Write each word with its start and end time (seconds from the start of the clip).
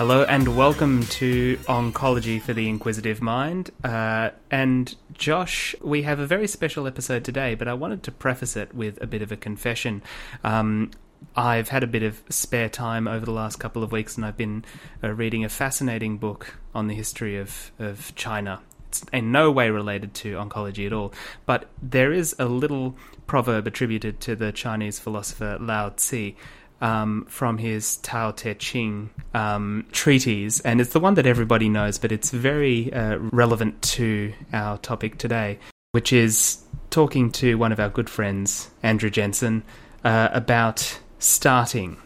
Hello 0.00 0.22
and 0.22 0.56
welcome 0.56 1.02
to 1.08 1.58
Oncology 1.68 2.40
for 2.40 2.54
the 2.54 2.70
Inquisitive 2.70 3.20
Mind. 3.20 3.70
Uh, 3.84 4.30
and 4.50 4.94
Josh, 5.12 5.74
we 5.82 6.04
have 6.04 6.18
a 6.18 6.26
very 6.26 6.48
special 6.48 6.86
episode 6.86 7.22
today, 7.22 7.54
but 7.54 7.68
I 7.68 7.74
wanted 7.74 8.02
to 8.04 8.10
preface 8.10 8.56
it 8.56 8.74
with 8.74 8.98
a 9.02 9.06
bit 9.06 9.20
of 9.20 9.30
a 9.30 9.36
confession. 9.36 10.00
Um, 10.42 10.92
I've 11.36 11.68
had 11.68 11.82
a 11.82 11.86
bit 11.86 12.02
of 12.02 12.22
spare 12.30 12.70
time 12.70 13.06
over 13.06 13.26
the 13.26 13.32
last 13.32 13.56
couple 13.56 13.82
of 13.82 13.92
weeks, 13.92 14.16
and 14.16 14.24
I've 14.24 14.38
been 14.38 14.64
uh, 15.04 15.10
reading 15.10 15.44
a 15.44 15.50
fascinating 15.50 16.16
book 16.16 16.54
on 16.74 16.86
the 16.86 16.94
history 16.94 17.36
of, 17.36 17.70
of 17.78 18.14
China. 18.14 18.62
It's 18.88 19.04
in 19.12 19.30
no 19.30 19.50
way 19.50 19.68
related 19.68 20.14
to 20.14 20.36
oncology 20.36 20.86
at 20.86 20.94
all, 20.94 21.12
but 21.44 21.68
there 21.82 22.10
is 22.10 22.34
a 22.38 22.46
little 22.46 22.96
proverb 23.26 23.66
attributed 23.66 24.18
to 24.20 24.34
the 24.34 24.50
Chinese 24.50 24.98
philosopher 24.98 25.58
Lao 25.60 25.90
Tzu 25.90 26.32
um, 26.80 27.26
from 27.28 27.58
his 27.58 27.96
Tao 27.98 28.30
Te 28.30 28.54
Ching 28.54 29.10
um, 29.34 29.86
treatise, 29.92 30.60
and 30.60 30.80
it's 30.80 30.92
the 30.92 31.00
one 31.00 31.14
that 31.14 31.26
everybody 31.26 31.68
knows, 31.68 31.98
but 31.98 32.12
it's 32.12 32.30
very 32.30 32.92
uh, 32.92 33.18
relevant 33.18 33.80
to 33.82 34.32
our 34.52 34.78
topic 34.78 35.18
today, 35.18 35.58
which 35.92 36.12
is 36.12 36.62
talking 36.90 37.30
to 37.30 37.56
one 37.56 37.72
of 37.72 37.80
our 37.80 37.88
good 37.88 38.10
friends, 38.10 38.70
Andrew 38.82 39.10
Jensen, 39.10 39.62
uh, 40.04 40.28
about 40.32 41.00
starting 41.18 41.96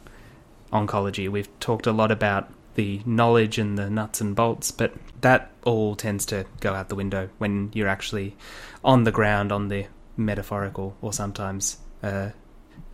oncology. 0.73 1.29
We've 1.29 1.49
talked 1.61 1.87
a 1.87 1.93
lot 1.93 2.11
about 2.11 2.53
the 2.75 3.01
knowledge 3.07 3.59
and 3.59 3.79
the 3.79 3.89
nuts 3.89 4.21
and 4.21 4.35
bolts, 4.35 4.71
but 4.71 4.93
that 5.21 5.51
all 5.65 5.95
tends 5.95 6.27
to 6.27 6.45
go 6.61 6.75
out 6.75 6.89
the 6.89 6.95
window 6.95 7.29
when 7.39 7.71
you're 7.73 7.89
actually 7.89 8.37
on 8.83 9.05
the 9.05 9.13
ground, 9.13 9.53
on 9.53 9.69
the 9.69 9.87
metaphorical 10.17 10.97
or 11.01 11.13
sometimes 11.13 11.79
uh, 12.03 12.31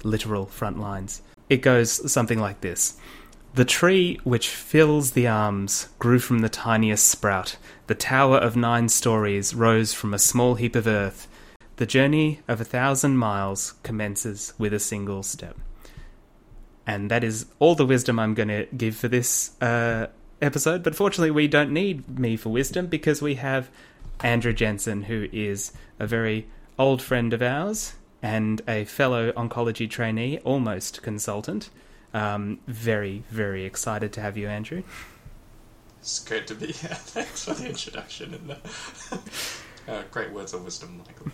literal 0.04 0.46
front 0.46 0.78
lines. 0.78 1.22
It 1.50 1.62
goes 1.62 2.10
something 2.10 2.38
like 2.38 2.60
this 2.62 2.96
The 3.54 3.64
tree 3.64 4.18
which 4.22 4.48
fills 4.48 5.10
the 5.10 5.26
arms 5.26 5.88
grew 5.98 6.20
from 6.20 6.38
the 6.38 6.48
tiniest 6.48 7.06
sprout. 7.06 7.56
The 7.88 7.94
tower 7.96 8.38
of 8.38 8.56
nine 8.56 8.88
stories 8.88 9.52
rose 9.52 9.92
from 9.92 10.14
a 10.14 10.18
small 10.18 10.54
heap 10.54 10.76
of 10.76 10.86
earth. 10.86 11.26
The 11.76 11.86
journey 11.86 12.40
of 12.46 12.60
a 12.60 12.64
thousand 12.64 13.18
miles 13.18 13.74
commences 13.82 14.54
with 14.58 14.72
a 14.72 14.78
single 14.78 15.24
step. 15.24 15.56
And 16.86 17.10
that 17.10 17.24
is 17.24 17.46
all 17.58 17.74
the 17.74 17.86
wisdom 17.86 18.18
I'm 18.18 18.34
going 18.34 18.48
to 18.48 18.66
give 18.76 18.94
for 18.96 19.08
this 19.08 19.60
uh, 19.60 20.06
episode. 20.40 20.82
But 20.84 20.94
fortunately, 20.94 21.30
we 21.30 21.48
don't 21.48 21.72
need 21.72 22.18
me 22.18 22.36
for 22.36 22.50
wisdom 22.50 22.86
because 22.86 23.20
we 23.20 23.36
have 23.36 23.70
Andrew 24.20 24.52
Jensen, 24.52 25.04
who 25.04 25.28
is 25.32 25.72
a 25.98 26.06
very 26.06 26.46
old 26.78 27.02
friend 27.02 27.32
of 27.32 27.42
ours 27.42 27.94
and 28.22 28.62
a 28.68 28.84
fellow 28.84 29.32
oncology 29.32 29.88
trainee, 29.88 30.38
almost 30.38 31.02
consultant. 31.02 31.70
Um, 32.12 32.58
very, 32.66 33.24
very 33.30 33.64
excited 33.64 34.12
to 34.14 34.20
have 34.20 34.36
you, 34.36 34.48
Andrew. 34.48 34.82
It's 36.00 36.18
great 36.24 36.46
to 36.48 36.54
be 36.54 36.66
here. 36.66 36.72
Thanks 36.94 37.44
for 37.44 37.54
the 37.54 37.68
introduction 37.68 38.34
and 38.34 38.50
the 38.50 38.58
uh, 39.92 40.02
great 40.10 40.32
words 40.32 40.54
of 40.54 40.64
wisdom, 40.64 41.02
Michael. 41.06 41.30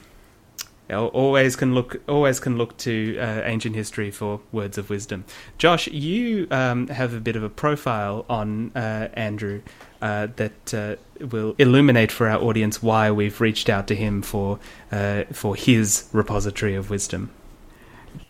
Always 0.91 1.57
can 1.57 1.75
look. 1.75 2.01
Always 2.09 2.39
can 2.39 2.57
look 2.57 2.77
to 2.79 3.19
uh, 3.19 3.43
ancient 3.45 3.75
history 3.75 4.13
for 4.13 4.41
words 4.53 4.79
of 4.79 4.89
wisdom. 4.89 5.25
Josh, 5.59 5.89
you 5.89 6.47
um, 6.53 6.87
have 6.89 7.13
a 7.13 7.21
bit 7.21 7.35
of 7.35 7.43
a 7.43 7.49
profile 7.49 8.25
on 8.29 8.71
uh, 8.77 9.09
Andrew 9.15 9.63
uh, 10.07 10.29
that 10.37 10.73
uh, 10.73 10.95
will 11.27 11.57
illuminate 11.59 12.13
for 12.13 12.29
our 12.29 12.41
audience 12.41 12.81
why 12.81 13.11
we've 13.11 13.41
reached 13.41 13.69
out 13.69 13.89
to 13.89 13.95
him 13.97 14.23
for 14.23 14.61
uh, 14.93 15.25
for 15.33 15.57
his 15.57 16.09
repository 16.13 16.77
of 16.77 16.91
wisdom. 16.91 17.31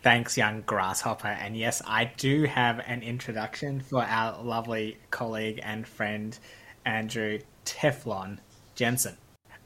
Thanks, 0.01 0.37
young 0.37 0.63
grasshopper. 0.65 1.27
And 1.27 1.55
yes, 1.55 1.83
I 1.85 2.11
do 2.17 2.45
have 2.45 2.81
an 2.87 3.03
introduction 3.03 3.79
for 3.79 4.03
our 4.03 4.41
lovely 4.41 4.97
colleague 5.11 5.59
and 5.61 5.87
friend 5.87 6.37
Andrew 6.83 7.39
Teflon 7.63 8.39
Jensen. 8.73 9.15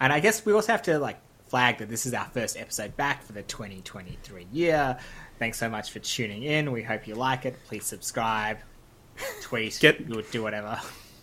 And 0.01 0.11
I 0.11 0.19
guess 0.19 0.45
we 0.45 0.51
also 0.51 0.73
have 0.73 0.83
to 0.83 0.99
like 0.99 1.17
flag 1.47 1.77
that 1.77 1.87
this 1.87 2.05
is 2.05 2.13
our 2.13 2.25
first 2.25 2.57
episode 2.57 2.97
back 2.97 3.23
for 3.23 3.31
the 3.31 3.43
2023 3.43 4.47
year. 4.51 4.97
Thanks 5.39 5.57
so 5.57 5.69
much 5.69 5.91
for 5.91 5.99
tuning 5.99 6.43
in. 6.43 6.73
We 6.73 6.83
hope 6.83 7.07
you 7.07 7.15
like 7.15 7.45
it. 7.45 7.55
Please 7.67 7.85
subscribe, 7.85 8.57
tweet, 9.41 9.77
Get- 9.79 10.31
do 10.31 10.43
whatever. 10.43 10.77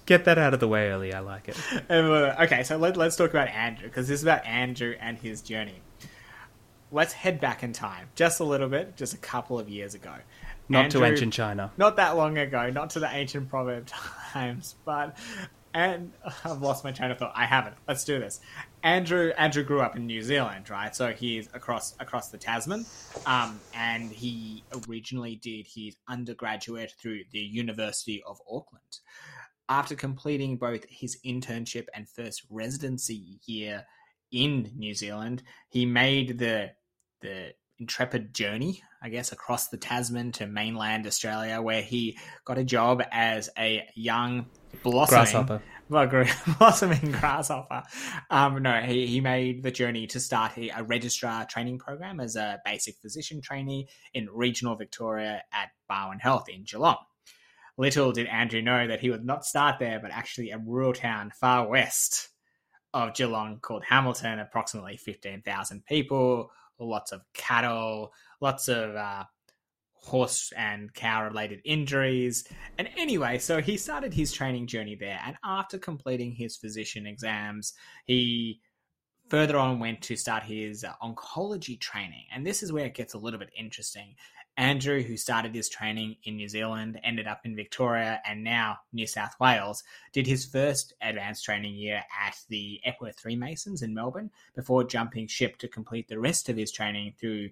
Get 0.08 0.24
that 0.24 0.38
out 0.38 0.54
of 0.54 0.60
the 0.60 0.68
way 0.68 0.88
early. 0.88 1.12
I 1.12 1.20
like 1.20 1.50
it. 1.50 1.58
okay, 1.90 2.62
so 2.62 2.78
let, 2.78 2.96
let's 2.96 3.14
talk 3.14 3.28
about 3.28 3.48
Andrew 3.48 3.88
because 3.88 4.08
this 4.08 4.20
is 4.20 4.22
about 4.22 4.46
Andrew 4.46 4.94
and 4.98 5.18
his 5.18 5.42
journey. 5.42 5.82
Let's 6.90 7.12
head 7.12 7.40
back 7.40 7.62
in 7.62 7.74
time 7.74 8.08
just 8.14 8.40
a 8.40 8.44
little 8.44 8.70
bit, 8.70 8.96
just 8.96 9.12
a 9.12 9.18
couple 9.18 9.58
of 9.58 9.68
years 9.68 9.94
ago. 9.94 10.14
Not 10.70 10.84
Andrew- 10.84 11.02
to 11.02 11.06
ancient 11.08 11.34
China. 11.34 11.72
Not 11.76 11.96
that 11.96 12.16
long 12.16 12.38
ago, 12.38 12.70
not 12.70 12.88
to 12.90 13.00
the 13.00 13.14
ancient 13.14 13.50
proverb 13.50 13.86
times, 14.32 14.76
but 14.86 15.14
and 15.74 16.10
I've 16.44 16.62
lost 16.62 16.84
my 16.84 16.92
train 16.92 17.10
of 17.10 17.18
thought. 17.18 17.34
I 17.36 17.44
haven't. 17.44 17.76
Let's 17.86 18.04
do 18.04 18.18
this. 18.18 18.40
Andrew 18.82 19.32
Andrew 19.36 19.62
grew 19.62 19.82
up 19.82 19.94
in 19.94 20.06
New 20.06 20.22
Zealand, 20.22 20.70
right? 20.70 20.96
So 20.96 21.12
he's 21.12 21.50
across 21.52 21.94
across 22.00 22.28
the 22.28 22.38
Tasman, 22.38 22.86
um, 23.26 23.60
and 23.74 24.10
he 24.10 24.64
originally 24.88 25.36
did 25.36 25.66
his 25.66 25.96
undergraduate 26.08 26.94
through 26.98 27.24
the 27.30 27.40
University 27.40 28.22
of 28.26 28.40
Auckland. 28.50 29.00
After 29.68 29.94
completing 29.94 30.56
both 30.56 30.84
his 30.88 31.18
internship 31.26 31.86
and 31.94 32.08
first 32.08 32.42
residency 32.50 33.40
year 33.46 33.84
in 34.32 34.72
New 34.76 34.94
Zealand, 34.94 35.42
he 35.68 35.84
made 35.84 36.38
the 36.38 36.70
the 37.20 37.52
intrepid 37.78 38.34
journey, 38.34 38.82
I 39.02 39.08
guess, 39.08 39.32
across 39.32 39.68
the 39.68 39.76
Tasman 39.76 40.32
to 40.32 40.46
mainland 40.46 41.06
Australia, 41.06 41.60
where 41.62 41.82
he 41.82 42.18
got 42.44 42.58
a 42.58 42.64
job 42.64 43.02
as 43.10 43.50
a 43.58 43.86
young 43.94 44.46
blossoming 44.82 45.18
Grasshopper. 45.18 45.62
blossoming 46.58 47.12
grasshopper. 47.12 47.82
Um, 48.30 48.62
no, 48.62 48.80
he, 48.80 49.06
he 49.06 49.20
made 49.20 49.62
the 49.62 49.70
journey 49.70 50.06
to 50.08 50.20
start 50.20 50.56
a, 50.58 50.68
a 50.70 50.82
registrar 50.82 51.46
training 51.46 51.78
program 51.78 52.20
as 52.20 52.36
a 52.36 52.60
basic 52.64 52.96
physician 52.96 53.40
trainee 53.40 53.88
in 54.12 54.28
regional 54.30 54.76
Victoria 54.76 55.42
at 55.52 55.70
Barwon 55.88 56.18
Health 56.18 56.48
in 56.48 56.64
Geelong. 56.64 56.98
Little 57.78 58.10
did 58.10 58.26
Andrew 58.26 58.60
know 58.60 58.88
that 58.88 59.00
he 59.00 59.08
would 59.08 59.24
not 59.24 59.44
start 59.44 59.78
there, 59.78 60.00
but 60.00 60.10
actually 60.10 60.50
a 60.50 60.58
rural 60.58 60.92
town 60.92 61.30
far 61.40 61.68
west 61.68 62.28
of 62.92 63.14
Geelong 63.14 63.60
called 63.60 63.84
Hamilton, 63.84 64.40
approximately 64.40 64.96
15,000 64.96 65.84
people, 65.86 66.50
lots 66.80 67.12
of 67.12 67.22
cattle, 67.34 68.12
lots 68.40 68.68
of 68.68 68.96
uh, 68.96 69.24
horse 69.94 70.52
and 70.56 70.92
cow 70.92 71.24
related 71.24 71.60
injuries. 71.64 72.48
And 72.78 72.88
anyway, 72.96 73.38
so 73.38 73.60
he 73.60 73.76
started 73.76 74.12
his 74.12 74.32
training 74.32 74.66
journey 74.66 74.96
there. 74.98 75.20
And 75.24 75.36
after 75.44 75.78
completing 75.78 76.32
his 76.32 76.56
physician 76.56 77.06
exams, 77.06 77.74
he 78.06 78.60
further 79.28 79.58
on 79.58 79.78
went 79.78 80.00
to 80.02 80.16
start 80.16 80.42
his 80.42 80.84
uh, 80.84 80.94
oncology 81.02 81.78
training. 81.78 82.24
And 82.32 82.46
this 82.46 82.62
is 82.62 82.72
where 82.72 82.86
it 82.86 82.94
gets 82.94 83.14
a 83.14 83.18
little 83.18 83.38
bit 83.38 83.50
interesting. 83.56 84.14
Andrew, 84.58 85.02
who 85.04 85.16
started 85.16 85.54
his 85.54 85.68
training 85.68 86.16
in 86.24 86.34
New 86.34 86.48
Zealand, 86.48 87.00
ended 87.04 87.28
up 87.28 87.42
in 87.44 87.54
Victoria 87.54 88.20
and 88.26 88.42
now 88.42 88.78
New 88.92 89.06
South 89.06 89.34
Wales, 89.40 89.84
did 90.12 90.26
his 90.26 90.44
first 90.44 90.92
advanced 91.00 91.44
training 91.44 91.76
year 91.76 92.02
at 92.20 92.36
the 92.48 92.80
Epworth 92.84 93.20
Freemasons 93.20 93.82
in 93.82 93.94
Melbourne 93.94 94.32
before 94.56 94.82
jumping 94.82 95.28
ship 95.28 95.58
to 95.58 95.68
complete 95.68 96.08
the 96.08 96.18
rest 96.18 96.48
of 96.48 96.56
his 96.56 96.72
training 96.72 97.14
through 97.20 97.50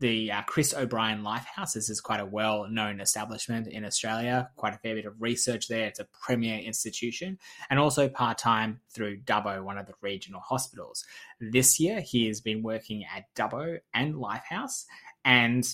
the 0.00 0.32
uh, 0.32 0.42
Chris 0.42 0.74
O'Brien 0.74 1.22
Lifehouse. 1.22 1.74
This 1.74 1.88
is 1.88 2.00
quite 2.00 2.18
a 2.18 2.26
well 2.26 2.66
known 2.68 3.00
establishment 3.00 3.68
in 3.68 3.84
Australia, 3.84 4.50
quite 4.56 4.74
a 4.74 4.78
fair 4.78 4.96
bit 4.96 5.04
of 5.04 5.22
research 5.22 5.68
there. 5.68 5.86
It's 5.86 6.00
a 6.00 6.08
premier 6.20 6.58
institution, 6.58 7.38
and 7.68 7.78
also 7.78 8.08
part 8.08 8.38
time 8.38 8.80
through 8.92 9.18
Dubbo, 9.18 9.62
one 9.62 9.78
of 9.78 9.86
the 9.86 9.94
regional 10.00 10.40
hospitals. 10.40 11.04
This 11.38 11.78
year, 11.78 12.00
he 12.00 12.26
has 12.26 12.40
been 12.40 12.64
working 12.64 13.04
at 13.04 13.32
Dubbo 13.36 13.78
and 13.94 14.14
Lifehouse, 14.14 14.86
and 15.24 15.64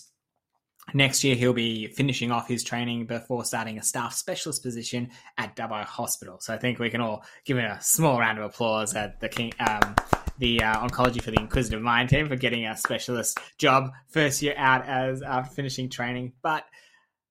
Next 0.95 1.25
year, 1.25 1.35
he'll 1.35 1.53
be 1.53 1.89
finishing 1.89 2.31
off 2.31 2.47
his 2.47 2.63
training 2.63 3.07
before 3.07 3.45
starting 3.45 3.77
a 3.77 3.83
staff 3.83 4.15
specialist 4.15 4.63
position 4.63 5.11
at 5.37 5.57
Dubbo 5.57 5.85
Hospital. 5.85 6.39
So 6.41 6.55
I 6.55 6.59
think 6.59 6.79
we 6.79 6.91
can 6.91 7.01
all 7.01 7.25
give 7.45 7.59
him 7.59 7.65
a 7.65 7.83
small 7.83 8.19
round 8.19 8.39
of 8.39 8.45
applause 8.45 8.95
at 8.95 9.21
the 9.21 9.29
King, 9.29 9.53
um, 9.59 9.97
the 10.39 10.63
uh, 10.63 10.87
Oncology 10.87 11.21
for 11.21 11.33
the 11.33 11.41
Inquisitive 11.41 11.83
Mind 11.83 12.09
team 12.09 12.29
for 12.29 12.37
getting 12.37 12.67
a 12.67 12.77
specialist 12.77 13.39
job 13.59 13.91
first 14.09 14.43
year 14.43 14.55
out 14.57 14.87
as 14.87 15.23
after 15.23 15.55
finishing 15.55 15.91
training. 15.91 16.33
But 16.41 16.65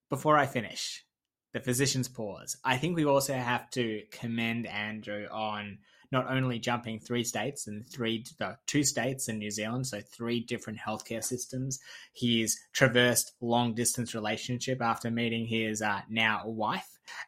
before 0.09 0.37
I 0.37 0.47
finish, 0.47 1.05
the 1.53 1.61
physician's 1.61 2.09
pause. 2.09 2.57
I 2.65 2.75
think 2.75 2.97
we 2.97 3.05
also 3.05 3.33
have 3.33 3.69
to 3.71 4.03
commend 4.11 4.67
Andrew 4.67 5.27
on 5.31 5.77
not 6.15 6.31
only 6.31 6.59
jumping 6.59 6.97
three 6.97 7.25
states 7.25 7.67
and 7.67 7.85
three 7.85 8.23
no, 8.39 8.55
two 8.67 8.85
states 8.85 9.27
in 9.27 9.37
New 9.37 9.51
Zealand, 9.51 9.85
so 9.85 9.99
three 9.99 10.39
different 10.39 10.79
healthcare 10.79 11.21
systems. 11.21 11.77
He's 12.13 12.57
traversed 12.71 13.33
long 13.41 13.75
distance 13.75 14.15
relationship 14.15 14.81
after 14.81 15.11
meeting 15.11 15.45
his 15.45 15.81
uh, 15.81 16.01
now 16.09 16.43
wife. 16.45 16.87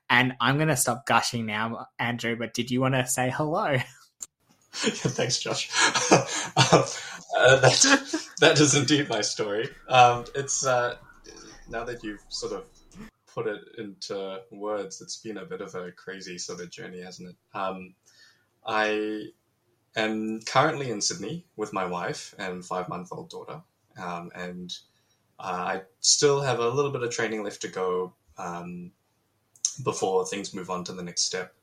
And 0.09 0.35
I'm 0.39 0.55
going 0.55 0.69
to 0.69 0.77
stop 0.77 1.05
gushing 1.05 1.45
now, 1.45 1.87
Andrew. 1.99 2.37
But 2.37 2.53
did 2.53 2.71
you 2.71 2.79
want 2.79 2.93
to 2.93 3.05
say 3.05 3.29
hello? 3.29 3.77
Thanks, 4.71 5.39
Josh. 5.39 5.69
um, 6.11 6.83
uh, 7.37 7.59
that, 7.59 8.29
that 8.39 8.59
is 8.61 8.73
indeed 8.73 9.09
my 9.09 9.19
story. 9.19 9.69
Um, 9.89 10.23
it's 10.33 10.65
uh, 10.65 10.95
now 11.67 11.83
that 11.83 12.05
you've 12.05 12.23
sort 12.29 12.53
of 12.53 12.69
put 13.33 13.47
it 13.47 13.59
into 13.77 14.39
words, 14.51 15.01
it's 15.01 15.17
been 15.17 15.37
a 15.37 15.45
bit 15.45 15.59
of 15.59 15.75
a 15.75 15.91
crazy 15.91 16.37
sort 16.37 16.61
of 16.61 16.69
journey, 16.69 17.01
hasn't 17.01 17.29
it? 17.29 17.35
Um, 17.53 17.95
I 18.67 19.29
am 19.95 20.41
currently 20.41 20.91
in 20.91 21.01
Sydney 21.01 21.45
with 21.55 21.73
my 21.73 21.85
wife 21.85 22.35
and 22.37 22.63
five 22.63 22.89
month 22.89 23.09
old 23.11 23.29
daughter. 23.29 23.61
Um, 23.97 24.31
and 24.35 24.77
uh, 25.39 25.43
I 25.43 25.81
still 26.01 26.41
have 26.41 26.59
a 26.59 26.69
little 26.69 26.91
bit 26.91 27.01
of 27.01 27.11
training 27.11 27.43
left 27.43 27.61
to 27.61 27.67
go 27.67 28.13
um, 28.37 28.91
before 29.83 30.25
things 30.25 30.53
move 30.53 30.69
on 30.69 30.83
to 30.85 30.93
the 30.93 31.03
next 31.03 31.23
step. 31.23 31.53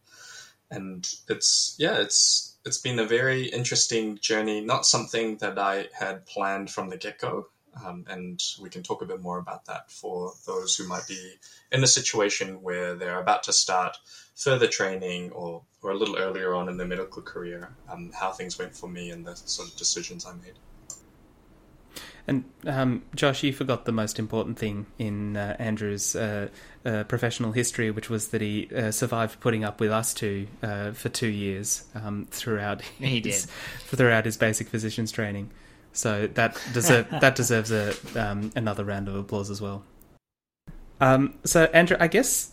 And 0.71 1.09
it's, 1.29 1.77
yeah, 1.79 2.01
it's, 2.01 2.57
it's 2.65 2.79
been 2.79 2.99
a 2.99 3.07
very 3.07 3.45
interesting 3.45 4.19
journey, 4.19 4.61
not 4.63 4.87
something 4.87 5.37
that 5.37 5.59
I 5.59 5.89
had 5.93 6.27
planned 6.27 6.71
from 6.71 6.89
the 6.89 6.97
get 6.97 7.21
go. 7.21 7.49
Um, 7.85 8.05
and 8.09 8.43
we 8.61 8.71
can 8.71 8.83
talk 8.83 9.03
a 9.03 9.07
bit 9.07 9.21
more 9.21 9.39
about 9.39 9.65
that 9.67 9.91
for 9.91 10.33
those 10.47 10.77
who 10.77 10.87
might 10.87 11.07
be 11.09 11.35
in 11.73 11.83
a 11.83 11.87
situation 11.87 12.63
where 12.63 12.95
they're 12.95 13.21
about 13.21 13.43
to 13.45 13.53
start 13.53 13.97
further 14.35 14.67
training 14.67 15.31
or, 15.33 15.63
or 15.83 15.91
a 15.91 15.97
little 15.97 16.17
earlier 16.17 16.55
on 16.55 16.69
in 16.69 16.77
their 16.77 16.87
medical 16.87 17.23
career, 17.23 17.75
um, 17.91 18.11
how 18.19 18.33
things 18.33 18.59
went 18.59 18.77
for 18.77 18.89
me 18.89 19.11
and 19.11 19.27
the 19.27 19.37
sort 19.37 19.69
of 19.69 19.77
decisions 19.77 20.27
I 20.27 20.33
made. 20.35 20.55
And 22.27 22.45
um, 22.67 23.03
Josh, 23.15 23.43
you 23.43 23.53
forgot 23.53 23.85
the 23.85 23.93
most 23.93 24.19
important 24.19 24.59
thing 24.59 24.87
in 24.99 25.37
uh, 25.37 25.57
Andrew's 25.59 26.17
uh, 26.17 26.49
uh, 26.85 27.05
professional 27.05 27.53
history, 27.53 27.91
which 27.91 28.09
was 28.09 28.29
that 28.29 28.41
he 28.41 28.69
uh, 28.75 28.91
survived 28.91 29.41
putting 29.41 29.63
up 29.63 29.79
with 29.79 29.91
us 29.91 30.15
two 30.15 30.47
uh, 30.63 30.93
for 30.93 31.11
two 31.11 31.29
years 31.29 31.85
um, 31.95 32.27
throughout 32.31 32.81
He 32.81 33.21
his, 33.21 33.43
did. 33.43 33.51
throughout 33.99 34.25
his 34.25 34.39
basic 34.39 34.69
physician's 34.69 35.13
training. 35.13 35.51
So 35.95 36.27
that 36.35 36.61
deserve, 36.75 37.09
that 37.21 37.35
deserves 37.35 37.71
a 37.71 37.95
um, 38.15 38.53
another 38.55 38.85
round 38.85 39.09
of 39.09 39.15
applause 39.15 39.51
as 39.51 39.61
well. 39.61 39.85
Um, 41.01 41.35
so 41.45 41.65
Andrew, 41.65 41.97
I 41.99 42.09
guess 42.09 42.53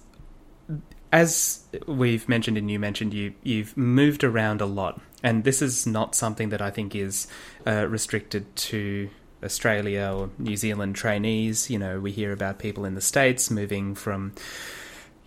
as 1.12 1.66
we've 1.88 2.28
mentioned 2.30 2.58
and 2.58 2.72
you 2.72 2.80
mentioned, 2.80 3.14
you 3.14 3.34
you've 3.44 3.76
moved 3.76 4.24
around 4.24 4.62
a 4.62 4.66
lot, 4.66 5.02
and 5.22 5.44
this 5.44 5.62
is 5.62 5.86
not 5.86 6.16
something 6.16 6.50
that 6.50 6.62
I 6.62 6.72
think 6.72 6.96
is 6.96 7.28
uh, 7.68 7.86
restricted 7.88 8.56
to 8.56 9.10
Australia 9.44 10.14
or 10.16 10.30
New 10.38 10.56
Zealand 10.56 10.96
trainees. 10.96 11.70
You 11.70 11.80
know, 11.80 12.00
we 12.00 12.12
hear 12.12 12.32
about 12.32 12.60
people 12.60 12.86
in 12.86 12.96
the 12.96 13.02
states 13.02 13.52
moving 13.52 13.96
from, 13.96 14.34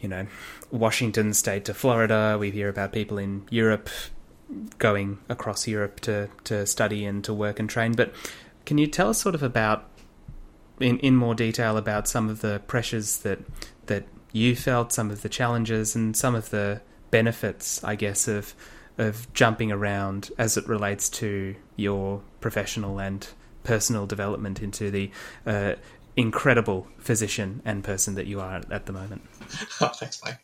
you 0.00 0.08
know, 0.08 0.26
Washington 0.70 1.34
State 1.34 1.66
to 1.66 1.74
Florida. 1.74 2.36
We 2.38 2.50
hear 2.50 2.68
about 2.68 2.92
people 2.92 3.18
in 3.18 3.46
Europe 3.50 3.90
going 4.78 5.18
across 5.28 5.66
Europe 5.66 6.00
to 6.00 6.28
to 6.44 6.66
study 6.66 7.04
and 7.04 7.24
to 7.24 7.34
work 7.34 7.58
and 7.58 7.68
train. 7.68 7.92
But 7.92 8.12
can 8.66 8.78
you 8.78 8.86
tell 8.86 9.10
us 9.10 9.20
sort 9.20 9.34
of 9.34 9.42
about 9.42 9.88
in 10.80 10.98
in 10.98 11.16
more 11.16 11.34
detail 11.34 11.76
about 11.76 12.08
some 12.08 12.28
of 12.28 12.40
the 12.40 12.60
pressures 12.66 13.18
that 13.18 13.40
that 13.86 14.06
you 14.32 14.56
felt, 14.56 14.92
some 14.92 15.10
of 15.10 15.22
the 15.22 15.28
challenges, 15.28 15.94
and 15.94 16.16
some 16.16 16.34
of 16.34 16.50
the 16.50 16.80
benefits, 17.10 17.82
I 17.84 17.94
guess, 17.94 18.28
of 18.28 18.54
of 18.98 19.32
jumping 19.32 19.72
around 19.72 20.30
as 20.38 20.56
it 20.56 20.68
relates 20.68 21.08
to 21.10 21.56
your 21.76 22.22
professional 22.40 23.00
and 23.00 23.26
personal 23.64 24.06
development 24.06 24.62
into 24.62 24.90
the 24.90 25.10
uh, 25.46 25.74
incredible 26.16 26.86
physician 26.98 27.60
and 27.64 27.82
person 27.82 28.14
that 28.14 28.26
you 28.26 28.40
are 28.40 28.60
at 28.70 28.86
the 28.86 28.92
moment. 28.92 29.22
Oh, 29.80 29.88
thanks, 29.94 30.20
Mike. 30.24 30.38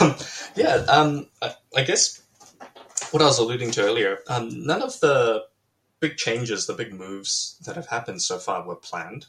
Um, 0.00 0.14
yeah, 0.56 0.84
um, 0.88 1.26
I, 1.42 1.54
I 1.76 1.82
guess 1.82 2.22
what 3.12 3.22
I 3.22 3.26
was 3.26 3.38
alluding 3.38 3.70
to 3.72 3.82
earlier, 3.82 4.18
um, 4.28 4.66
none 4.66 4.82
of 4.82 4.98
the 5.00 5.44
big 6.00 6.16
changes, 6.16 6.66
the 6.66 6.74
big 6.74 6.92
moves 6.92 7.58
that 7.64 7.76
have 7.76 7.88
happened 7.88 8.22
so 8.22 8.38
far 8.38 8.66
were 8.66 8.76
planned. 8.76 9.26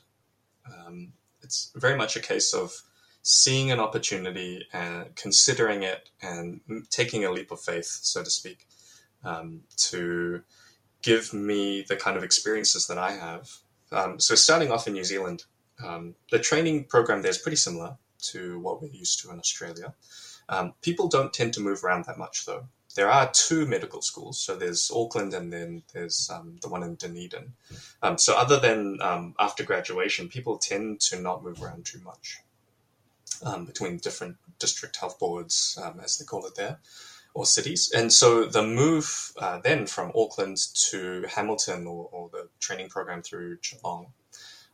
Um, 0.65 1.13
it's 1.41 1.71
very 1.75 1.95
much 1.95 2.15
a 2.15 2.21
case 2.21 2.53
of 2.53 2.73
seeing 3.23 3.71
an 3.71 3.79
opportunity 3.79 4.65
and 4.73 5.15
considering 5.15 5.83
it 5.83 6.09
and 6.21 6.61
taking 6.89 7.25
a 7.25 7.31
leap 7.31 7.51
of 7.51 7.59
faith, 7.59 7.85
so 7.85 8.23
to 8.23 8.29
speak, 8.29 8.67
um, 9.23 9.61
to 9.77 10.41
give 11.01 11.33
me 11.33 11.85
the 11.87 11.95
kind 11.95 12.17
of 12.17 12.23
experiences 12.23 12.87
that 12.87 12.97
I 12.97 13.11
have. 13.11 13.49
Um, 13.91 14.19
so, 14.19 14.35
starting 14.35 14.71
off 14.71 14.87
in 14.87 14.93
New 14.93 15.03
Zealand, 15.03 15.43
um, 15.83 16.15
the 16.31 16.39
training 16.39 16.85
program 16.85 17.21
there 17.21 17.31
is 17.31 17.37
pretty 17.37 17.57
similar 17.57 17.97
to 18.21 18.59
what 18.59 18.81
we're 18.81 18.91
used 18.91 19.21
to 19.21 19.31
in 19.31 19.39
Australia. 19.39 19.93
Um, 20.47 20.73
people 20.81 21.07
don't 21.07 21.33
tend 21.33 21.53
to 21.53 21.59
move 21.59 21.83
around 21.83 22.05
that 22.05 22.17
much, 22.17 22.45
though. 22.45 22.67
There 22.95 23.09
are 23.09 23.31
two 23.31 23.65
medical 23.65 24.01
schools, 24.01 24.39
so 24.39 24.55
there's 24.55 24.91
Auckland 24.93 25.33
and 25.33 25.51
then 25.51 25.83
there's 25.93 26.29
um, 26.29 26.57
the 26.61 26.69
one 26.69 26.83
in 26.83 26.95
Dunedin. 26.95 27.53
Um, 28.01 28.17
so, 28.17 28.37
other 28.37 28.59
than 28.59 29.01
um, 29.01 29.35
after 29.39 29.63
graduation, 29.63 30.27
people 30.27 30.57
tend 30.57 31.01
to 31.01 31.19
not 31.19 31.43
move 31.43 31.61
around 31.61 31.85
too 31.85 31.99
much 31.99 32.39
um, 33.43 33.65
between 33.65 33.97
different 33.97 34.37
district 34.59 34.97
health 34.97 35.19
boards, 35.19 35.77
um, 35.81 35.99
as 36.03 36.17
they 36.17 36.25
call 36.25 36.45
it 36.45 36.55
there, 36.55 36.79
or 37.33 37.45
cities. 37.45 37.91
And 37.93 38.11
so 38.11 38.45
the 38.45 38.63
move 38.63 39.31
uh, 39.37 39.59
then 39.59 39.87
from 39.87 40.11
Auckland 40.15 40.57
to 40.89 41.25
Hamilton 41.35 41.87
or, 41.87 42.09
or 42.11 42.29
the 42.29 42.47
training 42.59 42.89
program 42.89 43.21
through 43.21 43.57
Geelong, 43.57 44.13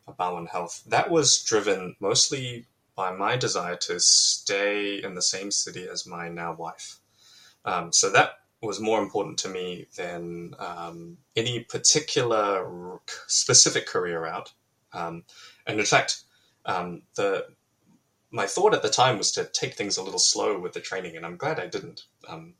uh, 0.07 0.11
Barwon 0.11 0.47
Health, 0.47 0.83
that 0.87 1.09
was 1.09 1.43
driven 1.43 1.95
mostly 1.99 2.65
by 2.95 3.11
my 3.11 3.37
desire 3.37 3.75
to 3.75 3.99
stay 3.99 5.01
in 5.01 5.13
the 5.13 5.21
same 5.21 5.51
city 5.51 5.87
as 5.87 6.05
my 6.05 6.29
now 6.29 6.53
wife. 6.53 6.97
Um, 7.67 7.91
so 7.91 8.09
that 8.11 8.39
was 8.61 8.79
more 8.79 9.01
important 9.01 9.37
to 9.39 9.49
me 9.49 9.87
than 9.97 10.55
um, 10.57 11.17
any 11.35 11.59
particular 11.59 12.99
specific 13.27 13.85
career 13.85 14.23
route. 14.23 14.51
Um, 14.93 15.25
and 15.67 15.79
in 15.79 15.85
fact, 15.85 16.23
um, 16.65 17.03
the 17.15 17.45
my 18.31 18.45
thought 18.45 18.73
at 18.73 18.81
the 18.81 18.89
time 18.89 19.17
was 19.17 19.31
to 19.33 19.45
take 19.45 19.75
things 19.75 19.97
a 19.97 20.03
little 20.03 20.19
slow 20.19 20.59
with 20.59 20.73
the 20.73 20.79
training, 20.79 21.15
and 21.15 21.25
I'm 21.25 21.37
glad 21.37 21.59
I 21.59 21.67
didn't, 21.67 22.03
um, 22.27 22.55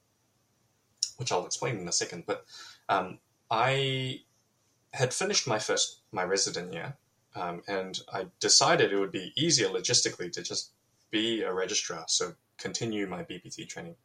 which 1.17 1.31
I'll 1.31 1.45
explain 1.45 1.77
in 1.77 1.87
a 1.87 1.91
second. 1.91 2.23
But 2.25 2.45
um, 2.89 3.19
I 3.49 4.21
had 4.91 5.13
finished 5.13 5.47
my 5.47 5.59
first 5.59 6.01
my 6.11 6.23
resident 6.23 6.73
year, 6.73 6.97
and 7.35 7.99
I 8.13 8.27
decided 8.39 8.91
it 8.91 8.99
would 8.99 9.11
be 9.11 9.33
easier 9.37 9.69
logistically 9.69 10.31
to 10.33 10.41
just 10.41 10.71
be 11.11 11.43
a 11.43 11.53
registrar, 11.53 12.05
so 12.07 12.33
continue 12.57 13.07
my 13.07 13.23
BPT 13.23 13.67
training 13.67 13.95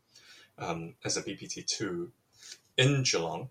um, 0.58 0.94
as 1.04 1.16
a 1.16 1.22
BPT 1.22 1.66
two 1.66 2.12
in 2.76 3.02
Geelong. 3.02 3.50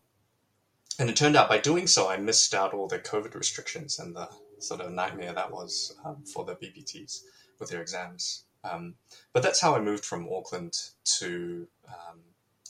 And 0.99 1.09
it 1.09 1.15
turned 1.15 1.35
out 1.35 1.49
by 1.49 1.57
doing 1.57 1.87
so, 1.87 2.09
I 2.09 2.17
missed 2.17 2.53
out 2.53 2.73
all 2.73 2.87
the 2.87 2.99
COVID 2.99 3.33
restrictions 3.33 3.97
and 3.97 4.15
the 4.15 4.29
sort 4.59 4.81
of 4.81 4.91
nightmare 4.91 5.33
that 5.33 5.51
was 5.51 5.95
um, 6.05 6.23
for 6.25 6.45
the 6.45 6.55
BPTs 6.55 7.21
with 7.59 7.69
their 7.69 7.81
exams. 7.81 8.43
Um, 8.63 8.95
but 9.33 9.41
that's 9.41 9.61
how 9.61 9.75
I 9.75 9.79
moved 9.79 10.05
from 10.05 10.27
Auckland 10.31 10.73
to 11.19 11.67
um, 11.87 12.19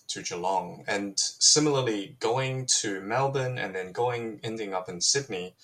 to 0.07 0.21
Geelong, 0.21 0.83
and 0.87 1.17
similarly 1.17 2.17
going 2.19 2.65
to 2.79 3.01
Melbourne 3.01 3.57
and 3.57 3.73
then 3.73 3.91
going 3.91 4.39
ending 4.43 4.73
up 4.73 4.89
in 4.89 5.01
Sydney. 5.01 5.55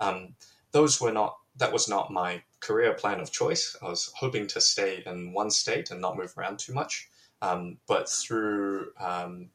Um, 0.00 0.34
those 0.72 1.00
were 1.00 1.12
not 1.12 1.36
that 1.56 1.72
was 1.72 1.88
not 1.88 2.12
my 2.12 2.42
career 2.60 2.92
plan 2.94 3.20
of 3.20 3.32
choice. 3.32 3.76
I 3.82 3.86
was 3.86 4.12
hoping 4.16 4.46
to 4.48 4.60
stay 4.60 5.02
in 5.06 5.32
one 5.32 5.50
state 5.50 5.90
and 5.90 6.00
not 6.00 6.16
move 6.16 6.34
around 6.36 6.58
too 6.58 6.74
much. 6.74 7.08
Um, 7.46 7.78
but 7.86 8.08
through 8.08 8.92
um, 9.00 9.50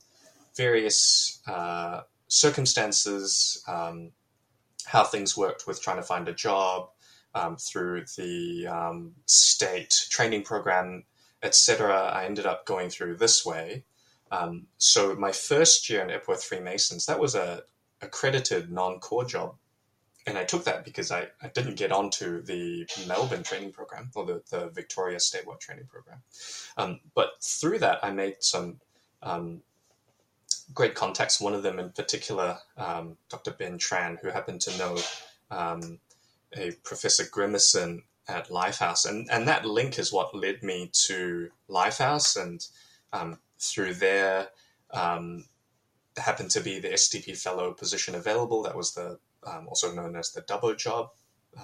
various 0.56 1.42
uh, 1.48 2.02
circumstances, 2.28 3.64
um, 3.68 4.12
how 4.86 5.04
things 5.04 5.38
worked 5.38 5.68
with 5.68 5.82
trying 5.82 5.98
to 5.98 6.04
find 6.04 6.28
a 6.28 6.34
job, 6.34 6.90
um, 7.34 7.58
through 7.58 8.06
the 8.18 8.68
um, 8.68 9.14
state 9.26 10.08
training 10.10 10.44
program, 10.44 11.04
etc. 11.44 11.94
I 12.14 12.26
ended 12.26 12.46
up 12.46 12.66
going 12.66 12.90
through 12.90 13.18
this 13.18 13.46
way. 13.46 13.84
So 14.78 15.16
my 15.16 15.32
first 15.32 15.90
year 15.90 16.02
in 16.02 16.12
Epworth 16.12 16.44
Freemasons, 16.44 17.06
that 17.06 17.20
was 17.20 17.36
a 17.36 17.64
accredited 18.02 18.72
non-core 18.72 19.26
job. 19.26 19.56
And 20.28 20.38
I 20.38 20.44
took 20.44 20.64
that 20.66 20.86
because 20.86 21.12
I, 21.12 21.28
I 21.42 21.48
didn't 21.48 21.78
get 21.78 21.92
onto 21.92 22.44
the 22.44 22.88
Melbourne 23.08 23.44
training 23.44 23.72
program 23.72 24.12
or 24.14 24.26
the, 24.26 24.44
the 24.52 24.70
Victoria 24.70 25.18
Statewide 25.18 25.60
training 25.60 25.88
program. 25.88 26.20
Um, 26.78 27.00
but 27.16 27.42
through 27.42 27.80
that, 27.80 28.00
I 28.04 28.12
made 28.12 28.36
some 28.40 28.80
um, 29.24 29.62
great 30.74 30.96
contacts. 30.96 31.42
One 31.42 31.54
of 31.54 31.64
them 31.64 31.80
in 31.80 31.90
particular, 31.90 32.58
um, 32.78 33.18
Dr. 33.30 33.52
Ben 33.52 33.78
Tran, 33.78 34.20
who 34.20 34.30
happened 34.30 34.62
to 34.62 34.78
know 34.78 34.98
um, 35.50 36.00
a 36.54 36.72
Professor 36.84 37.24
Grimison 37.24 38.04
at 38.28 38.50
Lifehouse, 38.50 39.08
and 39.08 39.28
and 39.32 39.48
that 39.48 39.66
link 39.66 40.00
is 40.00 40.14
what 40.14 40.36
led 40.36 40.64
me 40.64 40.90
to 40.94 41.50
Lifehouse, 41.70 42.42
and 42.42 42.66
um, 43.14 43.40
through 43.60 43.96
there 43.96 44.50
um, 44.92 45.46
happened 46.18 46.52
to 46.52 46.62
be 46.62 46.80
the 46.80 46.90
STP 46.90 47.38
fellow 47.38 47.74
position 47.74 48.16
available. 48.16 48.64
That 48.64 48.76
was 48.76 48.94
the 48.94 49.20
um, 49.46 49.68
also 49.68 49.94
known 49.94 50.16
as 50.16 50.32
the 50.32 50.42
Dubbo 50.42 50.78
job, 50.78 51.10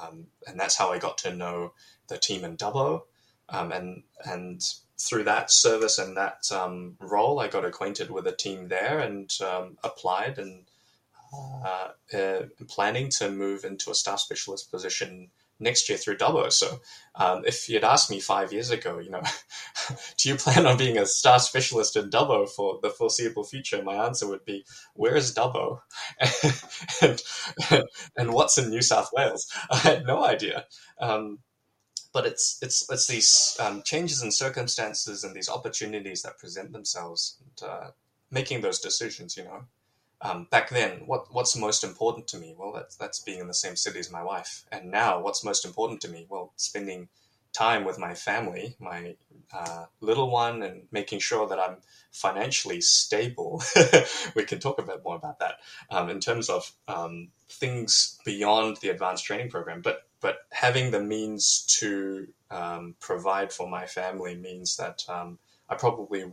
um, 0.01 0.27
and 0.47 0.59
that's 0.59 0.77
how 0.77 0.91
I 0.91 0.99
got 0.99 1.17
to 1.19 1.33
know 1.33 1.73
the 2.07 2.17
team 2.17 2.43
in 2.43 2.57
Dubbo, 2.57 3.03
um, 3.49 3.71
and 3.71 4.03
and 4.25 4.61
through 4.99 5.23
that 5.25 5.51
service 5.51 5.99
and 5.99 6.17
that 6.17 6.51
um, 6.51 6.97
role, 6.99 7.39
I 7.39 7.47
got 7.47 7.65
acquainted 7.65 8.09
with 8.09 8.25
a 8.25 8.31
team 8.31 8.67
there 8.67 8.99
and 8.99 9.31
applied 9.83 10.39
and 10.39 10.65
uh, 11.33 11.89
uh, 12.13 12.41
planning 12.67 13.09
to 13.09 13.29
move 13.29 13.65
into 13.65 13.91
a 13.91 13.95
staff 13.95 14.19
specialist 14.19 14.71
position 14.71 15.29
next 15.59 15.89
year 15.89 15.97
through 15.97 16.17
Dubbo. 16.17 16.51
So 16.51 16.79
um, 17.15 17.43
if 17.45 17.67
you'd 17.69 17.83
asked 17.83 18.09
me 18.09 18.19
five 18.19 18.53
years 18.53 18.69
ago, 18.69 18.99
you 18.99 19.09
know, 19.09 19.21
do 20.17 20.29
you 20.29 20.35
plan 20.35 20.65
on 20.65 20.77
being 20.77 20.97
a 20.97 21.05
staff 21.05 21.41
specialist 21.41 21.95
in 21.95 22.09
Dubbo 22.09 22.47
for 22.49 22.79
the 22.81 22.89
foreseeable 22.89 23.43
future? 23.43 23.81
My 23.83 24.05
answer 24.05 24.27
would 24.27 24.45
be, 24.45 24.65
where 24.93 25.15
is 25.15 25.33
Dubbo? 25.33 25.79
and, 27.01 27.83
and, 28.15 28.33
what's 28.33 28.57
in 28.57 28.69
New 28.69 28.81
South 28.81 29.09
Wales? 29.13 29.51
I 29.71 29.77
had 29.77 30.05
no 30.05 30.25
idea. 30.25 30.65
Um, 30.99 31.39
but 32.13 32.25
it's 32.25 32.57
it's 32.61 32.89
it's 32.89 33.05
these 33.05 33.57
um, 33.59 33.83
changes 33.83 34.23
in 34.23 34.31
circumstances 34.31 35.23
and 35.23 35.35
these 35.35 35.49
opportunities 35.49 36.23
that 36.23 36.39
present 36.39 36.71
themselves, 36.71 37.37
and, 37.43 37.69
uh, 37.69 37.91
making 38.31 38.61
those 38.61 38.79
decisions. 38.79 39.37
You 39.37 39.43
know, 39.43 39.65
um, 40.21 40.47
back 40.49 40.69
then, 40.69 41.03
what 41.05 41.31
what's 41.31 41.55
most 41.55 41.83
important 41.83 42.27
to 42.29 42.37
me? 42.37 42.55
Well, 42.57 42.71
that's 42.73 42.95
that's 42.95 43.19
being 43.19 43.39
in 43.39 43.47
the 43.47 43.53
same 43.53 43.75
city 43.75 43.99
as 43.99 44.11
my 44.11 44.23
wife. 44.23 44.65
And 44.71 44.89
now, 44.89 45.19
what's 45.21 45.43
most 45.43 45.65
important 45.65 46.01
to 46.01 46.09
me? 46.09 46.25
Well, 46.29 46.53
spending 46.55 47.09
time 47.53 47.85
with 47.85 47.97
my 47.99 48.13
family, 48.13 48.75
my 48.79 49.15
uh, 49.53 49.85
little 50.01 50.29
one, 50.29 50.63
and 50.63 50.83
making 50.91 51.19
sure 51.19 51.47
that 51.47 51.59
I'm 51.59 51.77
financially 52.11 52.81
stable. 52.81 53.61
we 54.35 54.43
can 54.43 54.59
talk 54.59 54.79
a 54.79 54.83
bit 54.83 55.03
more 55.03 55.15
about 55.15 55.39
that 55.39 55.55
um, 55.89 56.09
in 56.09 56.19
terms 56.19 56.49
of 56.49 56.71
um, 56.87 57.29
things 57.49 58.19
beyond 58.25 58.77
the 58.77 58.89
advanced 58.89 59.25
training 59.25 59.49
program. 59.49 59.81
But 59.81 60.07
but 60.19 60.39
having 60.51 60.89
the 60.89 60.99
means 60.99 61.63
to 61.79 62.27
um, 62.49 62.95
provide 62.99 63.53
for 63.53 63.69
my 63.69 63.85
family 63.85 64.35
means 64.35 64.77
that 64.77 65.05
um, 65.07 65.37
I 65.69 65.75
probably 65.75 66.25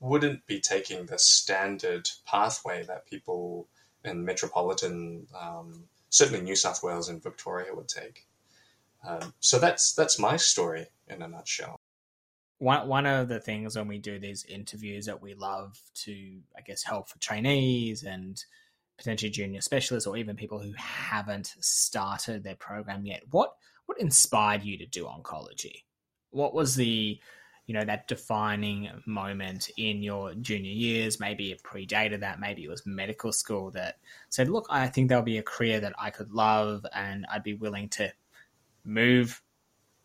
wouldn't 0.00 0.46
be 0.46 0.60
taking 0.60 1.06
the 1.06 1.18
standard 1.18 2.08
pathway 2.26 2.82
that 2.84 3.06
people 3.06 3.68
in 4.04 4.24
metropolitan, 4.24 5.26
um, 5.38 5.84
certainly 6.08 6.42
New 6.42 6.56
South 6.56 6.82
Wales 6.82 7.08
and 7.08 7.22
Victoria 7.22 7.74
would 7.74 7.88
take. 7.88 8.26
Um, 9.06 9.34
so 9.40 9.58
that's 9.58 9.94
that's 9.94 10.18
my 10.18 10.36
story 10.36 10.86
in 11.08 11.22
a 11.22 11.28
nutshell. 11.28 11.76
One 12.58 12.88
one 12.88 13.06
of 13.06 13.28
the 13.28 13.40
things 13.40 13.76
when 13.76 13.88
we 13.88 13.98
do 13.98 14.18
these 14.18 14.44
interviews 14.44 15.06
that 15.06 15.22
we 15.22 15.34
love 15.34 15.78
to, 16.04 16.40
I 16.56 16.60
guess, 16.62 16.82
help 16.82 17.08
for 17.08 17.18
trainees 17.18 18.02
and 18.02 18.42
potentially 18.98 19.30
junior 19.30 19.62
specialists 19.62 20.06
or 20.06 20.16
even 20.18 20.36
people 20.36 20.58
who 20.58 20.72
haven't 20.76 21.54
started 21.60 22.42
their 22.42 22.56
program 22.56 23.06
yet. 23.06 23.22
What 23.30 23.54
what 23.86 24.00
inspired 24.00 24.62
you 24.62 24.76
to 24.78 24.86
do 24.86 25.04
oncology? 25.04 25.84
What 26.30 26.54
was 26.54 26.74
the 26.74 27.18
you 27.70 27.74
know 27.74 27.84
that 27.84 28.08
defining 28.08 28.90
moment 29.06 29.70
in 29.76 30.02
your 30.02 30.34
junior 30.34 30.72
years. 30.72 31.20
Maybe 31.20 31.52
it 31.52 31.62
predated 31.62 32.18
that. 32.18 32.40
Maybe 32.40 32.64
it 32.64 32.68
was 32.68 32.84
medical 32.84 33.30
school 33.30 33.70
that 33.70 33.98
said 34.28 34.48
look 34.48 34.66
i 34.70 34.86
think 34.86 35.08
there'll 35.08 35.22
be 35.22 35.38
a 35.38 35.42
career 35.42 35.80
that 35.80 35.94
i 35.98 36.10
could 36.10 36.30
love 36.30 36.84
and 36.94 37.26
i'd 37.30 37.42
be 37.42 37.54
willing 37.54 37.88
to 37.88 38.12
move 38.84 39.42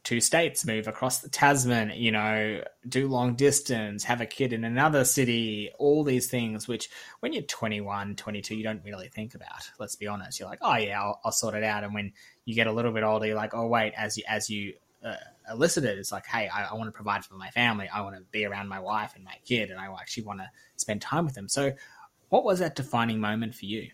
two 0.03 0.21
states 0.21 0.65
move 0.65 0.87
across 0.87 1.19
the 1.19 1.29
tasman 1.29 1.91
you 1.95 2.11
know 2.11 2.61
do 2.87 3.07
long 3.07 3.35
distance 3.35 4.03
have 4.03 4.21
a 4.21 4.25
kid 4.25 4.53
in 4.53 4.63
another 4.63 5.03
city 5.03 5.71
all 5.79 6.03
these 6.03 6.27
things 6.27 6.67
which 6.67 6.89
when 7.21 7.33
you're 7.33 7.41
21 7.43 8.15
22 8.15 8.55
you 8.55 8.63
don't 8.63 8.83
really 8.83 9.07
think 9.07 9.33
about 9.33 9.47
let's 9.79 9.95
be 9.95 10.05
honest. 10.05 10.39
You're 10.39 10.49
like 10.49 10.59
oh 10.61 10.75
yeah 10.75 11.01
i'll, 11.01 11.19
I'll 11.25 11.31
sort 11.31 11.55
it 11.55 11.63
out. 11.63 11.83
And 11.83 11.93
when 11.93 12.13
you 12.45 12.53
get 12.53 12.67
a 12.67 12.71
little 12.71 12.91
bit 12.91 13.03
older 13.03 13.25
you're 13.25 13.35
like 13.35 13.55
oh 13.55 13.65
wait 13.65 13.93
as 13.97 14.15
you 14.15 14.23
as 14.27 14.47
you 14.49 14.73
uh, 15.05 15.15
elicited 15.51 15.97
it's 15.97 16.11
like 16.11 16.25
hey 16.25 16.49
I, 16.53 16.65
I, 16.65 16.73
want 16.73 16.87
to 16.87 16.91
provide 16.91 17.23
for 17.23 17.35
my 17.35 17.49
family 17.51 17.87
i 17.93 18.01
want 18.01 18.15
to 18.15 18.23
be 18.31 18.45
around 18.45 18.67
my 18.67 18.79
wife 18.79 19.15
and 19.15 19.23
my 19.23 19.35
kid 19.45 19.69
and 19.69 19.79
i 19.79 19.85
actually 19.85 20.23
want 20.23 20.39
to 20.39 20.49
spend 20.77 21.01
time 21.01 21.25
with 21.25 21.35
them 21.35 21.47
so 21.47 21.71
what 22.29 22.43
was 22.43 22.59
that 22.59 22.75
defining 22.75 23.19
moment 23.19 23.53
for 23.53 23.65
you 23.65 23.89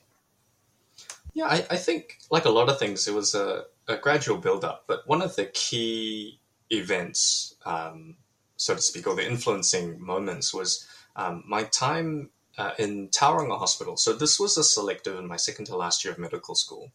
yeah 1.34 1.48
i, 1.48 1.66
I 1.70 1.76
think 1.76 2.20
like 2.30 2.46
a 2.46 2.50
lot 2.50 2.70
of 2.70 2.80
things 2.80 3.08
it 3.08 3.14
was 3.14 3.36
a, 3.36 3.64
a 3.88 3.98
gradual 3.98 4.38
build 4.38 4.64
up 4.64 4.86
but 4.88 5.06
one 5.08 5.22
of 5.22 5.36
the 5.36 5.46
key 5.48 6.40
events 6.70 7.56
um, 7.66 8.16
so 8.56 8.76
to 8.76 8.82
speak 8.82 9.08
or 9.08 9.16
the 9.16 9.28
influencing 9.28 10.00
moments 10.02 10.54
was 10.54 10.88
um, 11.18 11.44
my 11.46 11.64
time 11.64 12.30
uh, 12.58 12.72
in 12.78 13.10
Tauranga 13.10 13.58
Hospital. 13.58 13.98
So 13.98 14.14
this 14.14 14.40
was 14.40 14.58
a 14.58 14.64
selective 14.64 15.18
in 15.18 15.28
my 15.28 15.38
second 15.38 15.66
to 15.66 15.76
last 15.76 16.04
year 16.04 16.14
of 16.14 16.20
medical 16.20 16.56
school. 16.56 16.92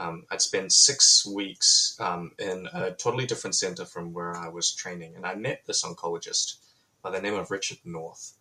Um, 0.00 0.24
I'd 0.30 0.40
spent 0.40 0.72
six 0.72 1.26
weeks 1.26 1.94
um, 2.00 2.32
in 2.38 2.66
a 2.72 2.92
totally 2.92 3.26
different 3.26 3.54
center 3.54 3.84
from 3.84 4.14
where 4.14 4.34
I 4.34 4.48
was 4.48 4.72
training, 4.72 5.14
and 5.14 5.26
I 5.26 5.34
met 5.34 5.62
this 5.66 5.84
oncologist 5.84 6.56
by 7.02 7.10
the 7.10 7.20
name 7.20 7.34
of 7.34 7.50
Richard 7.50 7.78
North. 7.84 8.32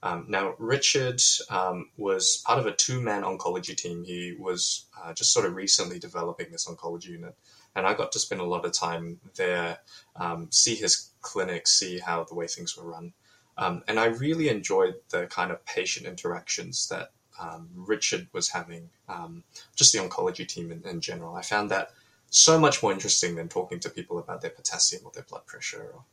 Um, 0.00 0.26
now, 0.28 0.54
Richard 0.58 1.20
um, 1.50 1.90
was 1.96 2.40
part 2.46 2.60
of 2.60 2.66
a 2.66 2.72
two 2.72 3.00
man 3.00 3.24
oncology 3.24 3.76
team. 3.76 4.04
He 4.04 4.36
was 4.38 4.86
uh, 5.02 5.12
just 5.12 5.32
sort 5.32 5.44
of 5.44 5.56
recently 5.56 5.98
developing 5.98 6.52
this 6.52 6.68
oncology 6.68 7.08
unit, 7.08 7.34
and 7.74 7.84
I 7.84 7.94
got 7.94 8.12
to 8.12 8.20
spend 8.20 8.40
a 8.40 8.44
lot 8.44 8.64
of 8.64 8.72
time 8.72 9.18
there, 9.34 9.78
um, 10.14 10.46
see 10.52 10.76
his 10.76 11.10
clinic, 11.20 11.66
see 11.66 11.98
how 11.98 12.22
the 12.22 12.36
way 12.36 12.46
things 12.46 12.76
were 12.76 12.88
run. 12.88 13.12
Um, 13.56 13.82
and 13.88 13.98
I 13.98 14.06
really 14.06 14.50
enjoyed 14.50 14.94
the 15.10 15.26
kind 15.26 15.50
of 15.50 15.66
patient 15.66 16.06
interactions 16.06 16.86
that 16.90 17.10
um, 17.38 17.68
Richard 17.74 18.28
was 18.32 18.48
having, 18.48 18.90
um, 19.08 19.44
just 19.76 19.92
the 19.92 19.98
oncology 19.98 20.46
team 20.46 20.70
in, 20.72 20.82
in, 20.84 21.00
general. 21.00 21.34
I 21.34 21.42
found 21.42 21.70
that 21.70 21.90
so 22.30 22.58
much 22.58 22.82
more 22.82 22.92
interesting 22.92 23.36
than 23.36 23.48
talking 23.48 23.80
to 23.80 23.90
people 23.90 24.18
about 24.18 24.40
their 24.42 24.50
potassium 24.50 25.02
or 25.04 25.12
their 25.12 25.24
blood 25.24 25.46
pressure 25.46 25.92
or, 25.94 26.04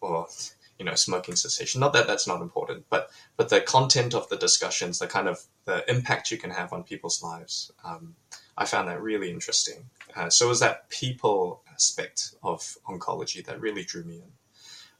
or 0.00 0.28
you 0.78 0.84
know, 0.84 0.94
smoking 0.94 1.36
cessation. 1.36 1.80
Not 1.80 1.92
that 1.92 2.06
that's 2.06 2.26
not 2.26 2.42
important, 2.42 2.84
but 2.90 3.10
but 3.36 3.48
the 3.48 3.60
content 3.60 4.14
of 4.14 4.28
the 4.28 4.36
discussions, 4.36 4.98
the 4.98 5.06
kind 5.06 5.28
of 5.28 5.40
the 5.64 5.88
impact 5.88 6.30
you 6.30 6.38
can 6.38 6.50
have 6.50 6.72
on 6.72 6.82
people's 6.82 7.22
lives, 7.22 7.70
um, 7.84 8.16
I 8.56 8.64
found 8.64 8.88
that 8.88 9.00
really 9.00 9.30
interesting. 9.30 9.88
Uh, 10.16 10.28
so 10.28 10.46
it 10.46 10.48
was 10.48 10.60
that 10.60 10.88
people 10.90 11.62
aspect 11.72 12.34
of 12.42 12.76
oncology 12.88 13.44
that 13.44 13.60
really 13.60 13.84
drew 13.84 14.04
me 14.04 14.16
in. 14.16 14.32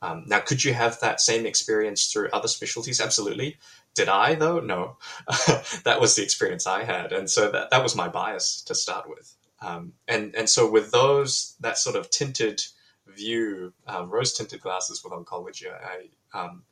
Um, 0.03 0.25
now, 0.27 0.41
could 0.41 0.65
you 0.65 0.75
have 0.75 0.99
that 1.01 1.21
same 1.21 1.47
experience 1.47 2.07
through 2.07 2.29
other 2.33 2.49
specialties? 2.49 3.01
Absolutely. 3.01 3.57
Did 3.95 4.09
I 4.09 4.35
though? 4.35 4.61
No, 4.61 4.97
that 5.85 6.01
was 6.01 6.17
the 6.17 6.23
experience 6.23 6.67
I 6.67 6.85
had, 6.85 7.13
and 7.13 7.29
so 7.29 7.51
that 7.51 7.71
that 7.71 7.83
was 7.83 7.95
my 7.95 8.09
bias 8.09 8.63
to 8.63 8.75
start 8.75 9.09
with. 9.09 9.35
Um, 9.61 9.93
and 10.09 10.35
and 10.35 10.49
so 10.49 10.71
with 10.71 10.91
those 10.91 11.57
that 11.61 11.79
sort 11.79 11.97
of 11.97 12.11
tinted 12.11 12.63
view, 13.07 13.75
um, 13.87 14.09
rose 14.09 14.33
tinted 14.33 14.61
glasses 14.61 15.05
with 15.05 15.13
oncology, 15.13 15.67
I 15.71 16.09
um, 16.39 16.63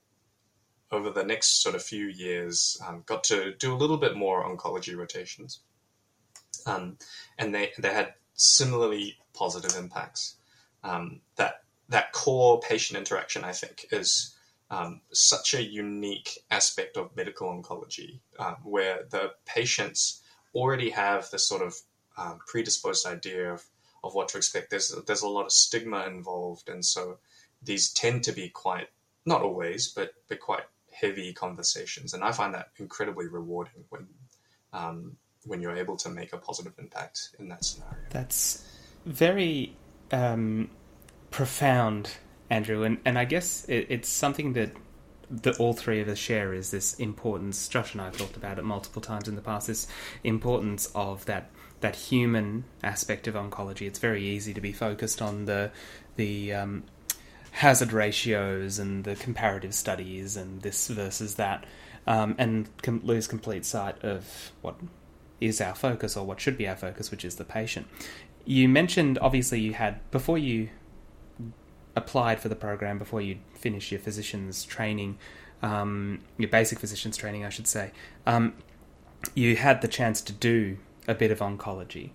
over 0.91 1.11
the 1.11 1.25
next 1.25 1.63
sort 1.63 1.75
of 1.75 1.83
few 1.83 2.07
years 2.07 2.81
um, 2.87 3.03
got 3.07 3.23
to 3.25 3.55
do 3.55 3.73
a 3.75 3.77
little 3.77 3.99
bit 3.99 4.17
more 4.17 4.45
oncology 4.45 4.97
rotations, 4.97 5.61
um, 6.67 6.97
and 7.39 7.55
they 7.55 7.73
they 7.79 7.93
had 7.93 8.15
similarly 8.35 9.19
positive 9.35 9.77
impacts. 9.79 10.37
Um, 10.83 11.21
that 11.37 11.65
that 11.91 12.13
core 12.13 12.61
patient 12.61 12.99
interaction, 12.99 13.45
I 13.45 13.53
think, 13.53 13.87
is 13.93 14.35
um, 14.71 15.01
such 15.13 15.55
a 15.55 15.63
unique 15.63 16.39
aspect 16.51 16.97
of 16.97 17.15
medical 17.17 17.49
oncology 17.49 18.21
um, 18.39 18.57
where 18.63 19.05
the 19.11 19.33
patients 19.45 20.23
already 20.55 20.91
have 20.91 21.29
this 21.31 21.47
sort 21.47 21.63
of 21.63 21.75
um, 22.17 22.39
predisposed 22.47 23.07
idea 23.07 23.53
of, 23.53 23.65
of 24.05 24.15
what 24.15 24.29
to 24.29 24.37
expect. 24.37 24.71
There's, 24.71 24.95
there's 25.07 25.23
a 25.23 25.29
lot 25.29 25.47
of 25.47 25.53
stigma 25.53 26.07
involved. 26.07 26.69
And 26.69 26.85
so 26.85 27.19
these 27.63 27.93
tend 27.93 28.25
to 28.25 28.33
be 28.33 28.49
quite, 28.49 28.89
not 29.27 29.43
always, 29.43 29.89
but, 29.89 30.13
but 30.29 30.41
quite 30.41 30.65
heavy 30.93 31.33
conversations. 31.33 32.15
And 32.15 32.23
I 32.23 32.33
find 32.33 32.55
that 32.55 32.69
incredibly 32.77 33.27
rewarding 33.27 33.85
when, 33.89 34.07
um, 34.73 35.17
when 35.47 35.61
you're 35.61 35.77
able 35.77 35.97
to 35.99 36.09
make 36.09 36.33
a 36.33 36.39
positive 36.39 36.75
impact 36.79 37.31
in 37.39 37.49
that 37.49 37.65
scenario. 37.65 37.97
That's 38.11 38.65
very 39.05 39.77
um, 40.13 40.71
profound 41.31 42.11
Andrew, 42.51 42.83
and, 42.83 42.99
and 43.05 43.19
I 43.19 43.25
guess 43.25 43.65
it, 43.67 43.87
it's 43.89 44.09
something 44.09 44.53
that 44.55 44.73
that 45.31 45.61
all 45.61 45.73
three 45.73 46.01
of 46.01 46.09
us 46.09 46.19
share 46.19 46.53
is 46.53 46.73
this 46.73 46.95
importance. 46.95 47.69
Josh 47.69 47.93
and 47.93 48.03
I 48.03 48.07
have 48.07 48.19
talked 48.19 48.37
about 48.37 48.59
it 48.59 48.65
multiple 48.65 49.01
times 49.01 49.29
in 49.29 49.37
the 49.37 49.41
past. 49.41 49.69
This 49.69 49.87
importance 50.25 50.91
of 50.95 51.25
that 51.27 51.51
that 51.81 51.97
human 51.97 52.65
aspect 52.83 53.27
of 53.27 53.35
oncology. 53.35 53.87
It's 53.87 53.99
very 53.99 54.23
easy 54.23 54.53
to 54.53 54.61
be 54.61 54.73
focused 54.73 55.23
on 55.23 55.45
the 55.45 55.71
the 56.17 56.53
um, 56.53 56.85
hazard 57.53 57.93
ratios 57.93 58.79
and 58.79 59.05
the 59.05 59.15
comparative 59.17 59.75
studies 59.75 60.37
and 60.37 60.63
this 60.63 60.89
versus 60.89 61.37
that, 61.37 61.65
um, 62.07 62.35
and 62.39 62.69
com- 62.83 63.01
lose 63.05 63.27
complete 63.27 63.65
sight 63.65 64.03
of 64.05 64.53
what 64.61 64.77
is 65.41 65.61
our 65.61 65.75
focus 65.75 66.17
or 66.17 66.27
what 66.27 66.41
should 66.41 66.59
be 66.59 66.69
our 66.69 66.77
focus, 66.77 67.11
which 67.11 67.25
is 67.25 67.37
the 67.37 67.45
patient. 67.45 67.87
You 68.45 68.69
mentioned 68.69 69.19
obviously 69.21 69.61
you 69.61 69.75
had 69.75 70.11
before 70.11 70.39
you 70.39 70.71
applied 71.97 72.41
for 72.41 72.49
the 72.49 72.57
program 72.57 72.99
before 72.99 73.21
you 73.21 73.39
finish 73.55 73.91
your 73.91 74.01
physician's 74.01 74.65
training, 74.65 75.19
um, 75.63 76.21
your 76.39 76.49
basic 76.49 76.79
physician's 76.79 77.17
training, 77.17 77.45
I 77.45 77.49
should 77.49 77.67
say, 77.67 77.93
um, 78.27 78.55
you 79.35 79.57
had 79.57 79.83
the 79.83 79.89
chance 79.89 80.21
to 80.23 80.33
do 80.33 80.79
a 81.07 81.15
bit 81.15 81.31
of 81.31 81.41
oncology 81.41 82.11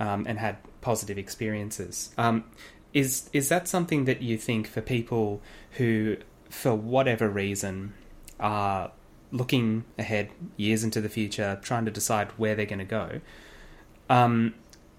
um, 0.00 0.24
and 0.26 0.38
had 0.38 0.58
positive 0.80 1.18
experiences. 1.18 2.14
Um, 2.16 2.44
is 2.92 3.28
is 3.32 3.48
that 3.50 3.68
something 3.68 4.04
that 4.06 4.22
you 4.22 4.38
think 4.38 4.66
for 4.66 4.80
people 4.80 5.42
who, 5.72 6.16
for 6.48 6.74
whatever 6.74 7.28
reason, 7.28 7.92
are 8.40 8.92
looking 9.32 9.84
ahead 9.98 10.30
years 10.56 10.84
into 10.84 11.00
the 11.00 11.08
future, 11.08 11.58
trying 11.62 11.84
to 11.84 11.90
decide 11.90 12.28
where 12.38 12.54
they're 12.54 12.64
going 12.64 12.78
to 12.78 12.84
go? 12.84 13.20
Um, 14.08 14.54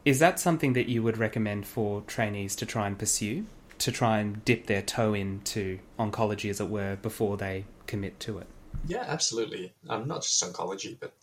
is 0.06 0.20
that 0.20 0.40
something 0.40 0.74
that 0.74 0.88
you 0.88 1.02
would 1.02 1.18
recommend 1.18 1.66
for 1.66 2.02
trainees 2.02 2.56
to 2.58 2.66
try 2.66 2.88
and 2.88 2.98
pursue? 2.98 3.46
To 3.80 3.92
try 3.92 4.20
and 4.20 4.44
dip 4.44 4.66
their 4.66 4.82
toe 4.82 5.14
into 5.14 5.80
oncology, 6.00 6.50
as 6.50 6.60
it 6.60 6.70
were, 6.70 6.96
before 6.98 7.38
they 7.38 7.66
commit 7.86 8.20
to 8.22 8.40
it? 8.40 8.48
Yeah, 8.88 9.06
absolutely. 9.08 9.74
Um, 9.90 10.08
not 10.08 10.24
just 10.24 10.44
oncology, 10.44 10.98
but 11.00 11.14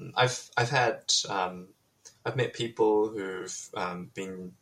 um, 0.00 0.12
I've 0.16 0.50
I've 0.56 0.70
had 0.70 1.12
um, 1.28 1.68
I've 2.24 2.36
met 2.36 2.54
people 2.54 3.08
who've 3.08 3.68
um, 3.74 4.10
been 4.14 4.52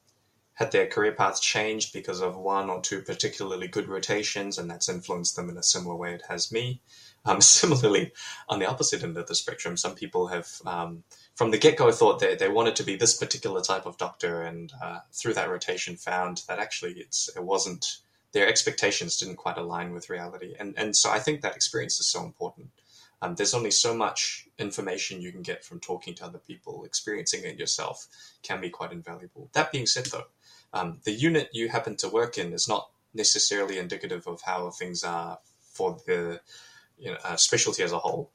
had 0.61 0.73
their 0.73 0.87
career 0.87 1.13
paths 1.13 1.41
changed 1.41 1.91
because 1.95 2.21
of 2.21 2.37
one 2.37 2.69
or 2.69 2.83
two 2.83 3.01
particularly 3.01 3.67
good 3.67 3.89
rotations, 3.89 4.59
and 4.59 4.71
that's 4.71 4.91
influenced 4.91 5.35
them 5.35 5.49
in 5.49 5.57
a 5.57 5.63
similar 5.63 5.97
way 5.97 6.13
it 6.13 6.23
has 6.29 6.53
me. 6.53 6.83
Um, 7.25 7.41
similarly, 7.61 8.13
on 8.47 8.59
the 8.59 8.69
opposite 8.69 9.03
end 9.03 9.17
of 9.17 9.27
the 9.27 9.35
spectrum, 9.35 9.79
some 9.79 9.95
people 9.95 10.27
have, 10.27 10.49
um, 10.67 11.03
from 11.35 11.51
the 11.51 11.57
get 11.57 11.79
go, 11.79 11.91
thought 11.91 12.21
that 12.21 12.39
they 12.39 12.49
wanted 12.49 12.77
to 12.77 12.83
be 12.83 12.95
this 12.95 13.17
particular 13.17 13.63
type 13.63 13.87
of 13.87 13.97
doctor, 13.97 14.43
and 14.43 14.71
uh, 14.83 14.99
through 15.13 15.33
that 15.35 15.49
rotation, 15.49 15.97
found 15.97 16.43
that 16.47 16.59
actually 16.59 16.93
it's, 16.93 17.31
it 17.35 17.43
wasn't, 17.43 17.97
their 18.33 18.47
expectations 18.47 19.17
didn't 19.17 19.37
quite 19.37 19.57
align 19.57 19.95
with 19.95 20.11
reality. 20.11 20.55
And, 20.61 20.75
and 20.77 20.95
so 20.95 21.11
I 21.11 21.21
think 21.21 21.41
that 21.41 21.57
experience 21.57 21.99
is 22.01 22.07
so 22.07 22.23
important. 22.23 22.69
Um, 23.23 23.35
there's 23.35 23.55
only 23.55 23.71
so 23.71 23.95
much 23.95 24.47
information 24.59 25.21
you 25.21 25.33
can 25.33 25.43
get 25.43 25.65
from 25.65 25.81
talking 25.81 26.15
to 26.17 26.25
other 26.25 26.39
people. 26.39 26.85
Experiencing 26.85 27.45
it 27.45 27.59
yourself 27.59 28.07
can 28.43 28.61
be 28.61 28.71
quite 28.71 28.93
invaluable. 28.93 29.51
That 29.53 29.73
being 29.73 29.87
said, 29.87 30.07
though, 30.07 30.25
um, 30.73 30.99
the 31.05 31.13
unit 31.13 31.51
you 31.53 31.69
happen 31.69 31.97
to 31.97 32.09
work 32.09 32.39
in 32.39 32.53
is 32.53 32.69
not 32.69 32.89
necessarily 33.15 33.79
indicative 33.79 34.27
of 34.27 34.41
how 34.43 34.71
things 34.71 35.03
are 35.03 35.39
for 35.73 35.99
the 36.07 36.41
you 36.99 37.11
know, 37.11 37.19
uh, 37.25 37.37
specialty 37.37 37.83
as 37.83 37.93
a 37.93 37.99
whole. 37.99 38.31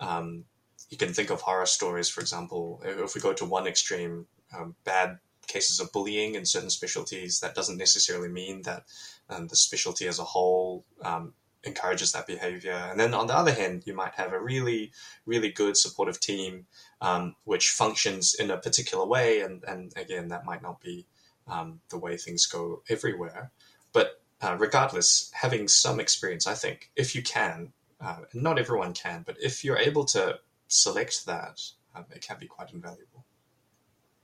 Um, 0.00 0.44
you 0.90 0.96
can 0.96 1.12
think 1.12 1.30
of 1.30 1.40
horror 1.40 1.66
stories, 1.66 2.08
for 2.08 2.20
example. 2.20 2.82
If 2.84 3.14
we 3.14 3.20
go 3.20 3.32
to 3.32 3.44
one 3.44 3.66
extreme, 3.66 4.26
um, 4.56 4.76
bad 4.84 5.18
cases 5.46 5.80
of 5.80 5.92
bullying 5.92 6.34
in 6.34 6.44
certain 6.44 6.70
specialties, 6.70 7.40
that 7.40 7.54
doesn't 7.54 7.78
necessarily 7.78 8.28
mean 8.28 8.62
that 8.62 8.84
um, 9.30 9.46
the 9.48 9.56
specialty 9.56 10.06
as 10.06 10.18
a 10.18 10.24
whole 10.24 10.84
um, 11.02 11.32
encourages 11.64 12.12
that 12.12 12.26
behavior. 12.26 12.72
And 12.72 12.98
then 12.98 13.14
on 13.14 13.26
the 13.26 13.36
other 13.36 13.52
hand, 13.52 13.82
you 13.86 13.94
might 13.94 14.14
have 14.14 14.32
a 14.32 14.40
really, 14.40 14.92
really 15.24 15.50
good 15.50 15.76
supportive 15.76 16.20
team 16.20 16.66
um, 17.00 17.34
which 17.44 17.70
functions 17.70 18.34
in 18.34 18.50
a 18.50 18.56
particular 18.56 19.06
way. 19.06 19.40
And, 19.40 19.64
and 19.64 19.92
again, 19.96 20.28
that 20.28 20.44
might 20.44 20.62
not 20.62 20.80
be 20.80 21.06
um, 21.48 21.80
the 21.90 21.98
way 21.98 22.16
things 22.16 22.46
go 22.46 22.82
everywhere. 22.88 23.50
But 23.92 24.20
uh, 24.40 24.56
regardless, 24.58 25.30
having 25.32 25.68
some 25.68 26.00
experience, 26.00 26.46
I 26.46 26.54
think, 26.54 26.90
if 26.96 27.14
you 27.14 27.22
can, 27.22 27.72
uh, 28.00 28.20
not 28.34 28.58
everyone 28.58 28.92
can, 28.92 29.22
but 29.24 29.36
if 29.40 29.64
you're 29.64 29.78
able 29.78 30.04
to 30.06 30.38
select 30.68 31.26
that, 31.26 31.60
um, 31.94 32.04
it 32.10 32.20
can 32.20 32.36
be 32.38 32.46
quite 32.46 32.72
invaluable. 32.72 33.24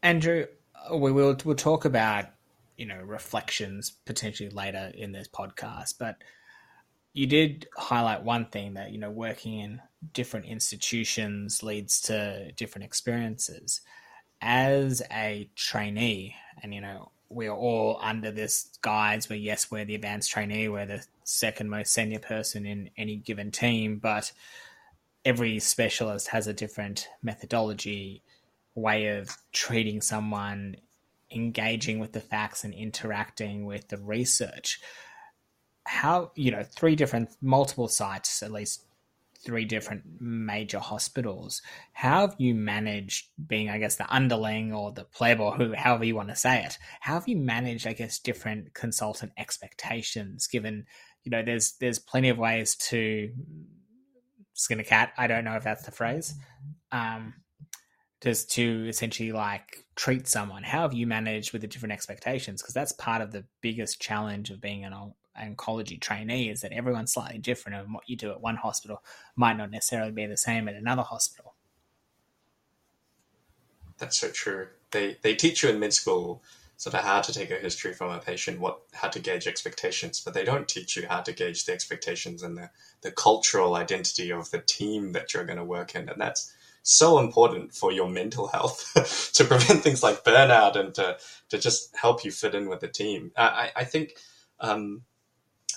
Andrew, 0.02 0.47
we 0.93 1.12
will 1.12 1.37
we'll 1.45 1.55
talk 1.55 1.85
about 1.85 2.26
you 2.76 2.87
know 2.87 3.00
reflections 3.00 3.91
potentially 4.05 4.50
later 4.50 4.93
in 4.95 5.12
this 5.12 5.29
podcast, 5.29 5.95
but 5.99 6.17
you 7.14 7.26
did 7.26 7.69
highlight 7.76 8.23
one 8.23 8.47
thing 8.47 8.75
that 8.75 8.91
you 8.91 8.99
know 8.99 9.11
working 9.11 9.59
in 9.61 9.81
different 10.12 10.47
institutions 10.47 11.62
leads 11.62 12.00
to 12.02 12.52
different 12.52 12.85
experiences. 12.85 13.81
As 14.41 15.02
a 15.12 15.49
trainee, 15.55 16.35
and 16.62 16.75
you 16.75 16.80
know 16.80 17.11
we're 17.35 17.52
all 17.54 17.99
under 18.02 18.30
this 18.30 18.78
guise 18.82 19.28
where 19.28 19.38
yes, 19.38 19.71
we're 19.71 19.85
the 19.85 19.94
advanced 19.94 20.30
trainee, 20.30 20.68
we're 20.68 20.87
the 20.87 21.04
second 21.25 21.71
most 21.71 21.92
senior 21.92 22.18
person 22.18 22.66
in 22.66 22.90
any 22.97 23.16
given 23.16 23.50
team, 23.50 23.99
but 23.99 24.32
every 25.24 25.59
specialist 25.59 26.29
has 26.29 26.46
a 26.46 26.53
different 26.53 27.09
methodology, 27.22 28.22
way 28.74 29.18
of 29.18 29.37
treating 29.53 30.00
someone, 30.00 30.77
engaging 31.31 31.98
with 31.98 32.12
the 32.12 32.20
facts 32.20 32.64
and 32.64 32.74
interacting 32.74 33.64
with 33.64 33.88
the 33.88 33.98
research. 33.98 34.81
How, 35.85 36.33
you 36.35 36.50
know, 36.50 36.62
three 36.62 36.96
different, 36.96 37.31
multiple 37.40 37.88
sites, 37.88 38.42
at 38.42 38.53
least 38.53 38.85
three 39.44 39.64
different 39.64 40.02
major 40.20 40.78
hospitals. 40.78 41.62
How 41.92 42.22
have 42.22 42.37
you 42.38 42.55
managed 42.55 43.28
being, 43.46 43.68
I 43.68 43.78
guess, 43.78 43.96
the 43.96 44.12
underling 44.12 44.72
or 44.72 44.92
the 44.92 45.05
pleb 45.05 45.40
or 45.40 45.55
who, 45.55 45.74
however 45.74 46.05
you 46.05 46.16
want 46.16 46.28
to 46.28 46.37
say 46.37 46.62
it? 46.64 46.78
How 47.00 47.14
have 47.14 47.28
you 47.28 47.37
managed, 47.37 47.87
I 47.87 47.92
guess, 47.92 48.18
different 48.18 48.74
consultant 48.74 49.33
expectations? 49.37 50.46
Given, 50.46 50.87
you 51.24 51.31
know, 51.31 51.42
there's 51.42 51.74
there's 51.81 51.98
plenty 51.98 52.28
of 52.28 52.38
ways 52.38 52.76
to 52.90 53.31
skin 54.55 54.81
a 54.81 54.85
cat. 54.85 55.12
I 55.18 55.26
don't 55.26 55.44
know 55.44 55.57
if 55.57 55.64
that's 55.64 55.85
the 55.85 55.92
phrase. 55.92 56.35
Um, 56.90 57.35
just 58.22 58.52
to 58.52 58.87
essentially 58.88 59.33
like 59.33 59.85
treat 59.96 60.28
someone. 60.28 60.62
How 60.62 60.83
have 60.83 60.94
you 60.94 61.07
managed 61.07 61.52
with 61.52 61.62
the 61.62 61.68
different 61.68 61.92
expectations? 61.92 62.62
Because 62.62 62.74
that's 62.74 62.92
part 62.92 63.20
of 63.20 63.33
the 63.33 63.44
biggest 63.61 64.00
challenge 64.00 64.50
of 64.50 64.61
being 64.61 64.85
an 64.85 64.92
oncology 65.40 66.01
trainee 66.01 66.49
is 66.49 66.61
that 66.61 66.73
everyone's 66.73 67.12
slightly 67.12 67.38
different 67.38 67.79
and 67.79 67.95
what 67.95 68.09
you 68.09 68.16
do 68.16 68.31
at 68.31 68.40
one 68.40 68.57
hospital 68.57 69.03
might 69.37 69.57
not 69.57 69.71
necessarily 69.71 70.12
be 70.12 70.27
the 70.27 70.37
same 70.37 70.68
at 70.68 70.75
another 70.75 71.03
hospital. 71.03 71.55
That's 73.99 74.18
so 74.18 74.31
true. 74.31 74.68
They 74.90 75.16
they 75.23 75.35
teach 75.35 75.62
you 75.62 75.71
in 75.71 75.79
mid 75.79 75.92
school 75.92 76.42
sort 76.83 76.95
of 76.95 77.05
how 77.05 77.21
to 77.21 77.33
take 77.33 77.53
a 77.53 77.55
history 77.55 77.95
from 77.95 78.11
a 78.11 78.18
patient, 78.18 78.59
what 78.59 78.81
how 78.92 79.07
to 79.07 79.21
gauge 79.21 79.47
expectations, 79.47 80.21
but 80.21 80.35
they 80.35 80.45
don't 80.45 80.66
teach 80.66 80.97
you 80.97 81.07
how 81.09 81.21
to 81.21 81.33
gauge 81.33 81.64
the 81.64 81.73
expectations 81.73 82.42
and 82.42 82.59
the, 82.59 82.68
the 83.03 83.12
cultural 83.12 83.77
identity 83.77 84.33
of 84.33 84.51
the 84.51 84.59
team 84.59 85.12
that 85.12 85.33
you're 85.33 85.45
going 85.45 85.59
to 85.59 85.64
work 85.64 85.95
in. 85.95 86.09
And 86.09 86.21
that's 86.21 86.53
so 86.83 87.21
important 87.21 87.73
for 87.73 87.92
your 87.92 88.09
mental 88.09 88.49
health 88.49 89.31
to 89.35 89.45
prevent 89.45 89.83
things 89.83 90.03
like 90.03 90.25
burnout 90.25 90.75
and 90.75 90.92
to, 90.97 91.18
to 91.51 91.59
just 91.59 91.95
help 91.95 92.25
you 92.25 92.33
fit 92.33 92.57
in 92.57 92.68
with 92.68 92.81
the 92.81 92.88
team. 92.88 93.31
I, 93.37 93.71
I 93.77 93.85
think 93.85 94.16
um, 94.59 95.03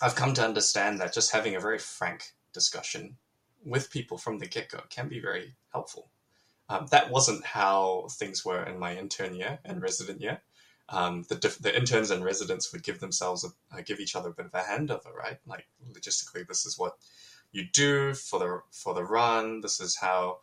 I've 0.02 0.16
come 0.16 0.34
to 0.36 0.44
understand 0.44 1.00
that 1.00 1.14
just 1.14 1.32
having 1.32 1.56
a 1.56 1.60
very 1.60 1.80
frank 1.80 2.34
discussion 2.54 3.18
with 3.66 3.92
people 3.92 4.18
from 4.18 4.40
the 4.40 4.48
get 4.48 4.70
go 4.70 4.82
can 4.90 5.08
be 5.08 5.20
very 5.20 5.56
helpful. 5.72 6.10
Um, 6.70 6.88
that 6.92 7.12
wasn't 7.12 7.46
how 7.46 8.08
things 8.12 8.44
were 8.44 8.64
in 8.64 8.80
my 8.80 8.96
intern 8.96 9.36
year 9.36 9.60
and 9.64 9.82
resident 9.82 10.22
year. 10.22 10.42
Um, 10.90 11.24
the, 11.30 11.36
the 11.62 11.76
interns 11.76 12.12
and 12.12 12.24
residents 12.24 12.72
would 12.72 12.84
give 12.84 13.00
themselves 13.00 13.44
a, 13.44 13.76
uh, 13.76 13.82
give 13.84 14.00
each 14.00 14.16
other 14.16 14.30
a 14.30 14.34
bit 14.34 14.46
of 14.46 14.54
a 14.54 14.62
handover, 14.62 15.14
right? 15.14 15.38
Like 15.48 15.68
logistically, 15.92 16.48
this 16.48 16.66
is 16.66 16.78
what 16.78 16.98
you 17.52 17.66
do 17.72 18.14
for 18.14 18.40
the 18.40 18.62
for 18.72 18.94
the 18.94 19.04
run. 19.04 19.62
This 19.62 19.80
is 19.80 19.96
how 19.96 20.40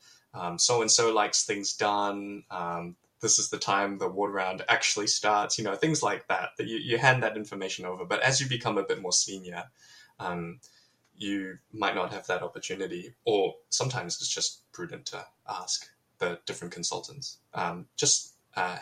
so 0.57 0.81
and 0.81 0.91
so 0.91 1.13
likes 1.13 1.45
things 1.45 1.75
done. 1.75 2.45
Um, 2.51 2.97
this 3.23 3.39
is 3.39 3.49
the 3.49 3.59
time 3.59 3.97
the 3.97 4.09
ward 4.09 4.35
round 4.35 4.63
actually 4.69 5.07
starts, 5.07 5.57
you 5.57 5.65
know, 5.65 5.75
things 5.75 6.03
like 6.03 6.29
that, 6.29 6.51
that 6.59 6.67
you, 6.67 6.77
you 6.77 6.99
hand 6.99 7.23
that 7.23 7.37
information 7.37 7.87
over. 7.87 8.05
But 8.05 8.21
as 8.21 8.41
you 8.41 8.49
become 8.49 8.77
a 8.77 8.85
bit 8.85 9.01
more 9.01 9.13
senior, 9.13 9.65
um, 10.19 10.61
you 11.17 11.59
might 11.73 11.95
not 11.95 12.13
have 12.13 12.27
that 12.27 12.43
opportunity, 12.43 13.15
or 13.25 13.55
sometimes 13.71 14.17
it's 14.17 14.29
just 14.29 14.71
prudent 14.73 15.07
to 15.07 15.25
ask 15.49 15.89
the 16.19 16.39
different 16.47 16.75
consultants. 16.75 17.39
Um, 17.55 17.87
just 17.97 18.35
uh, 18.57 18.77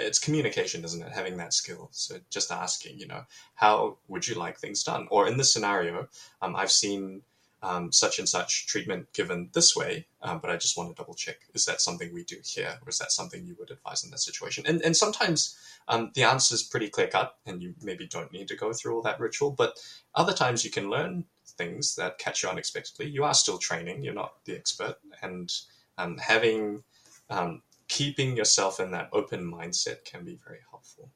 it's 0.00 0.18
communication, 0.18 0.84
isn't 0.84 1.02
it? 1.02 1.12
Having 1.12 1.36
that 1.38 1.54
skill. 1.54 1.88
So 1.92 2.16
just 2.30 2.50
asking, 2.50 2.98
you 2.98 3.06
know, 3.06 3.22
how 3.54 3.98
would 4.08 4.26
you 4.26 4.34
like 4.34 4.58
things 4.58 4.82
done? 4.82 5.06
Or 5.10 5.28
in 5.28 5.36
this 5.36 5.52
scenario, 5.52 6.08
um, 6.42 6.56
I've 6.56 6.70
seen 6.70 7.22
um, 7.62 7.92
such 7.92 8.18
and 8.18 8.28
such 8.28 8.66
treatment 8.66 9.12
given 9.12 9.50
this 9.52 9.76
way, 9.76 10.06
um, 10.22 10.40
but 10.40 10.50
I 10.50 10.56
just 10.56 10.76
want 10.76 10.90
to 10.90 11.00
double 11.00 11.14
check: 11.14 11.36
is 11.54 11.64
that 11.66 11.80
something 11.80 12.12
we 12.12 12.24
do 12.24 12.36
here, 12.44 12.78
or 12.84 12.88
is 12.88 12.98
that 12.98 13.12
something 13.12 13.46
you 13.46 13.56
would 13.58 13.70
advise 13.70 14.04
in 14.04 14.10
that 14.10 14.18
situation? 14.18 14.64
And 14.66 14.82
and 14.82 14.96
sometimes 14.96 15.56
um, 15.88 16.10
the 16.14 16.24
answer 16.24 16.54
is 16.54 16.62
pretty 16.62 16.88
clear 16.88 17.06
cut, 17.06 17.36
and 17.46 17.62
you 17.62 17.74
maybe 17.82 18.06
don't 18.06 18.32
need 18.32 18.48
to 18.48 18.56
go 18.56 18.72
through 18.72 18.96
all 18.96 19.02
that 19.02 19.20
ritual. 19.20 19.50
But 19.52 19.78
other 20.14 20.32
times 20.32 20.64
you 20.64 20.70
can 20.70 20.90
learn 20.90 21.24
things 21.46 21.94
that 21.96 22.18
catch 22.18 22.42
you 22.42 22.48
unexpectedly. 22.48 23.08
You 23.08 23.24
are 23.24 23.34
still 23.34 23.58
training; 23.58 24.02
you're 24.02 24.14
not 24.14 24.44
the 24.44 24.56
expert, 24.56 24.96
and 25.22 25.52
um, 25.98 26.18
having 26.18 26.82
um, 27.30 27.62
keeping 27.88 28.36
yourself 28.36 28.80
in 28.80 28.90
that 28.90 29.08
open 29.12 29.44
mindset 29.44 30.04
can 30.04 30.24
be 30.24 30.38
very 30.44 30.60
helpful. 30.70 31.10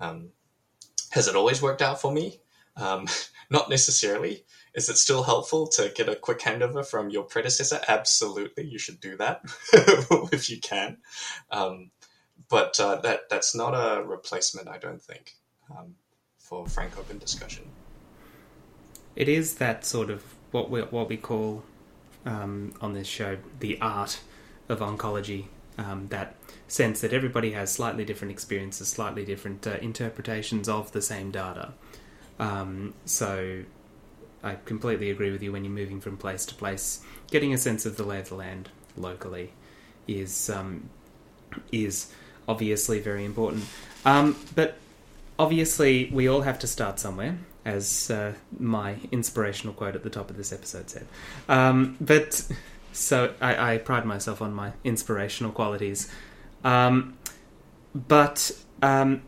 Um, 0.00 0.30
has 1.10 1.28
it 1.28 1.36
always 1.36 1.60
worked 1.60 1.82
out 1.82 2.00
for 2.00 2.12
me? 2.12 2.40
Not 3.50 3.70
necessarily. 3.70 4.44
Is 4.74 4.88
it 4.88 4.98
still 4.98 5.22
helpful 5.22 5.66
to 5.68 5.90
get 5.94 6.08
a 6.08 6.14
quick 6.14 6.40
handover 6.40 6.86
from 6.86 7.10
your 7.10 7.24
predecessor? 7.24 7.80
Absolutely, 7.88 8.64
you 8.64 8.78
should 8.78 9.00
do 9.00 9.16
that 9.16 9.42
if 10.32 10.50
you 10.50 10.60
can. 10.60 10.98
Um, 11.50 11.90
but 12.48 12.78
uh, 12.78 12.96
that 12.96 13.28
that's 13.28 13.54
not 13.54 13.72
a 13.72 14.02
replacement, 14.02 14.68
I 14.68 14.78
don't 14.78 15.02
think, 15.02 15.36
um, 15.70 15.94
for 16.38 16.66
frank 16.66 16.98
open 16.98 17.18
discussion. 17.18 17.64
It 19.16 19.28
is 19.28 19.54
that 19.54 19.84
sort 19.84 20.10
of 20.10 20.22
what 20.50 20.70
we 20.70 20.80
what 20.82 21.08
we 21.08 21.16
call 21.16 21.64
um, 22.24 22.74
on 22.80 22.92
this 22.92 23.08
show 23.08 23.38
the 23.60 23.78
art 23.80 24.20
of 24.68 24.80
oncology. 24.80 25.46
Um, 25.76 26.08
that 26.08 26.34
sense 26.66 27.00
that 27.02 27.12
everybody 27.12 27.52
has 27.52 27.70
slightly 27.70 28.04
different 28.04 28.32
experiences, 28.32 28.88
slightly 28.88 29.24
different 29.24 29.64
uh, 29.64 29.76
interpretations 29.80 30.68
of 30.68 30.90
the 30.90 31.00
same 31.00 31.30
data. 31.30 31.72
Um, 32.38 32.94
so 33.04 33.64
I 34.42 34.56
completely 34.64 35.10
agree 35.10 35.30
with 35.30 35.42
you 35.42 35.52
when 35.52 35.64
you're 35.64 35.72
moving 35.72 36.00
from 36.00 36.16
place 36.16 36.46
to 36.46 36.54
place. 36.54 37.02
Getting 37.30 37.52
a 37.52 37.58
sense 37.58 37.84
of 37.86 37.96
the 37.96 38.04
lay 38.04 38.20
of 38.20 38.28
the 38.28 38.36
land 38.36 38.70
locally 38.96 39.52
is 40.06 40.48
um, 40.50 40.88
is 41.72 42.12
obviously 42.46 43.00
very 43.00 43.24
important. 43.24 43.64
Um, 44.04 44.36
but 44.54 44.78
obviously, 45.38 46.10
we 46.12 46.28
all 46.28 46.42
have 46.42 46.58
to 46.60 46.66
start 46.66 46.98
somewhere, 46.98 47.38
as 47.64 48.10
uh, 48.10 48.34
my 48.58 48.96
inspirational 49.12 49.74
quote 49.74 49.94
at 49.94 50.02
the 50.02 50.10
top 50.10 50.30
of 50.30 50.36
this 50.36 50.52
episode 50.52 50.88
said. 50.88 51.06
Um, 51.48 51.96
but 52.00 52.50
so 52.92 53.34
I, 53.40 53.74
I, 53.74 53.78
pride 53.78 54.06
myself 54.06 54.40
on 54.40 54.54
my 54.54 54.72
inspirational 54.84 55.52
qualities. 55.52 56.10
Um, 56.64 57.16
but 57.94 58.50
um, 58.82 59.22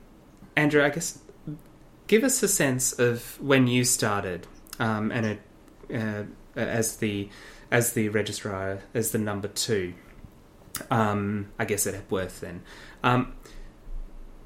Andrew, 0.56 0.82
I 0.82 0.90
guess 0.90 1.18
give 2.10 2.24
us 2.24 2.42
a 2.42 2.48
sense 2.48 2.92
of 2.98 3.40
when 3.40 3.68
you 3.68 3.84
started 3.84 4.44
um, 4.80 5.12
and 5.12 5.38
uh, 5.94 6.24
as 6.56 6.96
the 6.96 7.28
as 7.70 7.92
the 7.92 8.08
registrar 8.08 8.80
as 8.92 9.12
the 9.12 9.18
number 9.18 9.46
two. 9.46 9.94
Um, 10.90 11.52
I 11.56 11.66
guess 11.66 11.86
at 11.86 11.94
Epworth 11.94 12.40
then. 12.40 12.62
Um, 13.04 13.34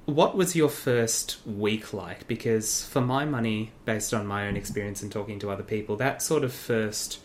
what 0.04 0.36
was 0.36 0.54
your 0.54 0.68
first 0.68 1.38
week 1.46 1.94
like? 1.94 2.28
Because 2.28 2.84
for 2.84 3.00
my 3.00 3.24
money, 3.24 3.72
based 3.86 4.12
on 4.12 4.26
my 4.26 4.46
own 4.46 4.58
experience 4.58 5.02
and 5.02 5.10
talking 5.10 5.38
to 5.38 5.50
other 5.50 5.62
people, 5.62 5.96
that 5.96 6.20
sort 6.20 6.44
of 6.44 6.52
first. 6.52 7.18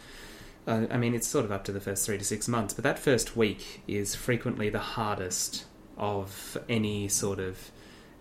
Uh, 0.65 0.85
I 0.89 0.95
mean, 0.97 1.13
it's 1.13 1.27
sort 1.27 1.43
of 1.43 1.51
up 1.51 1.65
to 1.65 1.73
the 1.73 1.81
first 1.81 2.05
three 2.05 2.17
to 2.17 2.23
six 2.23 2.47
months, 2.47 2.73
but 2.73 2.85
that 2.85 2.97
first 2.97 3.35
week 3.35 3.81
is 3.87 4.15
frequently 4.15 4.69
the 4.69 4.79
hardest 4.79 5.65
of 5.97 6.57
any 6.69 7.09
sort 7.09 7.39
of 7.39 7.71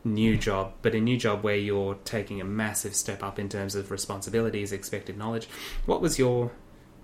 new 0.09 0.37
job, 0.37 0.75
but 0.83 0.95
a 0.95 1.01
new 1.01 1.17
job 1.17 1.43
where 1.43 1.57
you're 1.57 1.95
taking 2.05 2.41
a 2.41 2.45
massive 2.45 2.95
step 2.95 3.23
up 3.23 3.39
in 3.39 3.49
terms 3.49 3.75
of 3.75 3.91
responsibilities, 3.91 4.73
expected 4.73 5.17
knowledge. 5.17 5.49
What 5.87 6.01
was 6.01 6.19
your 6.19 6.53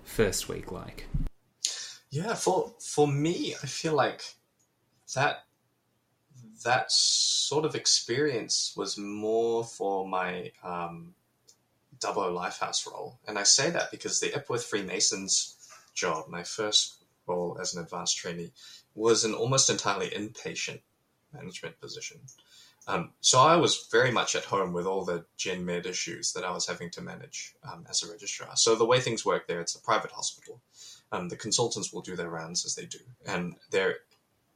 first 0.05 0.49
week 0.49 0.73
like? 0.73 1.07
Yeah, 2.11 2.35
for 2.35 2.75
for 2.81 3.09
me, 3.09 3.55
I 3.63 3.67
feel 3.67 3.95
like 3.95 4.23
that 5.15 5.45
that 6.65 6.91
sort 6.91 7.65
of 7.65 7.75
experience 7.75 8.73
was 8.77 8.97
more 8.97 9.65
for 9.65 10.07
my 10.07 10.53
um, 10.63 11.15
Dubbo 11.99 12.33
Lifehouse 12.33 12.87
role, 12.91 13.19
and 13.27 13.39
I 13.39 13.43
say 13.43 13.71
that 13.71 13.91
because 13.91 14.21
the 14.21 14.35
Epworth 14.35 14.65
Freemasons 14.65 15.57
job, 15.95 16.29
my 16.29 16.43
first 16.43 17.05
role 17.27 17.59
as 17.61 17.75
an 17.75 17.83
advanced 17.83 18.17
trainee, 18.17 18.53
was 18.95 19.25
an 19.25 19.35
almost 19.35 19.71
entirely 19.71 20.09
inpatient 20.11 20.81
management 21.33 21.81
position. 21.81 22.21
Um, 22.87 23.11
so 23.21 23.41
I 23.41 23.57
was 23.57 23.89
very 23.91 24.11
much 24.11 24.37
at 24.37 24.45
home 24.45 24.73
with 24.73 24.87
all 24.87 25.05
the 25.05 25.25
gen 25.37 25.65
med 25.65 25.87
issues 25.87 26.33
that 26.35 26.45
I 26.45 26.51
was 26.51 26.67
having 26.67 26.91
to 26.91 27.01
manage 27.01 27.55
um, 27.71 27.87
as 27.89 28.03
a 28.03 28.11
registrar. 28.11 28.57
So 28.57 28.75
the 28.75 28.85
way 28.85 29.01
things 29.01 29.25
work 29.25 29.47
there, 29.47 29.61
it's 29.61 29.75
a 29.75 29.81
private 29.81 30.11
hospital. 30.11 30.61
Um, 31.13 31.29
the 31.29 31.37
consultants 31.37 31.93
will 31.93 32.03
do 32.03 32.17
their 32.17 32.29
rounds 32.29 32.65
as 32.67 32.75
they 32.75 32.87
do, 32.87 32.99
and 33.27 33.55
there 33.71 33.97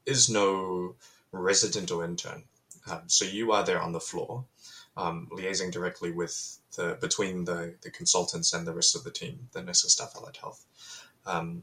is 0.05 0.29
no 0.29 0.97
resident 1.33 1.91
or 1.91 2.05
intern. 2.05 2.45
Um, 2.91 3.03
so 3.07 3.25
you 3.25 3.53
are 3.53 3.65
there 3.65 3.81
on 3.81 3.93
the 3.93 4.01
floor, 4.01 4.45
um, 4.97 5.29
liaising 5.33 5.71
directly 5.71 6.11
with 6.11 6.59
the 6.77 6.99
between 7.01 7.45
the, 7.45 7.75
the 7.83 7.91
consultants 7.91 8.53
and 8.53 8.67
the 8.67 8.75
rest 8.75 8.97
of 8.97 9.05
the 9.05 9.11
team, 9.11 9.49
the 9.53 9.63
nurses, 9.63 9.93
staff, 9.93 10.15
allied 10.17 10.37
health 10.37 10.65
um, 11.29 11.63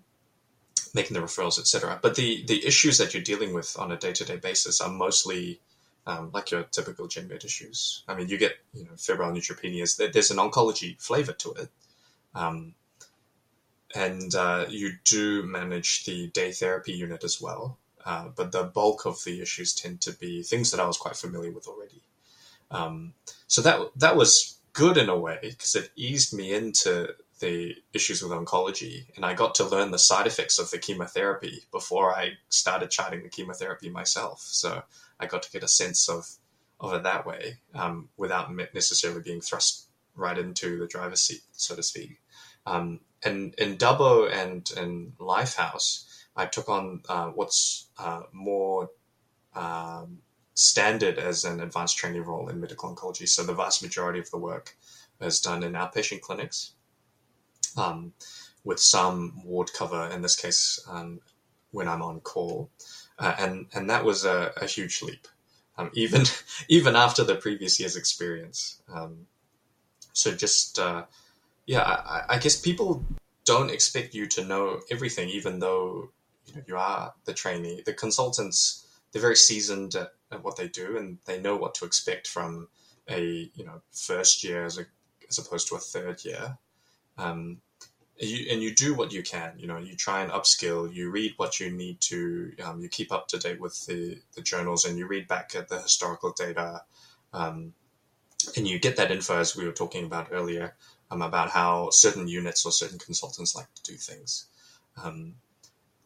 making 0.93 1.15
the 1.15 1.21
referrals, 1.21 1.59
etc. 1.59 1.99
But 2.01 2.15
the 2.15 2.45
the 2.45 2.65
issues 2.65 2.97
that 2.99 3.13
you're 3.13 3.23
dealing 3.23 3.53
with 3.53 3.77
on 3.77 3.91
a 3.91 3.97
day 3.97 4.13
to 4.13 4.23
day 4.23 4.37
basis 4.37 4.79
are 4.79 4.89
mostly 4.89 5.59
um, 6.07 6.31
like 6.33 6.51
your 6.51 6.63
typical 6.63 7.07
gen 7.07 7.27
med 7.27 7.43
issues. 7.43 8.03
I 8.07 8.15
mean, 8.15 8.29
you 8.29 8.37
get 8.37 8.57
you 8.73 8.85
know 8.85 8.95
febrile 8.97 9.31
neutropenias. 9.31 9.97
There's 9.97 10.31
an 10.31 10.37
oncology 10.37 10.99
flavor 11.01 11.33
to 11.33 11.53
it, 11.53 11.69
um, 12.33 12.75
and 13.95 14.33
uh, 14.35 14.65
you 14.69 14.93
do 15.03 15.43
manage 15.43 16.05
the 16.05 16.27
day 16.27 16.51
therapy 16.51 16.93
unit 16.93 17.23
as 17.23 17.41
well. 17.41 17.77
Uh, 18.05 18.27
but 18.35 18.51
the 18.51 18.63
bulk 18.63 19.05
of 19.05 19.23
the 19.23 19.41
issues 19.41 19.73
tend 19.73 19.99
to 19.99 20.11
be 20.13 20.43
things 20.43 20.69
that 20.69 20.79
I 20.79 20.85
was 20.85 20.97
quite 20.97 21.15
familiar 21.15 21.51
with 21.51 21.67
already. 21.67 22.03
Um, 22.69 23.13
so 23.47 23.61
that 23.63 23.79
that 23.95 24.15
was 24.15 24.59
good 24.73 24.97
in 24.97 25.09
a 25.09 25.17
way 25.17 25.39
because 25.41 25.75
it 25.75 25.89
eased 25.95 26.33
me 26.33 26.53
into 26.53 27.15
the 27.39 27.75
issues 27.93 28.21
with 28.21 28.31
oncology, 28.31 29.07
and 29.15 29.25
I 29.25 29.33
got 29.33 29.55
to 29.55 29.65
learn 29.65 29.91
the 29.91 29.99
side 29.99 30.27
effects 30.27 30.57
of 30.59 30.71
the 30.71 30.77
chemotherapy 30.77 31.63
before 31.71 32.15
I 32.15 32.33
started 32.49 32.91
charting 32.91 33.23
the 33.23 33.29
chemotherapy 33.29 33.89
myself. 33.89 34.41
So 34.41 34.83
I 35.19 35.25
got 35.25 35.43
to 35.43 35.51
get 35.51 35.63
a 35.63 35.67
sense 35.67 36.09
of 36.09 36.25
of 36.79 36.93
it 36.93 37.03
that 37.03 37.25
way, 37.25 37.57
um, 37.73 38.09
without 38.17 38.53
necessarily 38.73 39.21
being 39.21 39.41
thrust 39.41 39.87
right 40.13 40.37
into 40.37 40.77
the 40.77 40.87
driver's 40.87 41.21
seat, 41.21 41.41
so 41.51 41.75
to 41.75 41.83
speak. 41.83 42.19
Um, 42.65 42.99
and 43.23 43.53
in 43.55 43.77
Dubbo 43.77 44.31
and 44.31 44.69
in 44.75 45.13
Lifehouse, 45.19 46.05
I 46.35 46.45
took 46.45 46.67
on 46.67 47.01
uh, 47.07 47.27
what's 47.27 47.87
uh, 47.97 48.23
more 48.33 48.89
um, 49.55 50.19
standard 50.53 51.17
as 51.17 51.43
an 51.45 51.61
advanced 51.61 51.97
training 51.97 52.23
role 52.23 52.49
in 52.49 52.59
medical 52.59 52.93
oncology. 52.93 53.27
So 53.27 53.43
the 53.43 53.53
vast 53.53 53.81
majority 53.81 54.19
of 54.19 54.29
the 54.31 54.37
work 54.37 54.75
is 55.21 55.39
done 55.39 55.63
in 55.63 55.73
outpatient 55.73 56.21
clinics, 56.21 56.74
um, 57.77 58.13
with 58.63 58.79
some 58.79 59.41
ward 59.43 59.71
cover. 59.73 60.09
In 60.09 60.21
this 60.21 60.35
case, 60.35 60.79
um, 60.89 61.21
when 61.71 61.87
I'm 61.87 62.01
on 62.01 62.21
call, 62.21 62.69
uh, 63.19 63.35
and 63.37 63.67
and 63.73 63.89
that 63.89 64.03
was 64.03 64.25
a, 64.25 64.51
a 64.57 64.65
huge 64.65 65.01
leap, 65.01 65.27
um, 65.77 65.91
even 65.93 66.23
even 66.67 66.95
after 66.95 67.23
the 67.23 67.35
previous 67.35 67.79
year's 67.79 67.95
experience. 67.95 68.81
Um, 68.93 69.27
so 70.13 70.33
just 70.33 70.79
uh, 70.79 71.05
yeah, 71.65 71.81
I, 71.81 72.23
I, 72.29 72.39
guess 72.39 72.59
people 72.59 73.03
don't 73.43 73.69
expect 73.69 74.13
you 74.13 74.27
to 74.27 74.45
know 74.45 74.79
everything, 74.89 75.29
even 75.29 75.59
though 75.59 76.09
you 76.45 76.55
know 76.55 76.61
you 76.67 76.77
are 76.77 77.13
the 77.25 77.33
trainee. 77.33 77.81
The 77.85 77.93
consultants 77.93 78.87
they're 79.11 79.21
very 79.21 79.35
seasoned 79.35 79.95
at, 79.95 80.09
at 80.31 80.43
what 80.43 80.57
they 80.57 80.67
do, 80.67 80.97
and 80.97 81.17
they 81.25 81.39
know 81.39 81.55
what 81.55 81.75
to 81.75 81.85
expect 81.85 82.27
from 82.27 82.67
a 83.09 83.49
you 83.53 83.65
know 83.65 83.81
first 83.91 84.43
year 84.43 84.65
as 84.65 84.77
a 84.77 84.85
as 85.29 85.37
opposed 85.37 85.67
to 85.69 85.75
a 85.75 85.79
third 85.79 86.23
year. 86.23 86.57
Um, 87.17 87.61
you, 88.17 88.47
and 88.51 88.61
you 88.61 88.73
do 88.73 88.93
what 88.93 89.11
you 89.11 89.23
can. 89.23 89.53
You 89.57 89.67
know, 89.67 89.77
you 89.77 89.95
try 89.95 90.21
and 90.21 90.31
upskill. 90.31 90.93
You 90.93 91.09
read 91.09 91.33
what 91.37 91.59
you 91.59 91.69
need 91.69 92.01
to. 92.01 92.53
Um, 92.63 92.81
you 92.81 92.89
keep 92.89 93.11
up 93.11 93.27
to 93.29 93.37
date 93.37 93.59
with 93.59 93.85
the, 93.85 94.19
the 94.35 94.41
journals, 94.41 94.85
and 94.85 94.97
you 94.97 95.07
read 95.07 95.27
back 95.27 95.53
at 95.55 95.69
the 95.69 95.81
historical 95.81 96.31
data, 96.31 96.83
um, 97.33 97.73
and 98.55 98.67
you 98.67 98.79
get 98.79 98.97
that 98.97 99.11
info 99.11 99.39
as 99.39 99.55
we 99.55 99.65
were 99.65 99.71
talking 99.71 100.05
about 100.05 100.29
earlier 100.31 100.75
um, 101.11 101.21
about 101.21 101.49
how 101.49 101.89
certain 101.91 102.27
units 102.27 102.65
or 102.65 102.71
certain 102.71 102.99
consultants 102.99 103.55
like 103.55 103.73
to 103.75 103.91
do 103.91 103.97
things. 103.97 104.47
Um, 105.03 105.35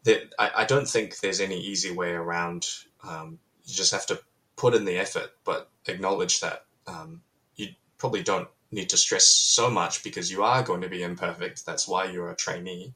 I, 0.08 0.52
I, 0.58 0.66
don't 0.66 0.88
think 0.88 1.20
there's 1.20 1.40
any 1.40 1.60
easy 1.60 1.92
way 1.92 2.12
around. 2.12 2.68
Um, 3.08 3.40
you 3.66 3.74
just 3.76 3.92
have 3.92 4.08
to 4.08 4.20
put 4.56 4.74
in 4.74 4.86
the 4.86 4.98
effort, 4.98 5.32
but 5.44 5.70
acknowledge 5.86 6.40
that 6.40 6.66
um, 6.88 7.22
you 7.56 7.68
probably 7.98 8.24
don't 8.24 8.48
need 8.72 8.90
to 8.90 8.98
stress 8.98 9.28
so 9.28 9.70
much 9.70 10.04
because 10.04 10.32
you 10.32 10.44
are 10.44 10.64
going 10.64 10.82
to 10.82 10.90
be 10.90 11.04
imperfect. 11.04 11.66
That's 11.66 11.88
why 11.88 12.06
you're 12.06 12.32
a 12.32 12.36
trainee. 12.36 12.94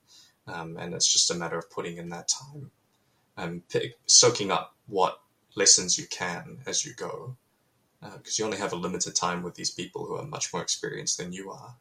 Um, 0.47 0.77
and 0.77 0.93
it's 0.93 1.11
just 1.11 1.31
a 1.31 1.35
matter 1.35 1.57
of 1.57 1.69
putting 1.71 1.97
in 1.97 2.09
that 2.09 2.27
time 2.27 2.71
and 3.37 3.67
pick, 3.69 3.95
soaking 4.05 4.51
up 4.51 4.75
what 4.87 5.19
lessons 5.55 5.97
you 5.97 6.05
can 6.07 6.59
as 6.67 6.85
you 6.85 6.93
go. 6.93 7.35
Because 8.01 8.39
uh, 8.39 8.43
you 8.43 8.45
only 8.45 8.57
have 8.57 8.73
a 8.73 8.77
limited 8.77 9.15
time 9.15 9.43
with 9.43 9.55
these 9.55 9.71
people 9.71 10.05
who 10.05 10.15
are 10.15 10.25
much 10.25 10.51
more 10.53 10.61
experienced 10.61 11.17
than 11.17 11.31
you 11.31 11.51
are. 11.51 11.75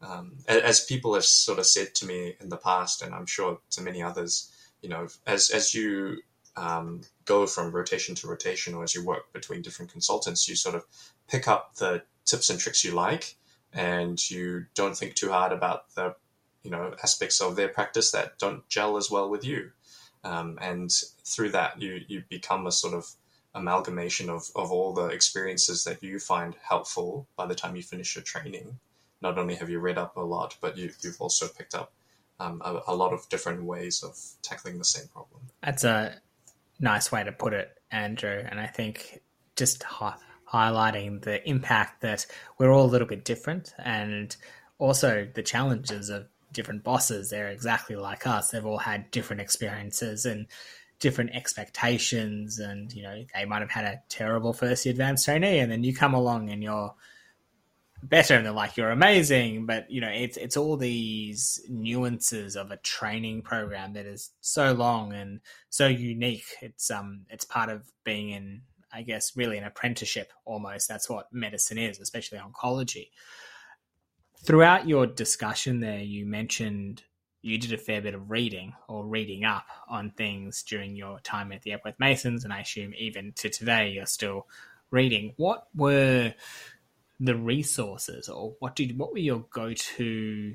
Um, 0.00 0.38
as 0.46 0.84
people 0.84 1.14
have 1.14 1.24
sort 1.24 1.58
of 1.58 1.66
said 1.66 1.94
to 1.96 2.06
me 2.06 2.36
in 2.40 2.48
the 2.48 2.56
past, 2.56 3.02
and 3.02 3.12
I'm 3.12 3.26
sure 3.26 3.58
to 3.70 3.82
many 3.82 4.00
others, 4.00 4.52
you 4.80 4.88
know, 4.88 5.08
as 5.26 5.50
as 5.50 5.74
you 5.74 6.18
um, 6.58 7.02
go 7.24 7.46
from 7.46 7.70
rotation 7.70 8.14
to 8.16 8.26
rotation, 8.26 8.74
or 8.74 8.82
as 8.82 8.94
you 8.94 9.04
work 9.04 9.32
between 9.32 9.62
different 9.62 9.92
consultants, 9.92 10.48
you 10.48 10.56
sort 10.56 10.74
of 10.74 10.84
pick 11.28 11.46
up 11.46 11.76
the 11.76 12.02
tips 12.24 12.50
and 12.50 12.58
tricks 12.58 12.84
you 12.84 12.92
like, 12.92 13.36
and 13.72 14.30
you 14.30 14.66
don't 14.74 14.96
think 14.96 15.14
too 15.14 15.30
hard 15.30 15.52
about 15.52 15.94
the 15.94 16.14
you 16.64 16.70
know 16.70 16.94
aspects 17.02 17.40
of 17.40 17.54
their 17.54 17.68
practice 17.68 18.10
that 18.10 18.38
don't 18.38 18.68
gel 18.68 18.96
as 18.96 19.10
well 19.10 19.30
with 19.30 19.44
you. 19.44 19.70
Um, 20.24 20.58
and 20.60 20.90
through 21.24 21.50
that, 21.50 21.80
you 21.80 22.00
you 22.08 22.24
become 22.28 22.66
a 22.66 22.72
sort 22.72 22.94
of 22.94 23.06
amalgamation 23.54 24.28
of, 24.28 24.50
of 24.56 24.70
all 24.70 24.92
the 24.92 25.06
experiences 25.06 25.84
that 25.84 26.02
you 26.02 26.18
find 26.18 26.54
helpful 26.62 27.26
by 27.36 27.46
the 27.46 27.54
time 27.54 27.76
you 27.76 27.82
finish 27.82 28.14
your 28.14 28.22
training. 28.22 28.78
Not 29.20 29.38
only 29.38 29.54
have 29.56 29.70
you 29.70 29.80
read 29.80 29.98
up 29.98 30.16
a 30.16 30.20
lot, 30.20 30.56
but 30.60 30.76
you, 30.76 30.90
you've 31.02 31.20
also 31.20 31.48
picked 31.48 31.74
up 31.74 31.92
um, 32.38 32.62
a, 32.64 32.80
a, 32.88 32.94
lot 32.94 33.12
of 33.12 33.28
different 33.28 33.64
ways 33.64 34.04
of 34.04 34.16
tackling 34.42 34.78
the 34.78 34.84
same 34.84 35.08
problem. 35.08 35.40
That's 35.60 35.82
a 35.82 36.20
nice 36.80 37.10
way 37.10 37.24
to 37.24 37.32
put 37.32 37.52
it, 37.52 37.70
Andrew. 37.90 38.42
And 38.48 38.60
I 38.60 38.66
think 38.66 39.20
just 39.56 39.82
highlighting 39.82 41.22
the 41.22 41.46
impact 41.48 42.02
that 42.02 42.26
we're 42.58 42.72
all 42.72 42.84
a 42.84 42.90
little 42.90 43.08
bit 43.08 43.24
different 43.24 43.74
and 43.78 44.34
also 44.78 45.26
the 45.34 45.42
challenges 45.42 46.08
of 46.08 46.26
different 46.52 46.84
bosses. 46.84 47.30
They're 47.30 47.48
exactly 47.48 47.96
like 47.96 48.26
us. 48.26 48.50
They've 48.50 48.64
all 48.64 48.78
had 48.78 49.10
different 49.10 49.42
experiences 49.42 50.24
and 50.24 50.46
different 51.00 51.30
expectations. 51.34 52.58
And, 52.58 52.92
you 52.92 53.02
know, 53.02 53.24
they 53.34 53.44
might 53.44 53.60
have 53.60 53.70
had 53.70 53.84
a 53.84 54.02
terrible 54.08 54.52
first 54.52 54.86
year 54.86 54.92
advanced 54.92 55.24
trainee 55.24 55.58
and 55.58 55.70
then 55.70 55.84
you 55.84 55.94
come 55.94 56.14
along 56.14 56.50
and 56.50 56.62
you're 56.62 56.94
better 58.02 58.34
and 58.34 58.46
they're 58.46 58.52
like 58.52 58.76
you're 58.76 58.90
amazing 58.90 59.66
but 59.66 59.90
you 59.90 60.00
know 60.00 60.08
it's 60.08 60.36
it's 60.36 60.56
all 60.56 60.76
these 60.76 61.60
nuances 61.68 62.54
of 62.56 62.70
a 62.70 62.76
training 62.78 63.42
program 63.42 63.92
that 63.92 64.06
is 64.06 64.30
so 64.40 64.72
long 64.72 65.12
and 65.12 65.40
so 65.68 65.86
unique. 65.88 66.46
It's 66.62 66.90
um 66.90 67.26
it's 67.28 67.44
part 67.44 67.70
of 67.70 67.90
being 68.04 68.30
in 68.30 68.62
i 68.92 69.02
guess 69.02 69.36
really 69.36 69.58
an 69.58 69.64
apprenticeship 69.64 70.32
almost. 70.44 70.88
That's 70.88 71.10
what 71.10 71.32
medicine 71.32 71.78
is 71.78 71.98
especially 72.00 72.38
oncology. 72.38 73.10
Throughout 74.44 74.88
your 74.88 75.06
discussion 75.06 75.80
there 75.80 76.00
you 76.00 76.24
mentioned 76.24 77.02
you 77.42 77.58
did 77.58 77.72
a 77.72 77.78
fair 77.78 78.00
bit 78.00 78.14
of 78.14 78.30
reading 78.30 78.74
or 78.88 79.06
reading 79.06 79.44
up 79.44 79.66
on 79.88 80.10
things 80.10 80.62
during 80.62 80.94
your 80.96 81.20
time 81.20 81.52
at 81.52 81.62
the 81.62 81.72
Epworth 81.72 81.98
Masons 81.98 82.44
and 82.44 82.52
i 82.52 82.60
assume 82.60 82.94
even 82.96 83.32
to 83.32 83.48
today 83.48 83.90
you're 83.90 84.06
still 84.06 84.46
reading. 84.90 85.34
What 85.36 85.66
were 85.74 86.34
the 87.20 87.36
resources 87.36 88.28
or 88.28 88.54
what 88.60 88.76
did 88.76 88.96
what 88.96 89.12
were 89.12 89.18
your 89.18 89.44
go-to 89.50 90.54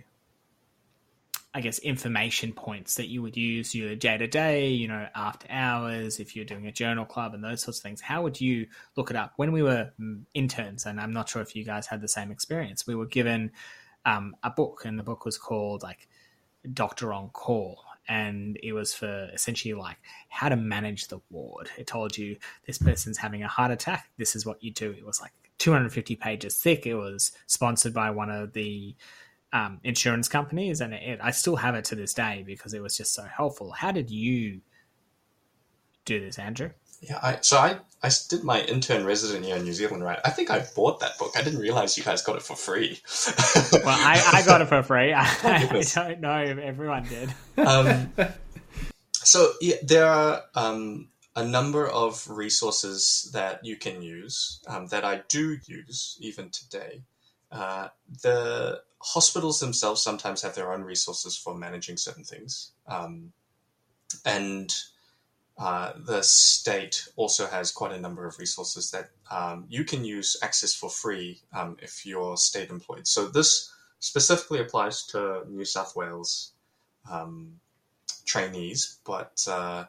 I 1.55 1.61
guess 1.61 1.77
information 1.79 2.51
points 2.51 2.95
that 2.95 3.09
you 3.09 3.21
would 3.21 3.37
use 3.37 3.75
your 3.75 3.95
day 3.95 4.17
to 4.17 4.25
day, 4.25 4.69
you 4.69 4.87
know, 4.87 5.07
after 5.13 5.45
hours, 5.51 6.19
if 6.19 6.35
you're 6.35 6.45
doing 6.45 6.65
a 6.65 6.71
journal 6.71 7.05
club 7.05 7.35
and 7.35 7.43
those 7.43 7.61
sorts 7.61 7.77
of 7.77 7.83
things. 7.83 8.01
How 8.01 8.23
would 8.23 8.41
you 8.41 8.65
look 8.95 9.11
it 9.11 9.15
up? 9.15 9.33
When 9.35 9.51
we 9.51 9.61
were 9.61 9.91
mm, 9.99 10.23
interns, 10.33 10.87
and 10.87 10.99
I'm 10.99 11.13
not 11.13 11.29
sure 11.29 11.43
if 11.43 11.55
you 11.55 11.63
guys 11.63 11.85
had 11.85 12.01
the 12.01 12.07
same 12.07 12.31
experience, 12.31 12.87
we 12.87 12.95
were 12.95 13.05
given 13.05 13.51
um, 14.03 14.35
a 14.41 14.49
book, 14.49 14.81
and 14.83 14.97
the 14.97 15.03
book 15.03 15.25
was 15.25 15.37
called 15.37 15.83
like 15.83 16.07
Doctor 16.73 17.13
on 17.13 17.29
Call, 17.29 17.83
and 18.07 18.57
it 18.63 18.73
was 18.73 18.95
for 18.95 19.29
essentially 19.31 19.75
like 19.75 19.97
how 20.29 20.49
to 20.49 20.55
manage 20.55 21.07
the 21.09 21.19
ward. 21.29 21.69
It 21.77 21.85
told 21.85 22.17
you 22.17 22.37
this 22.65 22.79
person's 22.79 23.19
having 23.19 23.43
a 23.43 23.47
heart 23.47 23.69
attack. 23.69 24.09
This 24.17 24.35
is 24.35 24.43
what 24.43 24.63
you 24.63 24.71
do. 24.71 24.89
It 24.89 25.05
was 25.05 25.21
like 25.21 25.33
250 25.63 26.17
pages 26.17 26.57
thick. 26.57 26.85
It 26.85 26.95
was 26.95 27.31
sponsored 27.47 27.93
by 27.93 28.11
one 28.11 28.29
of 28.29 28.51
the 28.51 28.95
um, 29.53 29.79
insurance 29.85 30.27
companies, 30.27 30.81
and 30.81 30.93
it, 30.93 31.19
I 31.23 31.31
still 31.31 31.55
have 31.55 31.73
it 31.75 31.85
to 31.85 31.95
this 31.95 32.13
day 32.13 32.43
because 32.45 32.73
it 32.73 32.81
was 32.81 32.97
just 32.97 33.13
so 33.13 33.23
helpful. 33.23 33.71
How 33.71 33.93
did 33.93 34.11
you 34.11 34.59
do 36.03 36.19
this, 36.19 36.37
Andrew? 36.37 36.71
Yeah, 37.01 37.17
I, 37.23 37.37
so 37.39 37.57
I, 37.57 37.77
I 38.01 38.09
did 38.29 38.43
my 38.43 38.61
intern 38.63 39.05
resident 39.05 39.45
year 39.45 39.55
in 39.55 39.63
New 39.63 39.71
Zealand, 39.71 40.03
right? 40.03 40.19
I 40.25 40.31
think 40.31 40.51
I 40.51 40.65
bought 40.75 40.99
that 40.99 41.17
book. 41.17 41.31
I 41.37 41.41
didn't 41.41 41.59
realize 41.59 41.97
you 41.97 42.03
guys 42.03 42.21
got 42.21 42.35
it 42.35 42.41
for 42.41 42.57
free. 42.57 42.99
well, 43.71 43.83
I, 43.85 44.21
I 44.33 44.45
got 44.45 44.61
it 44.61 44.67
for 44.67 44.83
free. 44.83 45.13
I, 45.17 45.23
I 45.43 45.83
don't 45.95 46.19
know 46.19 46.39
if 46.43 46.57
everyone 46.57 47.07
did. 47.07 47.33
um, 47.65 48.11
so 49.13 49.53
yeah, 49.61 49.75
there 49.81 50.07
are 50.07 50.41
um, 50.55 51.07
a 51.35 51.43
number 51.43 51.87
of 51.87 52.29
resources 52.29 53.29
that 53.33 53.65
you 53.65 53.75
can 53.75 54.01
use 54.01 54.59
um, 54.67 54.87
that 54.87 55.03
I 55.03 55.23
do 55.27 55.57
use 55.65 56.17
even 56.19 56.49
today. 56.49 57.01
Uh, 57.51 57.89
the 58.21 58.81
hospitals 58.99 59.59
themselves 59.59 60.01
sometimes 60.01 60.41
have 60.41 60.55
their 60.55 60.71
own 60.71 60.83
resources 60.83 61.37
for 61.37 61.55
managing 61.55 61.97
certain 61.97 62.23
things. 62.23 62.71
Um, 62.87 63.33
and 64.25 64.73
uh, 65.57 65.93
the 65.97 66.21
state 66.23 67.07
also 67.15 67.47
has 67.47 67.71
quite 67.71 67.91
a 67.91 67.99
number 67.99 68.25
of 68.25 68.39
resources 68.39 68.91
that 68.91 69.09
um, 69.29 69.65
you 69.69 69.83
can 69.83 70.03
use 70.03 70.37
access 70.41 70.73
for 70.73 70.89
free 70.89 71.41
um, 71.53 71.77
if 71.81 72.05
you're 72.05 72.37
state 72.37 72.69
employed. 72.69 73.07
So 73.07 73.27
this 73.27 73.71
specifically 73.99 74.59
applies 74.59 75.05
to 75.07 75.43
New 75.49 75.65
South 75.65 75.95
Wales 75.95 76.53
um, 77.09 77.59
trainees, 78.25 78.99
but 79.05 79.45
uh, 79.49 79.85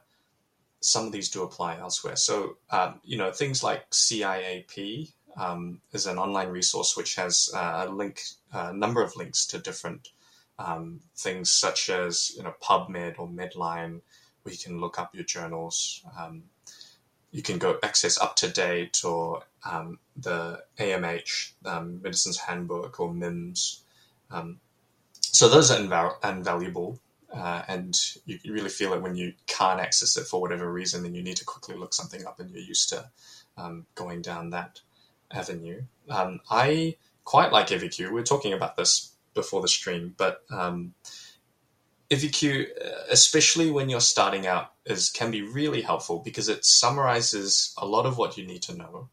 some 0.85 1.07
of 1.07 1.13
these 1.13 1.31
do 1.31 1.43
apply 1.43 1.79
elsewhere. 1.79 2.17
So, 2.17 2.59
um, 2.71 3.01
you 3.05 3.17
know, 3.17 3.33
things 3.33 3.63
like 3.63 3.89
CIAP 3.91 5.11
um, 5.37 5.81
is 5.93 6.07
an 6.07 6.19
online 6.19 6.49
resource 6.49 6.95
which 6.95 7.15
has 7.15 7.51
uh, 7.55 7.87
a 7.89 7.91
link, 7.91 8.21
a 8.53 8.73
number 8.73 9.03
of 9.03 9.17
links 9.17 9.47
to 9.47 9.59
different 9.59 10.11
um, 10.59 11.01
things 11.17 11.51
such 11.51 11.89
as, 11.89 12.33
you 12.37 12.43
know, 12.43 12.55
PubMed 12.63 13.19
or 13.19 13.27
Medline, 13.27 14.03
where 14.43 14.53
you 14.53 14.59
can 14.59 14.79
look 14.79 14.99
up 14.99 15.15
your 15.15 15.25
journals. 15.25 16.05
Um, 16.19 16.43
you 17.33 17.43
can 17.43 17.59
go 17.59 17.79
access 17.83 18.21
up 18.21 18.37
to 18.37 18.49
date 18.49 19.05
or 19.05 19.43
um, 19.65 19.99
the 20.17 20.63
AMH, 20.79 21.53
um, 21.65 22.03
Medicine's 22.03 22.39
Handbook 22.39 23.01
or 23.01 23.13
MIMS. 23.13 23.81
so 25.21 25.49
those 25.49 25.71
are 25.71 25.79
inval- 25.79 26.23
invaluable 26.23 27.01
uh, 27.35 27.63
and 27.67 27.99
you 28.27 28.39
really 28.53 28.69
feel 28.69 28.93
it 28.93 29.03
when 29.03 29.17
you 29.17 29.33
can't 29.47 29.81
access 29.81 30.17
it 30.17 30.27
for 30.27 30.41
whatever 30.41 30.73
reason, 30.73 31.03
then 31.03 31.15
you 31.15 31.23
need 31.23 31.37
to 31.37 31.45
quickly 31.45 31.75
look 31.75 31.93
something 31.93 32.25
up, 32.25 32.39
and 32.39 32.51
you're 32.51 32.63
used 32.63 32.89
to 32.91 33.11
um, 33.57 33.87
going 33.97 34.23
down 34.23 34.51
that 34.51 34.81
avenue. 35.33 35.83
Um, 36.09 36.41
I 36.49 36.97
quite 37.25 37.51
like 37.51 37.69
EviQ. 37.69 38.13
We 38.13 38.21
are 38.21 38.25
talking 38.25 38.53
about 38.53 38.77
this 38.77 39.13
before 39.35 39.63
the 39.63 39.69
stream, 39.69 40.15
but 40.17 40.43
um, 40.51 40.95
EviQ, 42.09 42.67
especially 43.11 43.71
when 43.71 43.89
you're 43.89 44.01
starting 44.01 44.47
out, 44.47 44.73
is 44.87 45.11
can 45.11 45.33
be 45.33 45.43
really 45.43 45.83
helpful 45.83 46.21
because 46.25 46.49
it 46.49 46.65
summarizes 46.65 47.75
a 47.79 47.87
lot 47.87 48.07
of 48.07 48.17
what 48.17 48.37
you 48.37 48.47
need 48.47 48.63
to 48.63 48.77
know. 48.77 49.09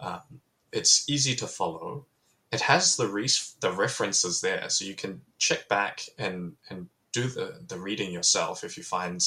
Um, 0.00 0.40
it's 0.72 1.08
easy 1.08 1.34
to 1.36 1.46
follow. 1.46 2.06
It 2.50 2.62
has 2.62 2.96
the 2.96 3.06
the 3.60 3.72
references 3.72 4.40
there, 4.40 4.70
so 4.70 4.86
you 4.86 4.94
can 4.94 5.20
check 5.36 5.68
back 5.68 6.06
and 6.16 6.54
and 6.70 6.88
do 7.22 7.28
the, 7.28 7.60
the 7.66 7.78
reading 7.78 8.12
yourself 8.12 8.64
if 8.64 8.76
you 8.76 8.82
find 8.82 9.20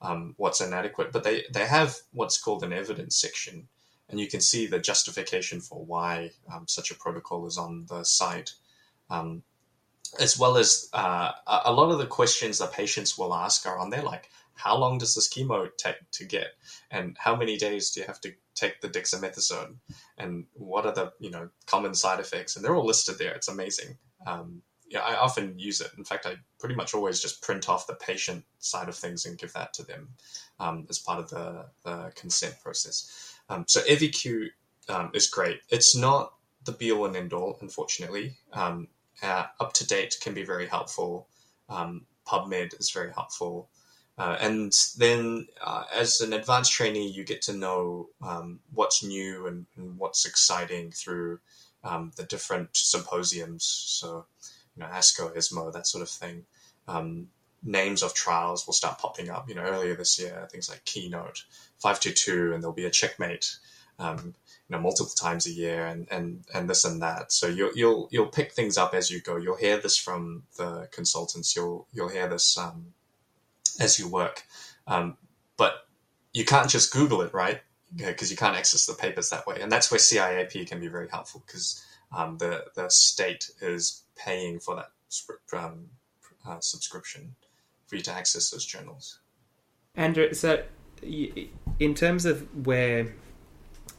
um, 0.00 0.34
what's 0.36 0.60
inadequate. 0.60 1.12
But 1.12 1.24
they, 1.24 1.44
they 1.52 1.66
have 1.66 1.96
what's 2.12 2.40
called 2.40 2.62
an 2.62 2.72
evidence 2.72 3.16
section, 3.16 3.68
and 4.08 4.20
you 4.20 4.28
can 4.28 4.40
see 4.40 4.66
the 4.66 4.78
justification 4.78 5.60
for 5.60 5.84
why 5.84 6.30
um, 6.52 6.66
such 6.68 6.90
a 6.90 6.94
protocol 6.94 7.46
is 7.46 7.58
on 7.58 7.86
the 7.88 8.04
site. 8.04 8.52
Um, 9.10 9.42
as 10.20 10.38
well 10.38 10.56
as 10.56 10.88
uh, 10.92 11.32
a 11.46 11.72
lot 11.72 11.90
of 11.90 11.98
the 11.98 12.06
questions 12.06 12.58
that 12.58 12.72
patients 12.72 13.18
will 13.18 13.34
ask 13.34 13.66
are 13.66 13.78
on 13.78 13.90
there, 13.90 14.02
like 14.02 14.30
how 14.54 14.76
long 14.76 14.98
does 14.98 15.14
this 15.14 15.28
chemo 15.28 15.68
take 15.76 15.96
to 16.12 16.24
get, 16.24 16.48
and 16.90 17.16
how 17.18 17.34
many 17.34 17.56
days 17.56 17.90
do 17.90 18.00
you 18.00 18.06
have 18.06 18.20
to 18.20 18.32
take 18.54 18.80
the 18.80 18.88
dexamethasone, 18.88 19.76
and 20.16 20.46
what 20.54 20.86
are 20.86 20.94
the 20.94 21.12
you 21.18 21.30
know 21.30 21.48
common 21.66 21.94
side 21.94 22.20
effects, 22.20 22.54
and 22.54 22.64
they're 22.64 22.76
all 22.76 22.86
listed 22.86 23.18
there. 23.18 23.34
It's 23.34 23.48
amazing. 23.48 23.98
Um, 24.26 24.62
yeah, 24.88 25.00
I 25.00 25.16
often 25.16 25.58
use 25.58 25.80
it. 25.80 25.90
In 25.96 26.04
fact, 26.04 26.26
I 26.26 26.36
pretty 26.58 26.74
much 26.74 26.94
always 26.94 27.20
just 27.20 27.42
print 27.42 27.68
off 27.68 27.86
the 27.86 27.94
patient 27.94 28.44
side 28.58 28.88
of 28.88 28.94
things 28.94 29.24
and 29.24 29.38
give 29.38 29.52
that 29.54 29.72
to 29.74 29.82
them 29.82 30.08
um, 30.60 30.86
as 30.90 30.98
part 30.98 31.18
of 31.18 31.30
the, 31.30 31.66
the 31.84 32.12
consent 32.14 32.56
process. 32.62 33.34
Um, 33.48 33.64
so 33.66 33.80
EviQ 33.82 34.48
um, 34.88 35.10
is 35.14 35.28
great. 35.28 35.60
It's 35.70 35.96
not 35.96 36.34
the 36.64 36.72
be 36.72 36.92
all 36.92 37.06
and 37.06 37.16
end 37.16 37.32
all, 37.32 37.58
unfortunately. 37.60 38.36
Um, 38.52 38.88
uh, 39.22 39.46
date 39.86 40.16
can 40.20 40.34
be 40.34 40.44
very 40.44 40.66
helpful. 40.66 41.28
Um, 41.68 42.06
PubMed 42.26 42.78
is 42.78 42.90
very 42.90 43.12
helpful. 43.12 43.68
Uh, 44.16 44.36
and 44.40 44.72
then, 44.96 45.48
uh, 45.60 45.84
as 45.92 46.20
an 46.20 46.32
advanced 46.32 46.72
trainee, 46.72 47.08
you 47.08 47.24
get 47.24 47.42
to 47.42 47.52
know 47.52 48.10
um, 48.22 48.60
what's 48.72 49.02
new 49.02 49.46
and, 49.48 49.66
and, 49.76 49.98
what's 49.98 50.24
exciting 50.24 50.92
through 50.92 51.40
the 51.82 52.24
different 52.28 52.70
symposiums. 52.74 53.64
So, 53.64 54.26
you 54.76 54.82
know, 54.82 54.88
ASCO, 54.88 55.36
ESMO, 55.36 55.70
that 55.72 55.86
sort 55.86 56.02
of 56.02 56.08
thing. 56.08 56.44
Um, 56.88 57.28
names 57.62 58.02
of 58.02 58.14
trials 58.14 58.66
will 58.66 58.74
start 58.74 58.98
popping 58.98 59.30
up. 59.30 59.48
You 59.48 59.54
know, 59.54 59.62
earlier 59.62 59.94
this 59.94 60.18
year, 60.18 60.46
things 60.50 60.68
like 60.68 60.84
Keynote, 60.84 61.44
522, 61.78 62.52
and 62.52 62.62
there'll 62.62 62.74
be 62.74 62.86
a 62.86 62.90
checkmate. 62.90 63.56
Um, 63.98 64.34
you 64.68 64.76
know, 64.76 64.80
multiple 64.80 65.12
times 65.14 65.46
a 65.46 65.52
year, 65.52 65.86
and, 65.86 66.08
and, 66.10 66.44
and 66.52 66.68
this 66.68 66.84
and 66.84 67.00
that. 67.02 67.30
So 67.30 67.46
you'll 67.46 67.70
you'll 67.74 68.08
you'll 68.10 68.26
pick 68.26 68.52
things 68.52 68.76
up 68.76 68.92
as 68.92 69.10
you 69.10 69.20
go. 69.20 69.36
You'll 69.36 69.56
hear 69.56 69.78
this 69.78 69.96
from 69.96 70.42
the 70.56 70.88
consultants. 70.90 71.54
You'll 71.54 71.86
you'll 71.92 72.08
hear 72.08 72.28
this 72.28 72.58
um, 72.58 72.86
as 73.78 73.98
you 73.98 74.08
work, 74.08 74.42
um, 74.86 75.16
but 75.56 75.86
you 76.32 76.44
can't 76.44 76.68
just 76.68 76.92
Google 76.92 77.20
it, 77.20 77.32
right? 77.32 77.60
Because 77.96 78.30
you 78.30 78.36
can't 78.36 78.56
access 78.56 78.86
the 78.86 78.94
papers 78.94 79.30
that 79.30 79.46
way, 79.46 79.60
and 79.60 79.70
that's 79.70 79.90
where 79.90 80.00
CIAP 80.00 80.66
can 80.66 80.80
be 80.80 80.88
very 80.88 81.08
helpful 81.08 81.42
because 81.46 81.84
um, 82.16 82.38
the 82.38 82.64
the 82.74 82.88
state 82.88 83.50
is 83.60 84.02
paying 84.16 84.58
for 84.58 84.76
that 84.76 84.90
um, 85.56 85.86
uh, 86.46 86.58
subscription 86.60 87.34
for 87.86 87.96
you 87.96 88.02
to 88.02 88.12
access 88.12 88.50
those 88.50 88.64
journals. 88.64 89.20
Andrew, 89.94 90.32
so 90.32 90.64
in 91.02 91.94
terms 91.94 92.24
of 92.24 92.66
where 92.66 93.14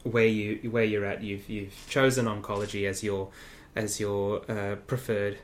where 0.03 0.27
you 0.27 0.69
where 0.69 0.83
you're 0.83 1.05
at, 1.05 1.23
you've 1.23 1.49
you've 1.49 1.75
chosen 1.89 2.25
oncology 2.25 2.87
as 2.87 3.03
your 3.03 3.29
as 3.75 3.99
your 3.99 4.49
uh, 4.51 4.75
preferred 4.87 5.37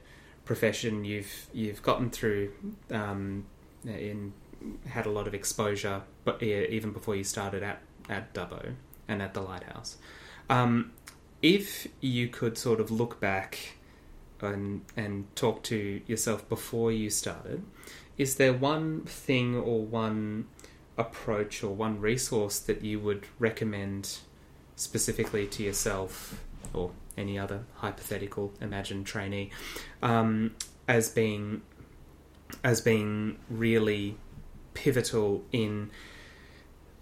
profession. 0.46 1.06
You've 1.06 1.48
you've 1.54 1.82
gotten 1.82 2.10
through 2.10 2.52
um, 2.92 3.46
in 3.86 4.34
had 4.88 5.06
a 5.06 5.10
lot 5.10 5.28
of 5.28 5.34
exposure, 5.34 6.04
but 6.24 6.42
even 6.44 6.92
before 6.92 7.16
you 7.16 7.24
started 7.24 7.64
at 7.64 7.82
at 8.10 8.34
Dubbo 8.34 8.74
and 9.08 9.22
at 9.22 9.34
the 9.34 9.42
Lifehouse. 9.42 9.96
Um, 10.50 10.92
if 11.42 11.88
you 12.00 12.28
could 12.28 12.58
sort 12.58 12.80
of 12.80 12.92
look 12.92 13.20
back 13.20 13.76
and 14.42 14.82
and 14.98 15.34
talk 15.36 15.64
to 15.64 16.02
yourself 16.08 16.48
before 16.50 16.92
you 16.92 17.10
started, 17.10 17.64
is 18.18 18.36
there 18.36 18.54
one 18.54 19.02
thing 19.02 19.56
or 19.56 19.82
one 19.82 20.48
approach 20.98 21.64
or 21.64 21.74
one 21.74 22.00
resource 22.00 22.60
that 22.60 22.84
you 22.84 23.00
would 23.00 23.26
recommend 23.40 24.20
specifically 24.76 25.48
to 25.48 25.64
yourself 25.64 26.44
or 26.74 26.92
any 27.18 27.38
other 27.38 27.64
hypothetical 27.76 28.52
imagined 28.62 29.06
trainee 29.06 29.50
um, 30.02 30.56
as 30.88 31.10
being 31.10 31.62
as 32.64 32.82
being 32.82 33.38
really 33.50 34.18
pivotal 34.74 35.44
in 35.52 35.90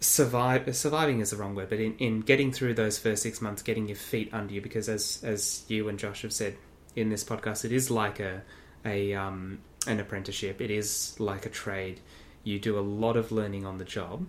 survive 0.02 0.76
surviving 0.76 1.20
is 1.20 1.32
the 1.32 1.38
wrong 1.38 1.56
word 1.56 1.70
but 1.70 1.80
in, 1.80 1.94
in 1.98 2.22
getting 2.22 2.52
through 2.52 2.74
those 2.74 2.98
first 2.98 3.22
six 3.22 3.42
months 3.42 3.62
getting 3.62 3.88
your 3.88 3.98
feet 3.98 4.30
under 4.34 4.54
you 4.54 4.62
because 4.62 4.88
as 4.88 5.20
as 5.24 5.64
you 5.68 5.90
and 5.90 6.00
josh 6.00 6.22
have 6.22 6.32
said 6.32 6.56
in 6.96 7.10
this 7.10 7.24
podcast 7.24 7.66
it 7.66 7.72
is 7.72 7.92
like 7.92 8.20
a 8.20 8.42
a 8.86 9.14
um, 9.14 9.60
an 9.88 10.00
apprenticeship 10.00 10.62
it 10.62 10.72
is 10.72 11.16
like 11.20 11.46
a 11.46 11.50
trade 11.50 12.00
you 12.46 12.58
do 12.60 12.80
a 12.80 12.82
lot 12.82 13.18
of 13.18 13.32
learning 13.32 13.66
on 13.66 13.78
the 13.78 13.84
job 13.86 14.26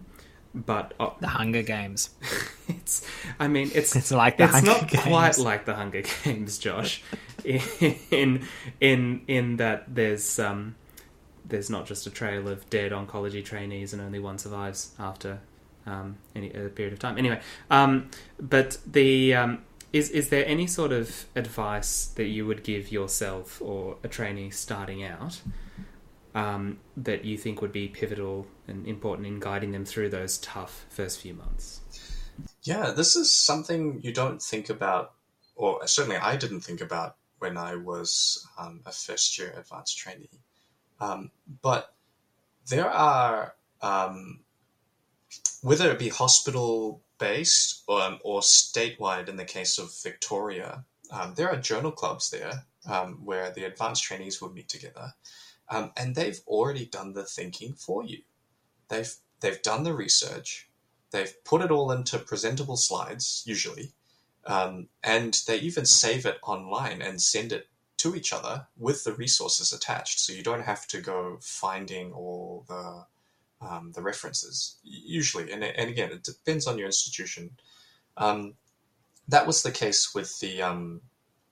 but 0.53 0.95
uh, 0.99 1.11
The 1.21 1.29
Hunger 1.29 1.63
Games. 1.63 2.11
it's 2.69 3.07
i 3.39 3.47
mean 3.47 3.71
it's 3.73 3.95
It's 3.95 4.11
like 4.11 4.37
the 4.39 4.45
it's 4.45 4.53
Hunger 4.55 4.67
not 4.73 4.89
Games. 4.89 5.05
quite 5.05 5.39
like 5.39 5.65
the 5.65 5.75
Hunger 5.75 6.03
Games, 6.25 6.59
Josh. 6.59 7.03
in 7.45 8.43
in 8.81 9.23
in 9.29 9.57
that 9.59 9.85
there's 9.95 10.41
um 10.41 10.75
there's 11.45 11.71
not 11.71 11.87
just 11.87 12.07
a 12.09 12.11
trail 12.11 12.49
of 12.49 12.69
dead 12.69 12.91
oncology 12.91 13.45
trainees 13.45 13.93
and 13.93 14.03
only 14.03 14.19
one 14.19 14.39
survives 14.39 14.93
after 14.99 15.39
um 15.87 16.17
any 16.35 16.51
a 16.53 16.69
period 16.69 16.93
of 16.93 16.99
time. 16.99 17.19
Anyway, 17.19 17.41
um 17.71 18.11
but 18.39 18.79
the 18.87 19.35
um 19.35 19.63
is 19.93 20.11
is 20.11 20.29
there 20.29 20.47
any 20.47 20.67
sort 20.67 20.93
of 20.93 21.27
advice 21.35 22.07
that 22.17 22.27
you 22.27 22.47
would 22.47 22.63
give 22.63 22.93
yourself 22.93 23.61
or 23.61 23.97
a 24.05 24.09
trainee 24.09 24.51
starting 24.51 25.03
out 25.05 25.41
um, 26.35 26.79
that 26.97 27.25
you 27.25 27.37
think 27.37 27.61
would 27.61 27.73
be 27.73 27.89
pivotal 27.89 28.47
and 28.69 28.87
important 28.87 29.27
in 29.27 29.41
guiding 29.41 29.73
them 29.73 29.85
through 29.85 30.11
those 30.11 30.39
tough 30.39 30.87
first 30.89 31.21
few 31.21 31.35
months? 31.35 31.81
Yeah, 32.63 32.93
this 32.93 33.17
is 33.17 33.33
something 33.33 34.01
you 34.03 34.13
don't 34.13 34.41
think 34.41 34.71
about, 34.71 35.13
or 35.57 35.87
certainly 35.87 36.17
I 36.17 36.37
didn't 36.37 36.61
think 36.61 36.81
about 36.81 37.17
when 37.39 37.57
I 37.57 37.75
was 37.75 38.47
um, 38.59 38.81
a 38.87 38.93
first 38.93 39.39
year 39.39 39.55
advanced 39.57 39.99
trainee. 39.99 40.29
Um, 41.01 41.31
but 41.63 41.95
there 42.69 42.91
are, 42.91 43.55
um, 43.83 44.41
whether 45.63 45.91
it 45.91 45.99
be 45.99 46.09
hospital 46.09 47.03
based 47.19 47.83
or, 47.87 48.19
or 48.25 48.41
statewide 48.41 49.29
in 49.29 49.37
the 49.37 49.45
case 49.45 49.79
of 49.79 49.95
Victoria, 50.03 50.85
um, 51.11 51.35
there 51.35 51.51
are 51.51 51.57
journal 51.57 51.93
clubs 51.93 52.31
there 52.31 52.65
um, 52.89 53.25
where 53.25 53.51
the 53.51 53.65
advanced 53.65 54.05
trainees 54.05 54.41
will 54.41 54.53
meet 54.53 54.69
together. 54.69 55.13
Um, 55.69 55.93
and 55.97 56.15
they've 56.15 56.41
already 56.47 56.87
done 56.87 57.13
the 57.13 57.25
thinking 57.25 57.75
for 57.75 58.05
you. 58.05 58.23
They've, 58.89 59.15
they've 59.41 59.63
done 59.63 59.85
the 59.85 59.95
research 59.95 60.71
they've 61.11 61.43
put 61.45 61.63
it 61.63 61.71
all 61.71 61.91
into 61.91 62.19
presentable 62.19 62.77
slides 62.77 63.43
usually 63.47 63.93
um, 64.47 64.89
and 65.03 65.41
they 65.47 65.59
even 65.59 65.85
save 65.85 66.25
it 66.27 66.39
online 66.43 67.03
and 67.03 67.21
send 67.21 67.53
it 67.53 67.69
to 67.99 68.15
each 68.15 68.33
other 68.33 68.67
with 68.79 69.05
the 69.05 69.13
resources 69.13 69.73
attached 69.73 70.19
so 70.19 70.33
you 70.33 70.43
don't 70.43 70.63
have 70.63 70.87
to 70.87 71.01
go 71.01 71.39
finding 71.41 72.13
all 72.13 72.65
the 72.69 73.05
um, 73.61 73.93
the 73.95 74.03
references 74.03 74.77
usually. 74.83 75.53
And, 75.53 75.63
and 75.63 75.91
again 75.91 76.11
it 76.11 76.23
depends 76.23 76.67
on 76.67 76.79
your 76.79 76.87
institution. 76.87 77.51
Um, 78.17 78.55
that 79.29 79.47
was 79.47 79.63
the 79.63 79.71
case 79.71 80.15
with 80.15 80.39
the 80.41 80.63
um, 80.63 81.01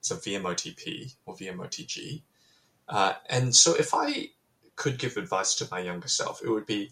so 0.01 0.17
VMOTP 0.17 1.15
or 1.27 1.35
VMOTG 1.37 2.23
uh, 2.89 3.13
and 3.29 3.55
so 3.55 3.75
if 3.75 3.93
I 3.95 4.31
could 4.77 4.99
give 4.99 5.17
advice 5.17 5.55
to 5.57 5.69
my 5.71 5.81
younger 5.81 6.09
self 6.09 6.41
it 6.43 6.51
would 6.51 6.67
be 6.67 6.91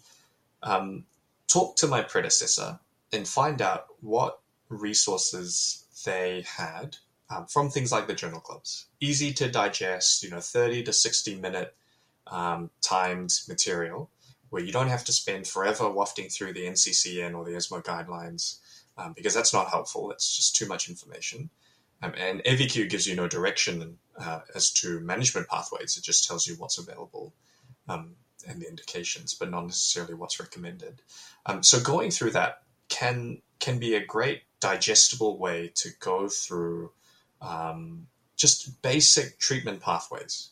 um, 0.63 1.05
talk 1.47 1.75
to 1.77 1.87
my 1.87 2.01
predecessor 2.01 2.79
and 3.11 3.27
find 3.27 3.61
out 3.61 3.87
what 4.01 4.39
resources 4.69 5.85
they 6.05 6.43
had 6.47 6.97
um, 7.29 7.45
from 7.45 7.69
things 7.69 7.91
like 7.91 8.07
the 8.07 8.13
journal 8.13 8.39
clubs. 8.39 8.87
Easy 8.99 9.33
to 9.33 9.49
digest, 9.49 10.23
you 10.23 10.29
know, 10.29 10.39
30 10.39 10.83
to 10.83 10.93
60 10.93 11.35
minute 11.35 11.75
um, 12.27 12.69
timed 12.81 13.33
material 13.47 14.09
where 14.49 14.63
you 14.63 14.71
don't 14.71 14.89
have 14.89 15.05
to 15.05 15.11
spend 15.11 15.47
forever 15.47 15.89
wafting 15.89 16.29
through 16.29 16.53
the 16.53 16.65
NCCN 16.65 17.35
or 17.35 17.43
the 17.43 17.55
ESMO 17.55 17.81
guidelines 17.81 18.59
um, 18.97 19.13
because 19.13 19.33
that's 19.33 19.53
not 19.53 19.69
helpful. 19.69 20.11
It's 20.11 20.35
just 20.35 20.55
too 20.55 20.67
much 20.67 20.89
information. 20.89 21.49
Um, 22.01 22.13
and 22.17 22.43
EviQ 22.43 22.89
gives 22.89 23.07
you 23.07 23.15
no 23.15 23.27
direction 23.27 23.97
uh, 24.19 24.41
as 24.55 24.71
to 24.73 24.99
management 24.99 25.47
pathways. 25.47 25.97
It 25.97 26.03
just 26.03 26.27
tells 26.27 26.47
you 26.47 26.55
what's 26.55 26.77
available 26.77 27.33
um, 27.89 28.15
and 28.47 28.61
the 28.61 28.69
indications, 28.69 29.33
but 29.33 29.49
not 29.49 29.65
necessarily 29.65 30.13
what's 30.13 30.39
recommended. 30.39 31.01
Um, 31.45 31.63
so 31.63 31.79
going 31.79 32.11
through 32.11 32.31
that 32.31 32.61
can 32.89 33.41
can 33.59 33.79
be 33.79 33.95
a 33.95 34.05
great 34.05 34.43
digestible 34.59 35.39
way 35.39 35.71
to 35.75 35.89
go 35.99 36.27
through 36.27 36.91
um, 37.41 38.07
just 38.35 38.81
basic 38.83 39.39
treatment 39.39 39.81
pathways. 39.81 40.51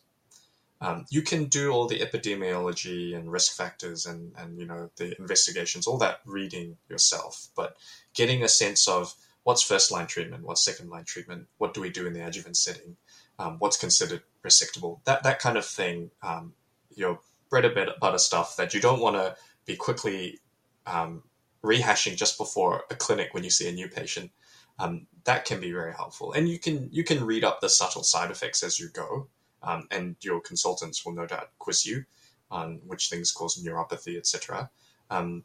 Um, 0.82 1.06
you 1.10 1.22
can 1.22 1.46
do 1.46 1.72
all 1.72 1.88
the 1.88 2.00
epidemiology 2.00 3.16
and 3.16 3.32
risk 3.32 3.56
factors 3.56 4.06
and, 4.06 4.34
and 4.38 4.60
you 4.60 4.66
know 4.66 4.90
the 4.98 5.18
investigations, 5.20 5.88
all 5.88 5.98
that 6.00 6.20
reading 6.26 6.78
yourself, 6.90 7.48
but 7.56 7.78
getting 8.14 8.44
a 8.44 8.50
sense 8.50 8.88
of 8.88 9.14
what's 9.44 9.62
first 9.62 9.92
line 9.92 10.08
treatment, 10.08 10.44
what's 10.44 10.66
second 10.66 10.90
line 10.90 11.06
treatment, 11.06 11.48
what 11.58 11.74
do 11.74 11.82
we 11.82 11.90
do 11.90 12.06
in 12.06 12.14
the 12.14 12.26
adjuvant 12.26 12.58
setting, 12.58 12.98
um, 13.40 13.58
what's 13.60 13.78
considered 13.78 14.22
resectable, 14.44 15.00
that 15.06 15.24
that 15.24 15.40
kind 15.40 15.58
of 15.58 15.66
thing. 15.66 16.12
Um, 16.22 16.54
your 16.96 17.20
bread 17.50 17.66
and 17.66 17.90
butter 18.00 18.18
stuff 18.18 18.58
that 18.58 18.74
you 18.74 18.82
don't 18.82 19.02
want 19.02 19.16
to 19.16 19.36
be 19.66 19.76
quickly 19.76 20.40
um, 20.86 21.24
rehashing 21.64 22.16
just 22.16 22.38
before 22.38 22.84
a 22.90 22.96
clinic 22.96 23.34
when 23.34 23.44
you 23.44 23.50
see 23.50 23.68
a 23.68 23.72
new 23.72 23.88
patient. 23.88 24.32
Um, 24.80 25.08
that 25.24 25.46
can 25.46 25.62
be 25.62 25.72
very 25.72 25.94
helpful, 25.94 26.34
and 26.34 26.50
you 26.50 26.60
can 26.60 26.90
you 26.92 27.04
can 27.04 27.26
read 27.26 27.46
up 27.46 27.62
the 27.62 27.70
subtle 27.70 28.04
side 28.04 28.30
effects 28.30 28.62
as 28.62 28.78
you 28.78 28.90
go, 28.90 29.28
um, 29.66 29.88
and 29.92 30.16
your 30.22 30.40
consultants 30.40 31.06
will 31.06 31.14
no 31.14 31.26
doubt 31.26 31.50
quiz 31.60 31.86
you 31.86 32.06
on 32.52 32.80
which 32.86 33.10
things 33.10 33.32
cause 33.32 33.62
neuropathy, 33.62 34.18
etc. 34.18 34.70
Um, 35.10 35.44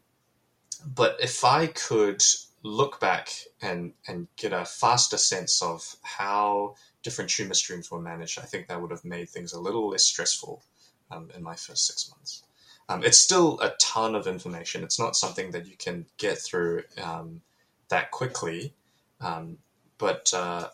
but 0.94 1.16
if 1.20 1.44
I 1.44 1.66
could 1.66 2.22
look 2.62 3.00
back 3.00 3.30
and 3.62 3.92
and 4.06 4.28
get 4.37 4.52
a 4.52 4.64
faster 4.64 5.16
sense 5.16 5.62
of 5.62 5.96
how 6.02 6.74
different 7.02 7.30
tumor 7.30 7.54
streams 7.54 7.90
were 7.90 8.00
managed, 8.00 8.38
I 8.38 8.42
think 8.42 8.68
that 8.68 8.80
would 8.80 8.90
have 8.90 9.04
made 9.04 9.28
things 9.30 9.52
a 9.52 9.61
little 9.61 9.88
less 9.88 10.04
stressful 10.04 10.62
um, 11.11 11.30
in 11.35 11.42
my 11.42 11.56
first 11.56 11.87
six 11.87 12.11
months. 12.11 12.44
Um, 12.88 13.04
it's 13.04 13.18
still 13.18 13.59
a 13.61 13.70
ton 13.78 14.14
of 14.14 14.26
information. 14.26 14.83
It's 14.83 14.98
not 14.98 15.16
something 15.16 15.52
that 15.52 15.66
you 15.66 15.76
can 15.76 16.06
get 16.18 16.38
through 16.38 16.83
um, 17.02 17.40
that 17.88 18.11
quickly, 18.11 18.74
um, 19.20 19.59
but 19.96 20.33
uh, 20.35 20.68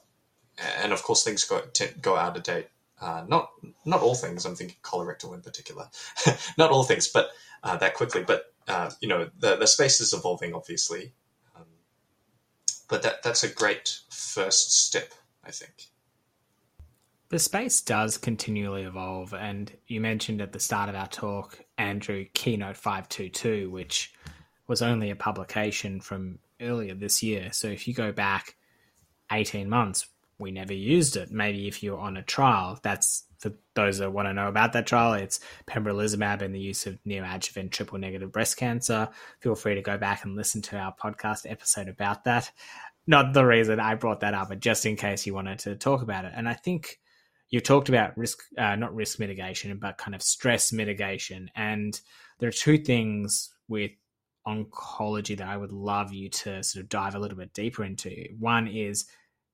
and 0.78 0.92
of 0.92 1.02
course 1.02 1.22
things 1.22 1.44
go 1.44 1.60
t- 1.72 1.90
go 2.00 2.16
out 2.16 2.36
of 2.36 2.42
date. 2.42 2.68
Uh, 3.00 3.24
not 3.28 3.50
not 3.84 4.00
all 4.00 4.14
things. 4.14 4.44
I'm 4.44 4.56
thinking 4.56 4.76
colorectal 4.82 5.34
in 5.34 5.42
particular. 5.42 5.88
not 6.58 6.70
all 6.70 6.84
things, 6.84 7.08
but 7.08 7.30
uh, 7.62 7.76
that 7.76 7.94
quickly. 7.94 8.24
But 8.24 8.54
uh, 8.68 8.90
you 9.00 9.08
know 9.08 9.28
the 9.38 9.56
the 9.56 9.66
space 9.66 10.00
is 10.00 10.12
evolving, 10.12 10.54
obviously. 10.54 11.12
Um, 11.54 11.66
but 12.88 13.02
that 13.02 13.22
that's 13.22 13.44
a 13.44 13.52
great 13.52 13.98
first 14.10 14.72
step, 14.86 15.12
I 15.44 15.50
think. 15.50 15.88
The 17.28 17.38
space 17.40 17.80
does 17.80 18.18
continually 18.18 18.84
evolve, 18.84 19.34
and 19.34 19.72
you 19.88 20.00
mentioned 20.00 20.40
at 20.40 20.52
the 20.52 20.60
start 20.60 20.88
of 20.88 20.94
our 20.94 21.08
talk, 21.08 21.58
Andrew, 21.76 22.24
Keynote 22.34 22.76
522, 22.76 23.68
which 23.68 24.14
was 24.68 24.80
only 24.80 25.10
a 25.10 25.16
publication 25.16 26.00
from 26.00 26.38
earlier 26.60 26.94
this 26.94 27.22
year. 27.24 27.52
So 27.52 27.66
if 27.66 27.88
you 27.88 27.94
go 27.94 28.12
back 28.12 28.54
18 29.32 29.68
months, 29.68 30.06
we 30.38 30.50
never 30.50 30.74
used 30.74 31.16
it. 31.16 31.30
Maybe 31.30 31.66
if 31.66 31.82
you're 31.82 31.98
on 31.98 32.16
a 32.16 32.22
trial, 32.22 32.78
that's 32.82 33.24
for 33.38 33.52
those 33.74 33.98
that 33.98 34.12
want 34.12 34.28
to 34.28 34.34
know 34.34 34.48
about 34.48 34.72
that 34.72 34.86
trial, 34.86 35.14
it's 35.14 35.40
pembrolizumab 35.66 36.42
and 36.42 36.54
the 36.54 36.60
use 36.60 36.86
of 36.86 36.98
neoadjuvant 37.04 37.70
triple 37.70 37.98
negative 37.98 38.32
breast 38.32 38.56
cancer. 38.56 39.08
Feel 39.40 39.54
free 39.54 39.74
to 39.74 39.82
go 39.82 39.98
back 39.98 40.24
and 40.24 40.36
listen 40.36 40.62
to 40.62 40.76
our 40.76 40.94
podcast 40.94 41.50
episode 41.50 41.88
about 41.88 42.24
that. 42.24 42.50
Not 43.06 43.32
the 43.32 43.44
reason 43.44 43.78
I 43.78 43.94
brought 43.94 44.20
that 44.20 44.34
up, 44.34 44.48
but 44.48 44.60
just 44.60 44.84
in 44.84 44.96
case 44.96 45.26
you 45.26 45.34
wanted 45.34 45.60
to 45.60 45.76
talk 45.76 46.02
about 46.02 46.24
it. 46.24 46.32
And 46.34 46.48
I 46.48 46.54
think 46.54 46.98
you 47.48 47.60
talked 47.60 47.88
about 47.88 48.16
risk, 48.18 48.40
uh, 48.58 48.74
not 48.76 48.94
risk 48.94 49.20
mitigation, 49.20 49.78
but 49.78 49.98
kind 49.98 50.14
of 50.14 50.22
stress 50.22 50.72
mitigation. 50.72 51.50
And 51.54 51.98
there 52.38 52.48
are 52.48 52.52
two 52.52 52.78
things 52.78 53.54
with 53.68 53.92
oncology 54.46 55.36
that 55.38 55.48
I 55.48 55.56
would 55.56 55.72
love 55.72 56.12
you 56.12 56.28
to 56.28 56.62
sort 56.62 56.82
of 56.82 56.88
dive 56.88 57.14
a 57.14 57.18
little 57.18 57.38
bit 57.38 57.52
deeper 57.52 57.84
into. 57.84 58.26
One 58.38 58.66
is 58.66 59.06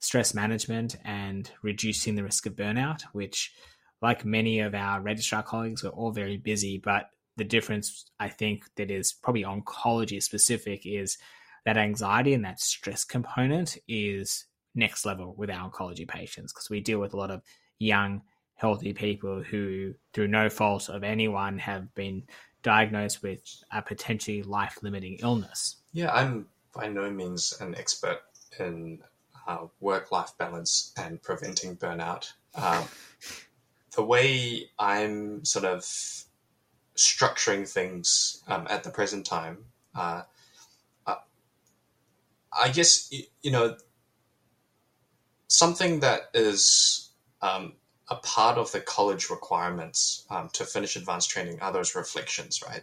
stress 0.03 0.35
management 0.35 0.97
and 1.05 1.51
reducing 1.63 2.17
the 2.17 2.25
risk 2.25 2.45
of 2.47 2.57
burnout, 2.57 3.03
which, 3.13 3.55
like 4.03 4.25
many 4.25 4.59
of 4.59 4.75
our 4.75 5.01
registrar 5.01 5.45
colleagues, 5.45 5.85
we're 5.85 5.91
all 5.91 6.11
very 6.11 6.37
busy. 6.37 6.77
But 6.77 7.09
the 7.37 7.45
difference, 7.45 8.11
I 8.19 8.29
think, 8.29 8.65
that 8.75 8.91
is 8.91 9.13
probably 9.13 9.45
oncology 9.45 10.21
specific 10.21 10.85
is 10.85 11.19
that 11.65 11.77
anxiety 11.77 12.35
and 12.35 12.45
that 12.45 12.59
stress 12.61 13.05
component 13.05 13.79
is 13.87 14.47
next 14.75 15.07
level 15.07 15.35
with 15.37 15.51
our 15.51 15.71
oncology 15.71 16.07
patients 16.07 16.53
because 16.53 16.69
we 16.69 16.81
deal 16.81 16.99
with 16.99 17.15
a 17.15 17.17
lot 17.17 17.31
of 17.31 17.41
young, 17.79 18.23
healthy 18.57 18.93
people 18.93 19.41
who, 19.41 19.95
through 20.13 20.27
no 20.27 20.51
fault 20.51 20.89
of 20.89 21.05
anyone, 21.05 21.59
have 21.59 21.95
been 21.95 22.25
diagnosed 22.65 23.23
with 23.23 23.41
a 23.73 23.81
potentially 23.81 24.43
life 24.43 24.79
limiting 24.83 25.19
illness. 25.23 25.77
Yeah, 25.93 26.13
I'm 26.13 26.47
by 26.75 26.89
no 26.89 27.09
means 27.09 27.55
an 27.61 27.77
expert 27.77 28.19
in 28.59 28.99
uh, 29.47 29.67
work 29.81 30.13
life 30.13 30.33
balance 30.39 30.93
and 30.97 31.23
preventing 31.23 31.77
burnout. 31.77 32.33
Um, 32.55 32.85
the 33.95 34.03
way 34.03 34.71
I'm 34.79 35.45
sort 35.45 35.65
of 35.65 35.85
structuring 36.97 37.69
things 37.69 38.43
um, 38.47 38.67
at 38.71 38.85
the 38.85 38.91
present 38.91 39.27
time, 39.27 39.59
uh, 39.95 40.23
uh, 41.07 41.17
I 42.53 42.69
guess, 42.71 43.11
you, 43.11 43.25
you, 43.43 43.51
know, 43.51 43.77
something 45.49 46.01
that 46.01 46.31
is 46.35 47.11
um, 47.41 47.75
a 48.09 48.17
part 48.17 48.59
of 48.59 48.73
the 48.73 48.81
college 48.81 49.31
requirements 49.31 50.27
um, 50.31 50.49
to 50.55 50.65
finish 50.65 50.97
advanced 50.97 51.31
training 51.31 51.61
are 51.61 51.73
those 51.73 51.95
reflections, 51.95 52.63
right? 52.67 52.83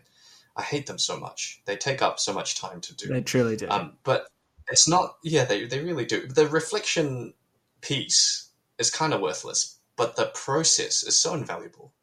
I 0.55 0.64
hate 0.64 0.88
them 0.88 0.97
so 0.97 1.20
much. 1.20 1.62
They 1.66 1.78
take 1.78 2.01
up 2.01 2.20
so 2.20 2.34
much 2.34 2.60
time 2.60 2.82
to 2.82 2.95
do. 2.95 3.07
They 3.07 3.22
truly 3.22 3.55
do. 3.55 3.70
Um, 3.70 3.93
but 4.03 4.28
it's 4.72 4.88
not. 4.88 5.18
Yeah, 5.24 5.46
they 5.46 5.66
they 5.66 5.80
really 5.80 6.06
do. 6.06 6.28
The 6.28 6.48
reflection 6.48 7.34
piece 7.82 8.50
is 8.78 8.92
kind 8.92 9.14
of 9.14 9.22
worthless, 9.22 9.80
but 9.96 10.16
the 10.16 10.32
process 10.34 11.04
is 11.04 11.20
so 11.20 11.34
invaluable. 11.34 11.94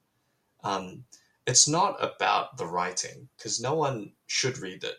Um, 0.62 1.04
it's 1.46 1.68
not 1.68 2.02
about 2.02 2.56
the 2.56 2.66
writing 2.66 3.28
because 3.36 3.60
no 3.60 3.74
one 3.74 4.12
should 4.26 4.58
read 4.58 4.84
it. 4.84 4.96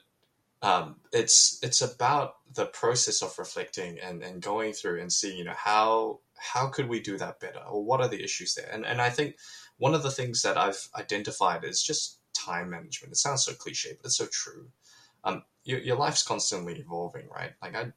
Um, 0.61 0.97
it's 1.11 1.59
it's 1.61 1.81
about 1.81 2.35
the 2.53 2.65
process 2.65 3.21
of 3.21 3.37
reflecting 3.37 3.99
and, 3.99 4.23
and 4.23 4.41
going 4.41 4.73
through 4.73 5.01
and 5.01 5.11
seeing 5.11 5.37
you 5.37 5.43
know 5.43 5.53
how 5.55 6.19
how 6.35 6.67
could 6.67 6.87
we 6.87 6.99
do 6.99 7.17
that 7.17 7.39
better 7.39 7.59
or 7.59 7.83
what 7.83 8.01
are 8.01 8.07
the 8.07 8.23
issues 8.23 8.55
there 8.55 8.69
and 8.71 8.85
and 8.85 9.01
I 9.01 9.09
think 9.09 9.35
one 9.77 9.93
of 9.93 10.03
the 10.03 10.11
things 10.11 10.41
that 10.41 10.57
I've 10.57 10.89
identified 10.95 11.63
is 11.63 11.83
just 11.83 12.19
time 12.33 12.69
management. 12.69 13.13
It 13.13 13.17
sounds 13.17 13.45
so 13.45 13.53
cliche, 13.53 13.91
but 13.97 14.07
it's 14.07 14.17
so 14.17 14.27
true. 14.31 14.67
Um, 15.23 15.43
your, 15.67 15.79
your 15.79 15.97
life's 15.97 16.23
constantly 16.23 16.79
evolving, 16.79 17.27
right? 17.29 17.51
Like 17.61 17.75
I 17.75 17.91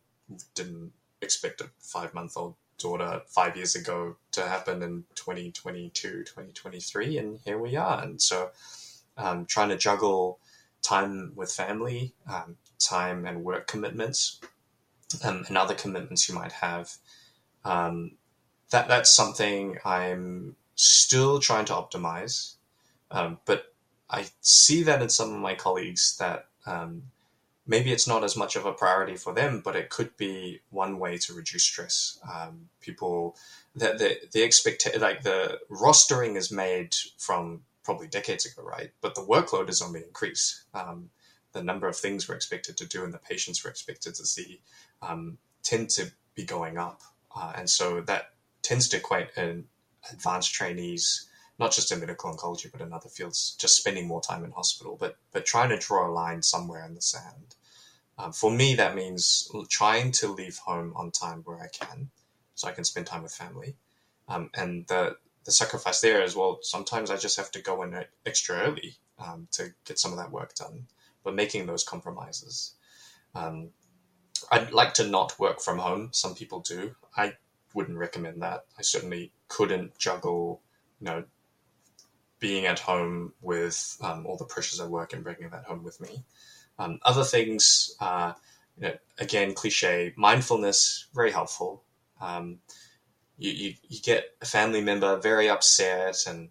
didn't 0.55 0.93
expect 1.23 1.61
a 1.61 1.71
five 1.79 2.13
month 2.13 2.37
old 2.37 2.57
daughter 2.79 3.23
five 3.29 3.57
years 3.57 3.77
ago 3.77 4.17
to 4.33 4.43
happen 4.43 4.83
in 4.83 5.05
2022, 5.15 6.25
2023, 6.25 7.19
and 7.19 7.39
here 7.45 7.59
we 7.59 7.77
are. 7.77 8.03
And 8.03 8.21
so, 8.21 8.51
um, 9.17 9.47
trying 9.47 9.69
to 9.69 9.77
juggle 9.77 10.41
time 10.83 11.33
with 11.37 11.53
family, 11.53 12.13
um, 12.29 12.57
time 12.81 13.25
and 13.25 13.45
work 13.45 13.69
commitments, 13.69 14.41
um, 15.23 15.45
and 15.47 15.57
other 15.57 15.75
commitments 15.75 16.29
you 16.29 16.35
might 16.35 16.53
have. 16.53 16.97
Um, 17.65 18.13
that 18.71 18.89
that's 18.89 19.11
something 19.11 19.79
I'm 19.85 20.57
still 20.75 21.39
trying 21.39 21.67
to 21.67 21.75
optimize, 21.75 22.55
um, 23.13 23.39
but 23.45 23.73
I 24.09 24.27
see 24.41 24.83
that 24.85 25.03
in 25.03 25.09
some 25.09 25.33
of 25.33 25.41
my 25.41 25.55
colleagues 25.55 26.17
that 26.19 26.47
um, 26.67 27.03
maybe 27.71 27.93
it's 27.93 28.09
not 28.09 28.25
as 28.25 28.37
much 28.37 28.57
of 28.57 28.67
a 28.67 28.73
priority 28.73 29.15
for 29.15 29.33
them, 29.33 29.63
but 29.65 29.77
it 29.77 29.91
could 29.91 30.17
be 30.17 30.61
one 30.71 30.99
way 30.99 31.17
to 31.17 31.33
reduce 31.33 31.63
stress. 31.63 32.19
Um, 32.31 32.69
people 32.81 33.37
that 33.77 33.99
the 33.99 34.19
the 34.33 34.43
expect 34.43 34.87
like 34.99 35.23
the 35.23 35.61
rostering 35.71 36.37
is 36.37 36.51
made 36.51 36.97
from 37.17 37.63
probably 37.85 38.09
decades 38.09 38.45
ago, 38.45 38.63
right? 38.63 38.91
But 39.01 39.15
the 39.15 39.23
workload 39.23 39.69
has 39.69 39.81
only 39.81 40.03
increased. 40.03 40.65
Um, 40.75 41.11
the 41.53 41.63
number 41.63 41.89
of 41.89 41.97
things 41.97 42.29
we're 42.29 42.35
expected 42.35 42.77
to 42.77 42.87
do 42.87 43.05
and 43.05 43.15
the 43.15 43.19
patients 43.19 43.65
we're 43.65 43.71
expected 43.71 44.15
to 44.17 44.27
see 44.27 44.61
um, 45.03 45.39
tend 45.63 45.91
to 45.91 46.13
be 46.35 46.45
going 46.45 46.77
up, 46.77 47.01
uh, 47.35 47.53
and 47.57 47.71
so 47.71 48.01
that 48.03 48.33
tends 48.63 48.89
to 48.89 48.97
equate 48.97 49.31
in 49.37 49.65
advanced 50.13 50.53
trainees 50.53 51.29
not 51.61 51.73
just 51.73 51.93
in 51.93 52.01
medical 52.01 52.35
oncology 52.35 52.73
but 52.73 52.81
in 52.81 52.93
other 52.93 53.11
fields, 53.11 53.55
just 53.61 53.77
spending 53.77 54.09
more 54.09 54.23
time 54.23 54.45
in 54.45 54.51
hospital, 54.51 54.97
but 54.99 55.19
but 55.31 55.45
trying 55.45 55.69
to 55.69 55.79
draw 55.79 56.09
a 56.09 56.11
line 56.11 56.43
somewhere 56.43 56.85
in 56.87 56.95
the 56.95 57.03
sand. 57.03 57.55
Um, 58.21 58.33
for 58.33 58.51
me, 58.51 58.75
that 58.75 58.95
means 58.95 59.51
trying 59.69 60.13
to 60.13 60.29
leave 60.29 60.59
home 60.59 60.93
on 60.95 61.11
time 61.11 61.43
where 61.45 61.59
I 61.59 61.69
can, 61.69 62.11
so 62.55 62.69
I 62.69 62.73
can 62.73 62.85
spend 62.85 63.07
time 63.07 63.23
with 63.23 63.33
family. 63.35 63.77
Um, 64.29 64.51
and 64.55 64.87
the 64.89 65.17
the 65.45 65.53
sacrifice 65.53 66.01
there 66.01 66.23
is 66.23 66.37
well, 66.37 66.59
sometimes 66.63 67.11
I 67.11 67.17
just 67.17 67.39
have 67.39 67.51
to 67.53 67.63
go 67.63 67.83
in 67.83 68.05
extra 68.27 68.57
early 68.57 68.97
um, 69.19 69.49
to 69.53 69.73
get 69.87 69.99
some 69.99 70.13
of 70.13 70.19
that 70.19 70.31
work 70.31 70.55
done. 70.55 70.87
But 71.25 71.35
making 71.35 71.67
those 71.67 71.85
compromises. 71.85 72.75
Um, 73.35 73.71
I'd 74.51 74.73
like 74.73 74.95
to 74.95 75.07
not 75.07 75.39
work 75.39 75.61
from 75.61 75.79
home. 75.79 76.11
Some 76.13 76.35
people 76.35 76.61
do. 76.61 76.95
I 77.17 77.35
wouldn't 77.75 77.99
recommend 77.99 78.43
that. 78.43 78.65
I 78.79 78.83
certainly 78.83 79.33
couldn't 79.49 79.99
juggle, 79.99 80.61
you 81.01 81.07
know, 81.07 81.25
being 82.39 82.67
at 82.67 82.79
home 82.79 83.35
with 83.41 83.97
um, 84.01 84.27
all 84.27 84.37
the 84.37 84.45
pressures 84.45 84.81
at 84.81 84.89
work 84.89 85.13
and 85.13 85.23
bringing 85.23 85.51
that 85.51 85.65
home 85.65 85.85
with 85.85 86.01
me. 86.01 86.25
Um, 86.81 86.99
other 87.03 87.25
things, 87.25 87.95
uh, 88.01 88.33
you 88.79 88.89
know, 88.89 88.95
again, 89.19 89.53
cliche, 89.53 90.15
mindfulness, 90.17 91.09
very 91.15 91.31
helpful. 91.31 91.85
Um, 92.23 92.61
you, 93.37 93.51
you, 93.51 93.75
you, 93.87 94.01
get 94.01 94.25
a 94.41 94.47
family 94.47 94.81
member 94.81 95.19
very 95.19 95.51
upset 95.51 96.25
and, 96.27 96.49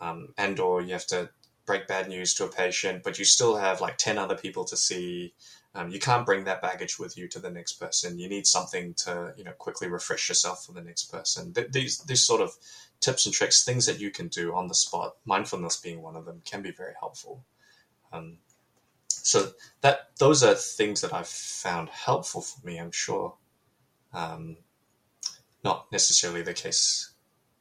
um, 0.00 0.32
and 0.38 0.58
or 0.58 0.80
you 0.80 0.94
have 0.94 1.06
to 1.08 1.28
break 1.66 1.86
bad 1.86 2.08
news 2.08 2.32
to 2.34 2.46
a 2.46 2.48
patient, 2.48 3.02
but 3.02 3.18
you 3.18 3.26
still 3.26 3.56
have 3.56 3.82
like 3.82 3.98
10 3.98 4.16
other 4.16 4.36
people 4.36 4.64
to 4.64 4.76
see. 4.76 5.34
Um, 5.74 5.90
you 5.90 5.98
can't 5.98 6.24
bring 6.24 6.44
that 6.44 6.62
baggage 6.62 6.98
with 6.98 7.18
you 7.18 7.28
to 7.28 7.38
the 7.38 7.50
next 7.50 7.74
person. 7.74 8.18
You 8.18 8.28
need 8.28 8.46
something 8.46 8.94
to, 9.04 9.34
you 9.36 9.44
know, 9.44 9.52
quickly 9.52 9.88
refresh 9.88 10.30
yourself 10.30 10.64
for 10.64 10.72
the 10.72 10.80
next 10.80 11.12
person. 11.12 11.52
Th- 11.52 11.70
these, 11.70 11.98
these 12.00 12.26
sort 12.26 12.40
of 12.40 12.52
tips 13.00 13.26
and 13.26 13.34
tricks, 13.34 13.64
things 13.64 13.84
that 13.84 14.00
you 14.00 14.10
can 14.10 14.28
do 14.28 14.54
on 14.54 14.68
the 14.68 14.74
spot, 14.74 15.16
mindfulness 15.26 15.76
being 15.76 16.00
one 16.00 16.16
of 16.16 16.24
them, 16.24 16.40
can 16.46 16.62
be 16.62 16.72
very 16.72 16.94
helpful. 16.98 17.44
Um, 18.14 18.38
so 19.28 19.50
that 19.82 20.08
those 20.18 20.42
are 20.42 20.54
things 20.54 21.02
that 21.02 21.12
I've 21.12 21.28
found 21.28 21.90
helpful 21.90 22.40
for 22.40 22.66
me. 22.66 22.78
I'm 22.78 22.90
sure, 22.90 23.34
um, 24.14 24.56
not 25.62 25.92
necessarily 25.92 26.40
the 26.40 26.54
case 26.54 27.12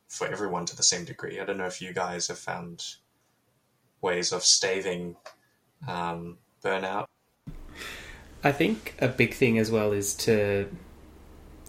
for 0.08 0.28
everyone 0.28 0.66
to 0.68 0.78
the 0.78 0.82
same 0.82 1.04
degree. 1.04 1.42
I 1.42 1.44
don't 1.44 1.58
know 1.58 1.66
if 1.66 1.82
you 1.82 1.92
guys 1.92 2.30
have 2.30 2.40
found 2.40 2.86
ways 4.00 4.32
of 4.32 4.44
staving 4.46 5.18
um, 5.90 6.38
burnout. 6.64 7.08
I 8.46 8.54
think 8.54 8.96
a 9.00 9.10
big 9.10 9.34
thing 9.34 9.60
as 9.60 9.70
well 9.70 9.92
is 9.92 10.16
to 10.16 10.70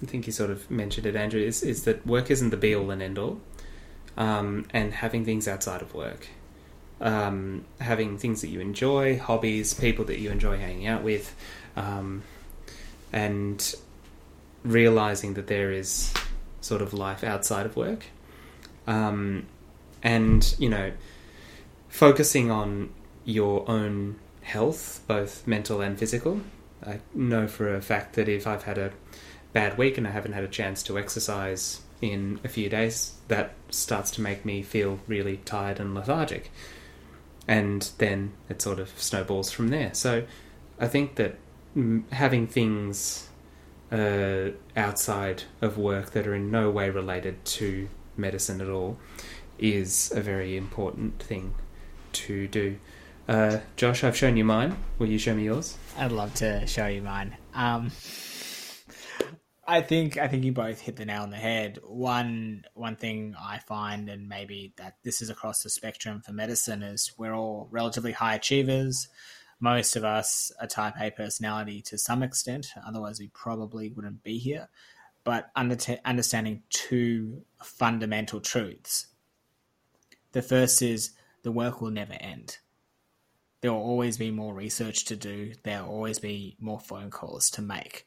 I 0.01 0.07
think 0.07 0.29
you 0.29 0.33
sort 0.33 0.51
of 0.51 0.71
mentioned 0.71 1.07
it, 1.07 1.17
Andrew, 1.17 1.41
is, 1.41 1.65
is 1.65 1.83
that 1.83 2.07
work 2.07 2.31
isn't 2.31 2.51
the 2.51 2.57
be 2.57 2.73
all 2.73 2.93
and 2.93 3.03
end 3.03 3.19
all 3.19 3.41
um, 4.17 4.65
and 4.73 4.95
having 4.95 5.25
things 5.25 5.49
outside 5.49 5.83
of 5.83 5.93
work. 5.93 6.29
Um, 7.01 7.65
having 7.81 8.19
things 8.19 8.41
that 8.41 8.49
you 8.49 8.59
enjoy, 8.61 9.19
hobbies, 9.19 9.73
people 9.73 10.05
that 10.07 10.19
you 10.19 10.31
enjoy 10.31 10.59
hanging 10.59 10.89
out 10.89 11.05
with, 11.05 11.35
um, 11.77 12.25
and 13.13 13.75
realizing 14.65 15.35
that 15.35 15.47
there 15.47 15.71
is 15.71 16.13
sort 16.61 16.83
of 16.83 16.93
life 16.93 17.23
outside 17.23 17.67
of 17.67 17.77
work. 17.77 18.07
Um, 18.89 19.47
and, 20.03 20.55
you 20.59 20.69
know, 20.69 20.93
focusing 21.89 22.51
on 22.51 22.91
your 23.25 23.69
own 23.71 24.19
health, 24.43 25.03
both 25.07 25.47
mental 25.47 25.81
and 25.81 25.99
physical. 25.99 26.41
I 26.85 27.01
know 27.15 27.47
for 27.47 27.75
a 27.75 27.83
fact 27.83 28.15
that 28.15 28.29
if 28.29 28.47
I've 28.47 28.63
had 28.65 28.79
a 28.79 28.93
bad 29.53 29.79
week 29.79 29.99
and 29.99 30.07
I 30.07 30.11
haven't 30.11 30.33
had 30.33 30.45
a 30.45 30.49
chance 30.49 30.83
to 30.85 30.99
exercise 30.99 31.83
in 32.01 32.41
a 32.45 32.49
few 32.49 32.69
days, 32.69 33.15
that 33.29 33.55
starts 33.71 34.11
to 34.13 34.21
make 34.21 34.45
me 34.45 34.63
feel 34.63 35.01
really 35.07 35.39
tired 35.39 35.81
and 35.81 35.95
lethargic. 35.95 36.51
And 37.49 37.91
then 37.99 38.35
it 38.49 38.63
sort 38.63 38.79
of 38.79 38.91
snowballs 39.01 39.51
from 39.51 39.69
there. 39.69 39.95
So 39.95 40.25
I 40.79 40.87
think 40.87 41.17
that 41.17 41.39
having 42.13 42.47
things 42.47 43.29
uh, 43.91 44.51
outside 44.77 45.45
of 45.61 45.79
work 45.79 46.11
that 46.11 46.27
are 46.27 46.35
in 46.35 46.51
no 46.51 46.71
way 46.71 46.91
related 46.91 47.45
to 47.45 47.89
medicine 48.17 48.61
at 48.61 48.69
all 48.69 48.99
is 49.59 50.13
a 50.15 50.21
very 50.21 50.57
important 50.57 51.23
thing 51.23 51.55
to 52.13 52.47
do. 52.49 52.79
Uh, 53.27 53.59
Josh, 53.77 54.05
I've 54.05 54.17
shown 54.17 54.37
you 54.37 54.45
mine. 54.45 54.77
Will 54.99 55.09
you 55.09 55.19
show 55.19 55.35
me 55.35 55.45
yours? 55.45 55.77
I'd 55.97 56.13
love 56.13 56.35
to 56.35 56.67
show 56.67 56.87
you 56.87 57.03
mine. 57.03 57.37
Um, 57.55 57.91
I 59.71 59.83
think 59.83 60.17
I 60.17 60.29
think 60.29 60.45
you 60.45 60.53
both 60.53 60.81
hit 60.81 60.97
the 60.97 61.05
nail 61.05 61.23
on 61.23 61.31
the 61.31 61.37
head. 61.37 61.79
One 61.85 62.65
one 62.73 62.97
thing 62.97 63.35
I 63.39 63.59
find, 63.59 64.09
and 64.09 64.27
maybe 64.27 64.73
that 64.79 64.97
this 65.05 65.21
is 65.21 65.29
across 65.29 65.63
the 65.63 65.69
spectrum 65.69 66.23
for 66.23 66.33
medicine, 66.33 66.83
is 66.83 67.13
we're 67.19 67.35
all 67.35 67.69
relatively 67.71 68.13
high 68.13 68.35
achievers. 68.35 69.09
Most 69.61 69.95
of 69.95 70.05
us 70.05 70.51
are 70.59 70.67
type 70.67 70.95
A 70.99 71.11
personality 71.11 71.83
to 71.83 71.99
some 71.99 72.23
extent, 72.23 72.69
otherwise 72.87 73.21
we 73.21 73.29
probably 73.29 73.91
wouldn't 73.91 74.23
be 74.23 74.39
here. 74.39 74.71
But 75.23 75.51
under 75.55 75.77
understanding 76.03 76.63
two 76.71 77.43
fundamental 77.63 78.41
truths. 78.41 79.09
The 80.33 80.41
first 80.41 80.81
is 80.81 81.11
the 81.43 81.53
work 81.53 81.83
will 81.83 81.91
never 81.91 82.15
end. 82.15 82.57
There 83.61 83.75
will 83.75 83.83
always 83.83 84.17
be 84.17 84.31
more 84.31 84.55
research 84.55 85.05
to 85.07 85.17
do. 85.17 85.53
There 85.63 85.83
will 85.83 85.91
always 85.91 86.19
be 86.19 86.57
more 86.59 86.81
phone 86.81 87.11
calls 87.11 87.51
to 87.51 87.61
make 87.61 88.07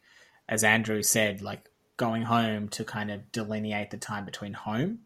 as 0.51 0.65
Andrew 0.65 1.01
said, 1.01 1.41
like 1.41 1.69
going 1.95 2.23
home 2.23 2.67
to 2.67 2.83
kind 2.83 3.09
of 3.09 3.31
delineate 3.31 3.89
the 3.89 3.97
time 3.97 4.25
between 4.25 4.53
home 4.53 4.99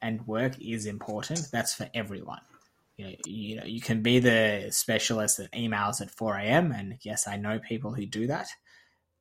and 0.00 0.26
work 0.26 0.54
is 0.60 0.86
important. 0.86 1.48
That's 1.52 1.74
for 1.74 1.90
everyone. 1.92 2.40
You 2.96 3.06
know, 3.06 3.12
you 3.26 3.56
know, 3.56 3.64
you 3.64 3.80
can 3.80 4.00
be 4.00 4.20
the 4.20 4.68
specialist 4.70 5.38
that 5.38 5.52
emails 5.52 6.00
at 6.00 6.10
4 6.10 6.36
a.m. 6.36 6.70
And 6.70 6.98
yes, 7.02 7.26
I 7.26 7.36
know 7.36 7.58
people 7.58 7.92
who 7.92 8.06
do 8.06 8.28
that, 8.28 8.46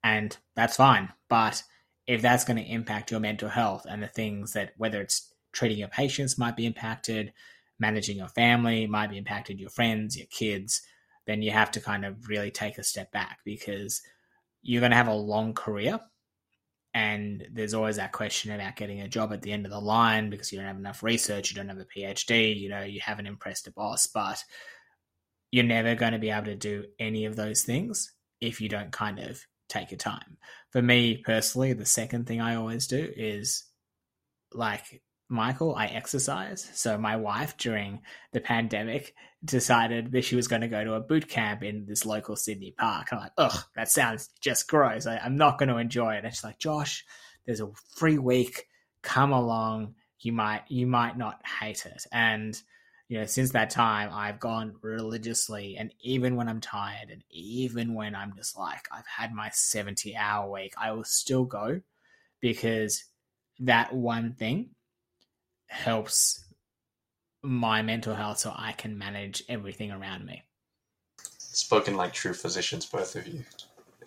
and 0.03 0.37
that's 0.55 0.77
fine. 0.77 1.11
But 1.27 1.63
if 2.05 2.21
that's 2.21 2.45
going 2.45 2.57
to 2.57 2.71
impact 2.71 3.09
your 3.09 3.19
mental 3.19 3.49
health 3.49 3.87
and 3.89 4.03
the 4.03 4.07
things 4.07 4.53
that 4.53 4.73
whether 4.77 5.01
it's 5.01 5.33
treating 5.51 5.79
your 5.79 5.87
patients 5.87 6.37
might 6.37 6.55
be 6.55 6.67
impacted, 6.67 7.33
managing 7.79 8.17
your 8.17 8.27
family 8.27 8.85
might 8.85 9.09
be 9.09 9.17
impacted, 9.17 9.59
your 9.59 9.71
friends, 9.71 10.15
your 10.15 10.27
kids, 10.27 10.83
then 11.25 11.41
you 11.41 11.49
have 11.51 11.71
to 11.71 11.81
kind 11.81 12.05
of 12.05 12.29
really 12.29 12.51
take 12.51 12.77
a 12.77 12.83
step 12.83 13.11
back 13.11 13.39
because 13.43 14.01
you're 14.65 14.81
going 14.81 14.91
to 14.91 14.97
have 14.97 15.07
a 15.07 15.13
long 15.13 15.53
career. 15.53 15.99
And 16.93 17.47
there's 17.51 17.73
always 17.73 17.97
that 17.97 18.13
question 18.13 18.51
about 18.51 18.77
getting 18.77 19.01
a 19.01 19.07
job 19.07 19.31
at 19.31 19.41
the 19.41 19.51
end 19.51 19.65
of 19.65 19.71
the 19.71 19.79
line 19.79 20.29
because 20.29 20.51
you 20.51 20.57
don't 20.57 20.67
have 20.67 20.77
enough 20.77 21.03
research, 21.03 21.51
you 21.51 21.55
don't 21.55 21.69
have 21.69 21.77
a 21.77 21.85
PhD, 21.85 22.57
you 22.57 22.69
know, 22.69 22.81
you 22.81 22.99
haven't 23.01 23.27
impressed 23.27 23.67
a 23.67 23.71
boss, 23.71 24.07
but 24.07 24.43
you're 25.51 25.65
never 25.65 25.93
going 25.93 26.13
to 26.13 26.19
be 26.19 26.31
able 26.31 26.45
to 26.45 26.55
do 26.55 26.85
any 26.99 27.25
of 27.25 27.35
those 27.35 27.63
things 27.63 28.13
if 28.41 28.59
you 28.59 28.69
don't 28.69 28.91
kind 28.91 29.19
of 29.19 29.39
take 29.69 29.91
your 29.91 29.97
time. 29.97 30.37
For 30.71 30.81
me 30.81 31.17
personally, 31.17 31.73
the 31.73 31.85
second 31.85 32.25
thing 32.25 32.41
I 32.41 32.55
always 32.55 32.87
do 32.87 33.11
is 33.15 33.65
like 34.53 35.03
Michael, 35.27 35.75
I 35.75 35.87
exercise. 35.87 36.69
So 36.73 36.97
my 36.97 37.15
wife 37.15 37.57
during 37.57 38.01
the 38.31 38.39
pandemic 38.39 39.15
decided 39.43 40.11
that 40.11 40.23
she 40.23 40.35
was 40.35 40.47
going 40.47 40.61
to 40.61 40.67
go 40.67 40.83
to 40.83 40.93
a 40.93 40.99
boot 40.99 41.27
camp 41.27 41.63
in 41.63 41.85
this 41.85 42.05
local 42.05 42.35
Sydney 42.35 42.75
park. 42.77 43.07
I'm 43.11 43.19
like, 43.19 43.31
ugh, 43.37 43.63
that 43.75 43.89
sounds 43.89 44.29
just 44.39 44.67
gross. 44.67 45.07
I, 45.07 45.17
am 45.17 45.35
not 45.35 45.57
going 45.57 45.69
to 45.69 45.77
enjoy 45.77 46.15
it. 46.15 46.25
And 46.25 46.33
she's 46.33 46.43
like, 46.43 46.59
Josh, 46.59 47.05
there's 47.45 47.61
a 47.61 47.71
free 47.95 48.17
week. 48.17 48.67
Come 49.01 49.31
along. 49.31 49.95
You 50.19 50.33
might 50.33 50.63
you 50.69 50.87
might 50.87 51.17
not 51.17 51.41
hate 51.45 51.85
it. 51.85 52.03
And 52.11 52.59
you 53.07 53.19
know, 53.19 53.25
since 53.25 53.51
that 53.51 53.69
time, 53.69 54.09
I've 54.11 54.39
gone 54.39 54.77
religiously, 54.81 55.77
and 55.77 55.93
even 56.01 56.35
when 56.35 56.49
I'm 56.49 56.61
tired, 56.61 57.11
and 57.11 57.23
even 57.29 57.93
when 57.93 58.15
I'm 58.15 58.33
just 58.35 58.57
like 58.57 58.87
I've 58.91 59.05
had 59.05 59.31
my 59.31 59.51
70 59.53 60.15
hour 60.15 60.51
week, 60.51 60.73
I 60.75 60.91
will 60.91 61.03
still 61.03 61.43
go 61.43 61.81
because 62.41 63.05
that 63.59 63.93
one 63.93 64.33
thing 64.33 64.71
helps 65.67 66.45
my 67.41 67.81
mental 67.81 68.15
health 68.15 68.39
so 68.39 68.53
I 68.55 68.71
can 68.71 68.97
manage 68.97 69.43
everything 69.47 69.91
around 69.91 70.25
me. 70.25 70.43
Spoken 71.37 71.95
like 71.95 72.13
true 72.13 72.33
physicians, 72.33 72.85
both 72.85 73.15
of 73.15 73.27
you. 73.27 73.43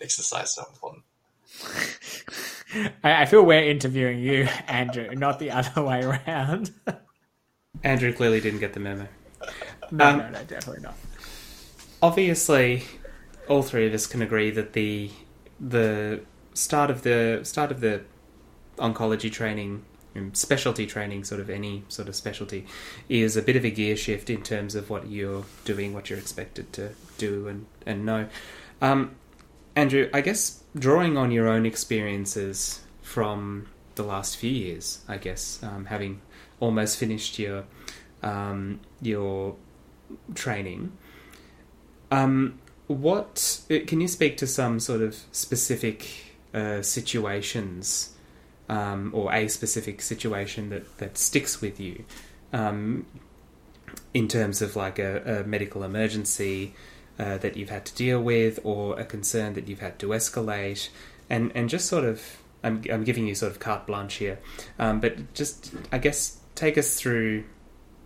Exercise 0.01 0.55
so 0.55 0.65
important. 0.69 1.03
I, 3.03 3.25
feel 3.25 3.43
we're 3.43 3.69
interviewing 3.69 4.19
you, 4.19 4.47
Andrew, 4.67 5.15
not 5.15 5.39
the 5.39 5.51
other 5.51 5.81
way 5.83 6.03
around. 6.03 6.71
Andrew 7.83 8.13
clearly 8.13 8.39
didn't 8.39 8.59
get 8.59 8.73
the 8.73 8.79
memo. 8.79 9.07
No, 9.91 10.05
um, 10.05 10.17
no, 10.17 10.29
no, 10.29 10.43
definitely 10.43 10.83
not. 10.83 10.95
Obviously, 12.01 12.83
all 13.47 13.63
three 13.63 13.87
of 13.87 13.93
us 13.93 14.05
can 14.05 14.21
agree 14.21 14.51
that 14.51 14.73
the 14.73 15.09
the 15.59 16.21
start 16.53 16.89
of 16.89 17.01
the 17.03 17.41
start 17.43 17.71
of 17.71 17.81
the 17.81 18.01
oncology 18.77 19.31
training 19.31 19.83
specialty 20.33 20.85
training, 20.85 21.23
sort 21.23 21.41
of 21.41 21.49
any 21.49 21.83
sort 21.89 22.07
of 22.07 22.15
specialty, 22.15 22.65
is 23.07 23.35
a 23.37 23.41
bit 23.41 23.55
of 23.55 23.65
a 23.65 23.69
gear 23.69 23.95
shift 23.95 24.29
in 24.29 24.41
terms 24.41 24.75
of 24.75 24.89
what 24.89 25.09
you're 25.09 25.45
doing, 25.65 25.93
what 25.93 26.09
you're 26.09 26.19
expected 26.19 26.71
to 26.73 26.91
do 27.17 27.47
and, 27.47 27.65
and 27.85 28.05
know. 28.05 28.27
Um, 28.81 29.15
Andrew, 29.75 30.09
I 30.13 30.21
guess 30.21 30.63
drawing 30.77 31.17
on 31.17 31.31
your 31.31 31.47
own 31.47 31.65
experiences 31.65 32.81
from 33.01 33.67
the 33.95 34.03
last 34.03 34.37
few 34.37 34.51
years, 34.51 35.03
I 35.07 35.17
guess, 35.17 35.59
um, 35.63 35.85
having 35.85 36.21
almost 36.59 36.97
finished 36.97 37.39
your 37.39 37.65
um, 38.21 38.81
your 39.01 39.55
training, 40.35 40.91
um, 42.11 42.59
what 42.87 43.61
can 43.87 44.01
you 44.01 44.07
speak 44.07 44.37
to 44.37 44.47
some 44.47 44.79
sort 44.79 45.01
of 45.01 45.15
specific 45.31 46.07
uh, 46.53 46.81
situations 46.81 48.15
um, 48.69 49.11
or 49.13 49.33
a 49.33 49.47
specific 49.47 50.01
situation 50.01 50.69
that, 50.69 50.97
that 50.99 51.17
sticks 51.17 51.59
with 51.59 51.79
you 51.79 52.05
um, 52.53 53.05
in 54.13 54.27
terms 54.27 54.61
of 54.61 54.75
like 54.75 54.99
a, 54.99 55.41
a 55.41 55.47
medical 55.47 55.83
emergency 55.83 56.73
uh, 57.17 57.37
that 57.39 57.57
you've 57.57 57.69
had 57.69 57.85
to 57.85 57.95
deal 57.95 58.21
with 58.21 58.59
or 58.63 58.97
a 58.99 59.03
concern 59.03 59.53
that 59.53 59.67
you've 59.67 59.81
had 59.81 59.99
to 59.99 60.07
escalate. 60.09 60.89
And, 61.29 61.51
and 61.53 61.69
just 61.69 61.87
sort 61.87 62.05
of 62.05 62.37
I'm, 62.63 62.83
I'm 62.91 63.03
giving 63.03 63.27
you 63.27 63.35
sort 63.35 63.51
of 63.51 63.59
carte 63.59 63.87
blanche 63.87 64.15
here 64.15 64.39
um, 64.77 64.99
but 64.99 65.33
just 65.33 65.73
I 65.91 65.97
guess 65.97 66.37
take 66.55 66.77
us 66.77 66.95
through 66.99 67.45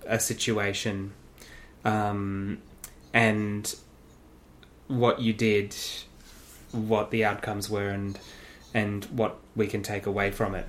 a 0.05 0.19
situation 0.19 1.13
um, 1.85 2.61
and 3.13 3.73
what 4.87 5.21
you 5.21 5.33
did 5.33 5.75
what 6.71 7.11
the 7.11 7.23
outcomes 7.25 7.69
were 7.69 7.89
and 7.89 8.19
and 8.73 9.05
what 9.05 9.39
we 9.55 9.67
can 9.67 9.83
take 9.83 10.05
away 10.05 10.31
from 10.31 10.55
it. 10.55 10.65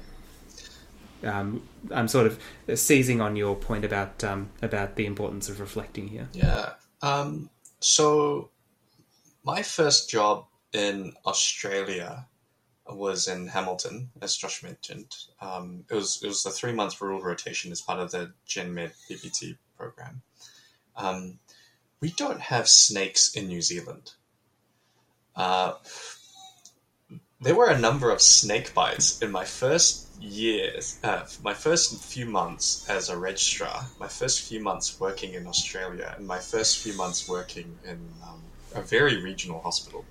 Um, 1.23 1.67
I'm 1.91 2.09
sort 2.09 2.27
of 2.27 2.39
seizing 2.79 3.21
on 3.21 3.37
your 3.37 3.57
point 3.57 3.85
about 3.85 4.23
um, 4.23 4.51
about 4.61 4.97
the 4.97 5.07
importance 5.07 5.49
of 5.49 5.61
reflecting 5.61 6.09
here. 6.09 6.29
Yeah. 6.33 6.73
Um, 7.03 7.51
so 7.81 8.51
my 9.43 9.63
first 9.63 10.11
job 10.11 10.47
in 10.73 11.15
Australia 11.27 12.27
was 12.87 13.29
in 13.29 13.47
Hamilton, 13.47 14.11
as 14.21 14.37
Josh 14.37 14.63
mentioned. 14.63 15.15
Um, 15.41 15.85
it 15.91 15.95
was 15.95 16.23
it 16.23 16.29
was 16.29 16.45
a 16.45 16.51
three 16.51 16.73
month 16.73 17.01
rural 17.01 17.23
rotation 17.23 17.73
as 17.73 17.81
part 17.81 18.01
of 18.01 18.11
the 18.11 18.33
GenMed 18.47 18.93
BPT 19.11 19.57
program. 19.77 20.23
Um, 20.97 21.39
we 22.01 22.11
don't 22.11 22.41
have 22.41 22.69
snakes 22.69 23.35
in 23.35 23.49
New 23.49 23.63
Zealand. 23.63 24.13
Uh, 25.35 25.73
there 27.45 27.55
were 27.55 27.69
a 27.69 27.79
number 27.79 28.11
of 28.11 28.23
snake 28.23 28.73
bites 28.73 29.21
in 29.21 29.31
my 29.31 29.45
first 29.45 30.09
years, 30.19 30.99
uh, 31.05 31.27
my 31.43 31.53
first 31.53 32.03
few 32.03 32.25
months 32.25 32.89
as 32.89 33.11
a 33.11 33.17
registrar, 33.19 33.85
my 34.01 34.09
first 34.09 34.49
few 34.49 34.61
months 34.61 34.99
working 34.99 35.35
in 35.35 35.47
Australia, 35.47 36.15
and 36.17 36.27
my 36.27 36.39
first 36.39 36.79
few 36.79 36.95
months 36.95 37.29
working 37.29 37.79
in 37.85 37.99
um, 38.27 38.41
a 38.75 38.81
very 38.81 39.23
regional 39.23 39.61
hospital 39.61 40.07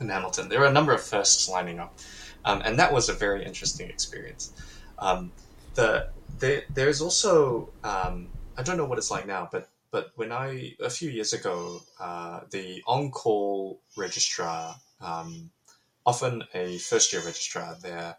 in 0.00 0.08
Hamilton. 0.08 0.48
There 0.48 0.60
were 0.60 0.66
a 0.66 0.72
number 0.72 0.94
of 0.94 1.02
firsts 1.02 1.50
lining 1.50 1.78
up, 1.80 1.98
um, 2.46 2.62
and 2.64 2.78
that 2.78 2.94
was 2.94 3.10
a 3.10 3.12
very 3.12 3.44
interesting 3.44 3.90
experience. 3.90 4.54
Um, 4.98 5.30
the, 5.74 6.08
the 6.38 6.64
there's 6.72 7.02
also 7.02 7.68
um, 7.84 8.28
I 8.56 8.62
don't 8.62 8.78
know 8.78 8.86
what 8.86 8.96
it's 8.96 9.10
like 9.10 9.26
now, 9.26 9.50
but 9.52 9.68
but 9.90 10.12
when 10.16 10.32
I 10.32 10.72
a 10.80 10.88
few 10.88 11.10
years 11.10 11.34
ago, 11.34 11.82
uh, 12.00 12.40
the 12.50 12.82
on-call 12.86 13.80
registrar 13.98 14.76
um, 15.02 15.50
often 16.08 16.42
a 16.54 16.78
first 16.78 17.12
year 17.12 17.22
registrar 17.22 17.76
there, 17.82 18.16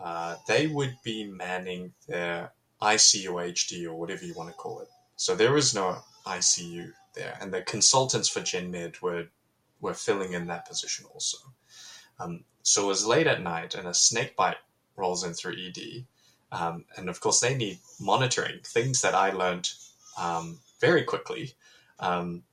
uh, 0.00 0.36
they 0.46 0.68
would 0.68 0.94
be 1.02 1.26
manning 1.26 1.92
their 2.06 2.52
ICU 2.80 3.30
HD 3.52 3.84
or 3.84 3.94
whatever 3.94 4.24
you 4.24 4.32
want 4.34 4.48
to 4.48 4.54
call 4.54 4.78
it. 4.78 4.86
So 5.16 5.34
there 5.34 5.56
is 5.56 5.74
no 5.74 5.98
ICU 6.24 6.92
there, 7.16 7.36
and 7.40 7.52
the 7.52 7.62
consultants 7.62 8.28
for 8.28 8.40
GenMed 8.40 9.02
were 9.02 9.24
were 9.80 9.94
filling 9.94 10.34
in 10.34 10.46
that 10.46 10.68
position 10.68 11.04
also. 11.12 11.38
Um, 12.20 12.44
so 12.62 12.84
it 12.84 12.86
was 12.94 13.06
late 13.06 13.26
at 13.26 13.42
night, 13.42 13.74
and 13.74 13.88
a 13.88 13.94
snake 13.94 14.36
bite 14.36 14.62
rolls 14.94 15.24
in 15.24 15.34
through 15.34 15.56
ED, 15.58 16.06
um, 16.52 16.84
and 16.96 17.08
of 17.08 17.18
course 17.18 17.40
they 17.40 17.56
need 17.56 17.80
monitoring. 17.98 18.60
Things 18.64 19.02
that 19.02 19.16
I 19.16 19.32
learned 19.32 19.68
um, 20.16 20.60
very 20.80 21.02
quickly. 21.02 21.54
Um, 21.98 22.44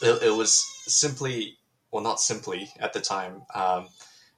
it, 0.00 0.22
it 0.22 0.34
was 0.34 0.64
simply 0.86 1.58
well, 1.90 2.02
not 2.02 2.20
simply 2.20 2.70
at 2.78 2.92
the 2.92 3.00
time. 3.00 3.42
Um, 3.54 3.88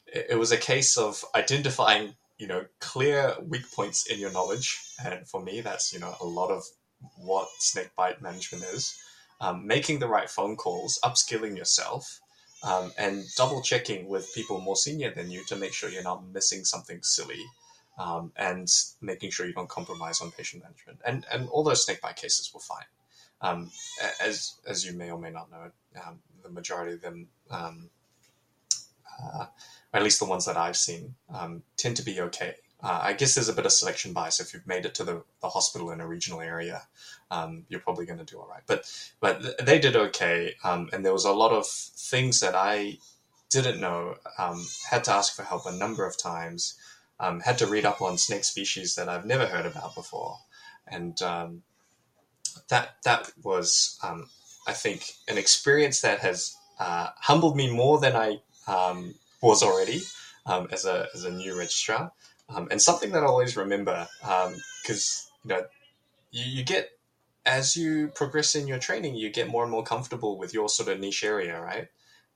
it, 0.07 0.27
it, 0.31 0.39
was 0.39 0.53
a 0.53 0.57
case 0.57 0.97
of 0.97 1.25
identifying, 1.35 2.15
you 2.39 2.47
know, 2.47 2.65
clear 2.81 3.35
weak 3.47 3.71
points 3.73 4.07
in 4.07 4.19
your 4.19 4.33
knowledge, 4.33 4.81
and 5.05 5.27
for 5.29 5.43
me, 5.43 5.61
that's 5.61 5.93
you 5.93 6.01
know 6.01 6.15
a 6.21 6.27
lot 6.27 6.51
of 6.51 6.65
what 7.17 7.49
snake 7.59 7.91
bite 7.97 8.23
management 8.23 8.65
is. 8.65 8.99
Um, 9.41 9.67
making 9.67 9.99
the 9.99 10.07
right 10.07 10.31
phone 10.31 10.55
calls, 10.55 11.01
upskilling 11.03 11.57
yourself, 11.57 12.21
um, 12.63 12.93
and 12.97 13.25
double 13.37 13.61
checking 13.61 14.09
with 14.09 14.33
people 14.35 14.61
more 14.61 14.77
senior 14.77 15.13
than 15.13 15.33
you 15.33 15.45
to 15.47 15.57
make 15.57 15.73
sure 15.73 15.91
you're 15.91 16.05
not 16.05 16.25
missing 16.33 16.65
something 16.65 17.01
silly. 17.03 17.43
Um, 17.99 18.33
and 18.37 18.69
making 19.03 19.33
sure 19.33 19.47
you 19.47 19.53
don't 19.53 19.69
compromise 19.69 20.23
on 20.23 20.31
patient 20.31 20.63
management. 20.63 21.01
And 21.05 21.27
and 21.31 21.49
all 21.51 21.63
those 21.63 21.85
snake 21.85 22.01
bite 22.01 22.17
cases 22.17 22.51
were 22.55 22.61
fine. 22.61 22.87
Um, 23.43 23.71
as 24.21 24.55
as 24.67 24.87
you 24.87 24.93
may 24.93 25.11
or 25.11 25.19
may 25.19 25.31
not 25.31 25.51
know, 25.51 25.71
um, 26.07 26.21
the 26.43 26.49
majority 26.49 26.93
of 26.95 27.03
them 27.03 27.29
um, 27.51 27.91
uh, 29.23 29.47
at 29.93 30.03
least 30.03 30.19
the 30.19 30.27
ones 30.27 30.47
that 30.47 30.57
I've 30.57 30.77
seen, 30.77 31.15
um, 31.33 31.63
tend 31.77 31.97
to 31.97 32.03
be 32.03 32.21
okay. 32.21 32.55
Uh, 32.83 32.99
I 33.03 33.13
guess 33.13 33.35
there's 33.35 33.49
a 33.49 33.53
bit 33.53 33.67
of 33.67 33.73
selection 33.73 34.13
bias. 34.13 34.41
If 34.41 34.53
you've 34.53 34.67
made 34.67 34.87
it 34.87 34.95
to 34.97 35.05
the, 35.05 35.23
the 35.41 35.49
hospital 35.49 35.91
in 35.91 36.01
a 36.01 36.07
regional 36.07 36.41
area, 36.41 36.83
um, 37.31 37.65
you're 37.69 37.81
probably 37.81 38.07
going 38.07 38.19
to 38.19 38.25
do 38.25 38.39
all 38.39 38.49
right. 38.49 38.63
But 38.67 38.91
but 39.21 39.65
they 39.65 39.79
did 39.79 39.95
okay, 39.95 40.55
um, 40.65 40.89
and 40.93 41.05
there 41.05 41.13
was 41.13 41.25
a 41.25 41.33
lot 41.33 41.53
of 41.53 41.67
things 41.67 42.41
that 42.41 42.55
I 42.57 42.99
didn't 43.51 43.81
know. 43.81 44.17
Had 44.91 45.05
to 45.05 45.13
ask 45.13 45.37
for 45.37 45.43
help 45.43 45.67
a 45.67 45.73
number 45.73 46.07
of 46.07 46.19
times. 46.19 46.75
Had 47.45 47.59
to 47.59 47.69
read 47.69 47.87
up 47.87 48.03
on 48.03 48.19
snake 48.19 48.43
species 48.43 48.97
that 48.97 49.09
I've 49.09 49.27
never 49.27 49.47
heard 49.47 49.67
about 49.67 49.95
before, 49.95 50.39
and 50.89 51.17
that 52.69 52.97
that 53.05 53.31
was 53.43 53.99
I 54.67 54.73
think 54.73 55.13
an 55.29 55.39
experience 55.39 56.01
that 56.03 56.21
has 56.21 56.57
uh, 56.79 57.09
humbled 57.17 57.57
me 57.57 57.73
more 57.73 57.99
than 58.01 58.17
I 58.17 58.39
um, 58.67 59.15
was 59.41 59.63
already, 59.63 60.03
um, 60.47 60.69
as 60.73 60.85
a 60.85 61.09
as 61.15 61.25
a 61.25 61.31
new 61.31 61.57
registrar, 61.59 62.13
um, 62.49 62.69
and 62.71 62.81
something 62.81 63.13
that 63.13 63.23
I 63.23 63.27
always 63.27 63.57
remember 63.57 64.07
because 64.83 65.31
um, 65.45 65.51
you 65.51 65.57
know 65.57 65.65
you, 66.31 66.45
you 66.59 66.65
get 66.65 66.91
as 67.45 67.77
you 67.77 68.09
progress 68.09 68.55
in 68.55 68.69
your 68.69 68.79
training, 68.79 69.17
you 69.17 69.31
get 69.31 69.49
more 69.49 69.63
and 69.63 69.73
more 69.73 69.83
comfortable 69.83 70.39
with 70.39 70.55
your 70.55 70.69
sort 70.69 70.89
of 70.89 71.01
niche 71.01 71.25
area, 71.25 71.61
right? 71.61 71.89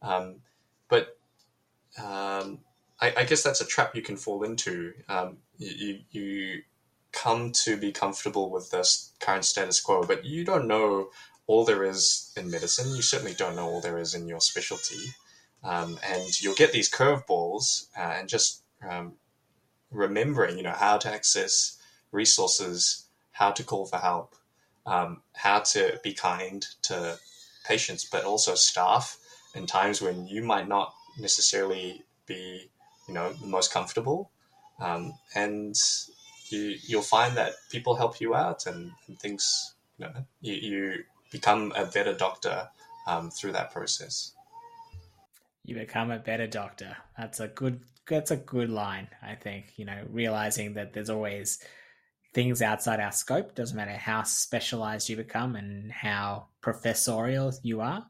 Um, 0.03 0.37
but 0.89 1.17
um, 1.99 2.59
I, 3.01 3.15
I, 3.19 3.25
guess 3.25 3.43
that's 3.43 3.61
a 3.61 3.67
trap 3.67 3.95
you 3.95 4.03
can 4.03 4.17
fall 4.17 4.43
into. 4.43 4.93
Um, 5.09 5.39
you, 5.59 6.01
you 6.11 6.63
come 7.17 7.51
to 7.51 7.77
be 7.77 7.91
comfortable 7.91 8.51
with 8.51 8.71
this 8.71 9.13
current 9.21 9.45
status 9.45 9.81
quo, 9.81 10.05
but 10.05 10.25
you 10.25 10.45
don't 10.45 10.69
know 10.69 11.09
all 11.47 11.65
there 11.65 11.83
is 11.83 12.33
in 12.37 12.51
medicine. 12.51 12.95
You 12.95 13.03
certainly 13.03 13.35
don't 13.35 13.57
know 13.57 13.67
all 13.67 13.81
there 13.81 13.99
is 13.99 14.15
in 14.15 14.29
your 14.29 14.41
specialty. 14.41 15.15
Um, 15.65 15.99
and 16.07 16.41
you'll 16.41 16.55
get 16.55 16.73
these 16.73 16.91
curveballs 16.91 17.89
uh, 17.97 18.15
and 18.19 18.29
just 18.29 18.63
um, 18.89 19.15
remembering, 19.91 20.59
you 20.59 20.63
know, 20.63 20.71
how 20.71 20.99
to 20.99 21.13
access 21.13 21.79
resources, 22.13 23.07
how 23.33 23.51
to 23.53 23.65
call 23.65 23.87
for 23.87 23.99
help, 23.99 24.37
um, 24.85 25.23
how 25.33 25.61
to 25.61 25.99
be 26.05 26.13
kind 26.13 26.67
to 26.83 27.19
patients, 27.67 28.05
but 28.05 28.25
also 28.25 28.55
staff 28.55 29.17
in 29.55 29.67
times 29.67 30.03
when 30.03 30.27
you 30.29 30.45
might 30.45 30.69
not 30.69 30.95
necessarily 31.19 32.03
be, 32.27 32.69
you 33.09 33.15
know, 33.15 33.33
the 33.33 33.47
most 33.47 33.73
comfortable. 33.73 34.31
Um, 34.79 35.15
and 35.35 35.75
you, 36.51 36.77
you'll 36.87 37.03
find 37.03 37.37
that 37.37 37.53
people 37.71 37.95
help 37.95 38.21
you 38.21 38.35
out 38.35 38.67
and, 38.67 38.93
and 39.09 39.19
things, 39.19 39.75
you 39.99 40.07
know, 40.07 40.25
you, 40.41 40.55
you, 40.55 41.05
become 41.33 41.73
a 41.77 41.85
better 41.85 42.15
doctor 42.15 42.69
um, 43.07 43.31
through 43.31 43.53
that 43.53 43.73
process. 43.73 44.33
You 45.65 45.75
become 45.75 46.11
a 46.11 46.19
better 46.19 46.47
doctor. 46.47 46.97
That's 47.19 47.41
a 47.41 47.49
good. 47.49 47.81
That's 48.09 48.31
a 48.31 48.37
good 48.37 48.71
line. 48.71 49.09
I 49.21 49.35
think 49.35 49.73
you 49.77 49.85
know, 49.85 50.05
realizing 50.11 50.75
that 50.75 50.93
there's 50.93 51.11
always 51.11 51.59
things 52.33 52.63
outside 52.63 53.01
our 53.01 53.11
scope. 53.11 53.55
Doesn't 53.55 53.77
matter 53.77 53.97
how 53.97 54.23
specialized 54.23 55.09
you 55.09 55.17
become 55.17 55.57
and 55.57 55.91
how 55.91 56.47
professorial 56.61 57.53
you 57.63 57.81
are. 57.81 58.07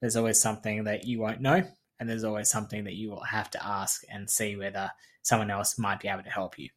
There's 0.00 0.16
always 0.16 0.40
something 0.40 0.84
that 0.84 1.04
you 1.04 1.20
won't 1.20 1.42
know, 1.42 1.62
and 2.00 2.08
there's 2.08 2.24
always 2.24 2.48
something 2.48 2.84
that 2.84 2.94
you 2.94 3.10
will 3.10 3.24
have 3.24 3.50
to 3.50 3.66
ask 3.66 4.02
and 4.10 4.30
see 4.30 4.56
whether 4.56 4.90
someone 5.22 5.50
else 5.50 5.78
might 5.78 6.00
be 6.00 6.08
able 6.08 6.22
to 6.22 6.30
help 6.30 6.58
you. 6.58 6.70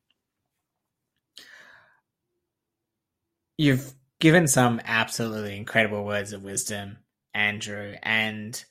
You've 3.58 3.94
given 4.20 4.48
some 4.48 4.80
absolutely 4.86 5.58
incredible 5.58 6.06
words 6.06 6.34
of 6.34 6.44
wisdom, 6.44 6.98
Andrew, 7.34 7.96
and 8.04 8.64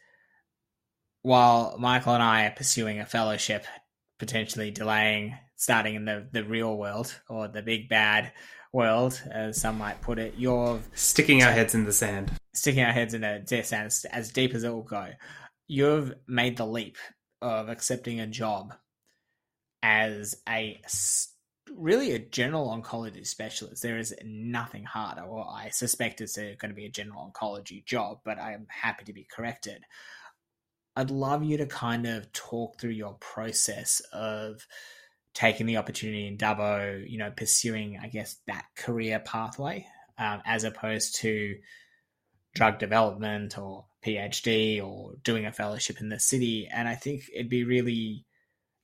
while 1.22 1.76
Michael 1.78 2.14
and 2.14 2.22
I 2.22 2.46
are 2.46 2.52
pursuing 2.52 3.00
a 3.00 3.06
fellowship, 3.06 3.66
potentially 4.18 4.70
delaying 4.70 5.36
starting 5.56 5.94
in 5.94 6.04
the, 6.04 6.28
the 6.30 6.44
real 6.44 6.76
world 6.76 7.18
or 7.28 7.48
the 7.48 7.62
big 7.62 7.88
bad 7.88 8.32
world, 8.72 9.20
as 9.30 9.60
some 9.60 9.78
might 9.78 10.00
put 10.02 10.18
it. 10.18 10.34
You're 10.36 10.80
sticking 10.94 11.42
our 11.42 11.50
heads 11.50 11.74
in 11.74 11.84
the 11.84 11.92
sand. 11.92 12.30
Sticking 12.54 12.84
our 12.84 12.92
heads 12.92 13.14
in 13.14 13.22
the 13.22 13.62
sand 13.64 13.86
as, 13.86 14.04
as 14.12 14.30
deep 14.30 14.54
as 14.54 14.64
it 14.64 14.72
will 14.72 14.82
go. 14.82 15.08
You've 15.66 16.14
made 16.28 16.56
the 16.56 16.66
leap 16.66 16.96
of 17.42 17.68
accepting 17.68 18.20
a 18.20 18.26
job 18.26 18.74
as 19.82 20.36
a 20.48 20.80
really 21.74 22.12
a 22.12 22.18
general 22.18 22.68
oncology 22.68 23.26
specialist. 23.26 23.82
There 23.82 23.98
is 23.98 24.14
nothing 24.24 24.84
harder, 24.84 25.22
or 25.22 25.46
I 25.48 25.70
suspect 25.70 26.20
it's 26.20 26.36
going 26.36 26.56
to 26.58 26.74
be 26.74 26.86
a 26.86 26.90
general 26.90 27.32
oncology 27.32 27.84
job, 27.84 28.20
but 28.24 28.38
I 28.38 28.52
am 28.52 28.66
happy 28.68 29.04
to 29.04 29.12
be 29.12 29.26
corrected. 29.30 29.82
I'd 30.94 31.10
love 31.10 31.44
you 31.44 31.58
to 31.58 31.66
kind 31.66 32.06
of 32.06 32.32
talk 32.32 32.80
through 32.80 32.90
your 32.90 33.14
process 33.14 34.00
of 34.12 34.66
taking 35.34 35.66
the 35.66 35.76
opportunity 35.76 36.26
in 36.26 36.38
Dubbo, 36.38 37.08
you 37.08 37.18
know, 37.18 37.30
pursuing, 37.30 37.98
I 38.02 38.08
guess, 38.08 38.36
that 38.46 38.64
career 38.76 39.18
pathway 39.18 39.86
um, 40.18 40.40
as 40.46 40.64
opposed 40.64 41.16
to 41.16 41.56
drug 42.54 42.78
development 42.78 43.58
or 43.58 43.84
PhD 44.04 44.82
or 44.82 45.14
doing 45.22 45.44
a 45.44 45.52
fellowship 45.52 46.00
in 46.00 46.08
the 46.08 46.18
city. 46.18 46.68
And 46.72 46.88
I 46.88 46.94
think 46.94 47.24
it'd 47.34 47.50
be 47.50 47.64
really 47.64 48.25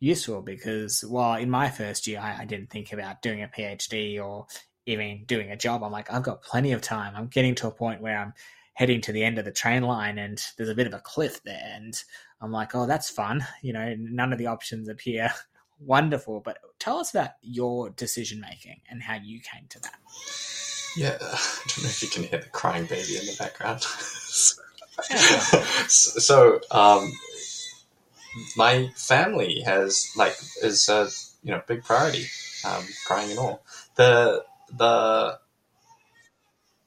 useful 0.03 0.42
because 0.42 1.03
while 1.03 1.40
in 1.40 1.48
my 1.48 1.70
first 1.70 2.09
year 2.09 2.18
I, 2.18 2.40
I, 2.40 2.44
didn't 2.44 2.70
think 2.70 2.92
about 2.92 3.22
doing 3.22 3.40
a 3.40 3.48
PhD 3.48 4.20
or 4.22 4.46
even 4.84 5.24
doing 5.26 5.53
a 5.53 5.57
job, 5.57 5.84
I'm 5.84 5.92
like, 5.92 6.12
I've 6.12 6.24
got 6.24 6.42
plenty 6.42 6.72
of 6.72 6.82
time. 6.82 7.14
I'm 7.14 7.28
getting 7.28 7.55
to 7.57 7.68
a 7.68 7.70
point 7.70 8.03
where 8.03 8.18
I'm 8.18 8.32
heading 8.74 9.00
to 9.03 9.12
the 9.12 9.22
end 9.22 9.38
of 9.38 9.44
the 9.44 9.53
train 9.53 9.84
line 9.84 10.18
and 10.18 10.42
there's 10.57 10.70
a 10.70 10.74
bit 10.74 10.88
of 10.88 10.94
a 10.94 10.98
cliff 10.98 11.40
there. 11.44 11.72
And 11.76 11.94
I'm 12.40 12.50
like, 12.50 12.74
oh, 12.74 12.86
that's 12.86 13.11
fun. 13.11 13.46
You 13.62 13.74
know, 13.74 13.94
none 13.96 14.32
of 14.32 14.40
the 14.40 14.48
options 14.48 14.88
appear 14.88 15.30
wonderful. 15.78 16.40
But 16.40 16.59
tell 16.80 16.98
us 16.98 17.14
about 17.14 17.30
your 17.40 17.90
decision 17.90 18.40
making 18.40 18.80
and 18.90 19.00
how 19.00 19.18
you 19.22 19.40
came 19.40 19.68
to 19.68 19.80
that. 19.82 20.00
Yeah, 20.96 21.16
I 21.20 21.38
don't 21.68 21.84
know 21.84 21.90
if 21.90 22.03
you 22.03 22.09
can 22.09 22.24
hear 22.24 22.40
the 22.40 22.48
crying 22.48 22.86
baby 22.86 23.18
in 23.18 23.26
the 23.26 23.36
background. 23.38 23.82
so, 25.88 26.61
um, 26.72 27.12
my 28.57 28.91
family 28.97 29.61
has 29.61 30.11
like 30.16 30.37
is 30.62 30.89
a 30.89 31.09
you 31.43 31.53
know 31.53 31.62
big 31.66 31.85
priority, 31.85 32.26
um, 32.64 32.85
crying 33.07 33.30
and 33.30 33.39
all. 33.39 33.64
The 33.97 34.45
the 34.76 35.39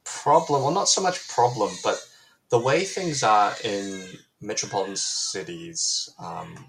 problem, 0.04 0.64
well, 0.64 0.72
not 0.72 0.90
so 0.90 1.02
much 1.02 1.28
problem, 1.28 1.74
but 1.84 1.98
the 2.50 2.60
way 2.60 2.84
things 2.84 3.24
are 3.24 3.54
in 3.64 4.04
metropolitan 4.42 4.96
cities, 4.96 6.10
um, 6.20 6.66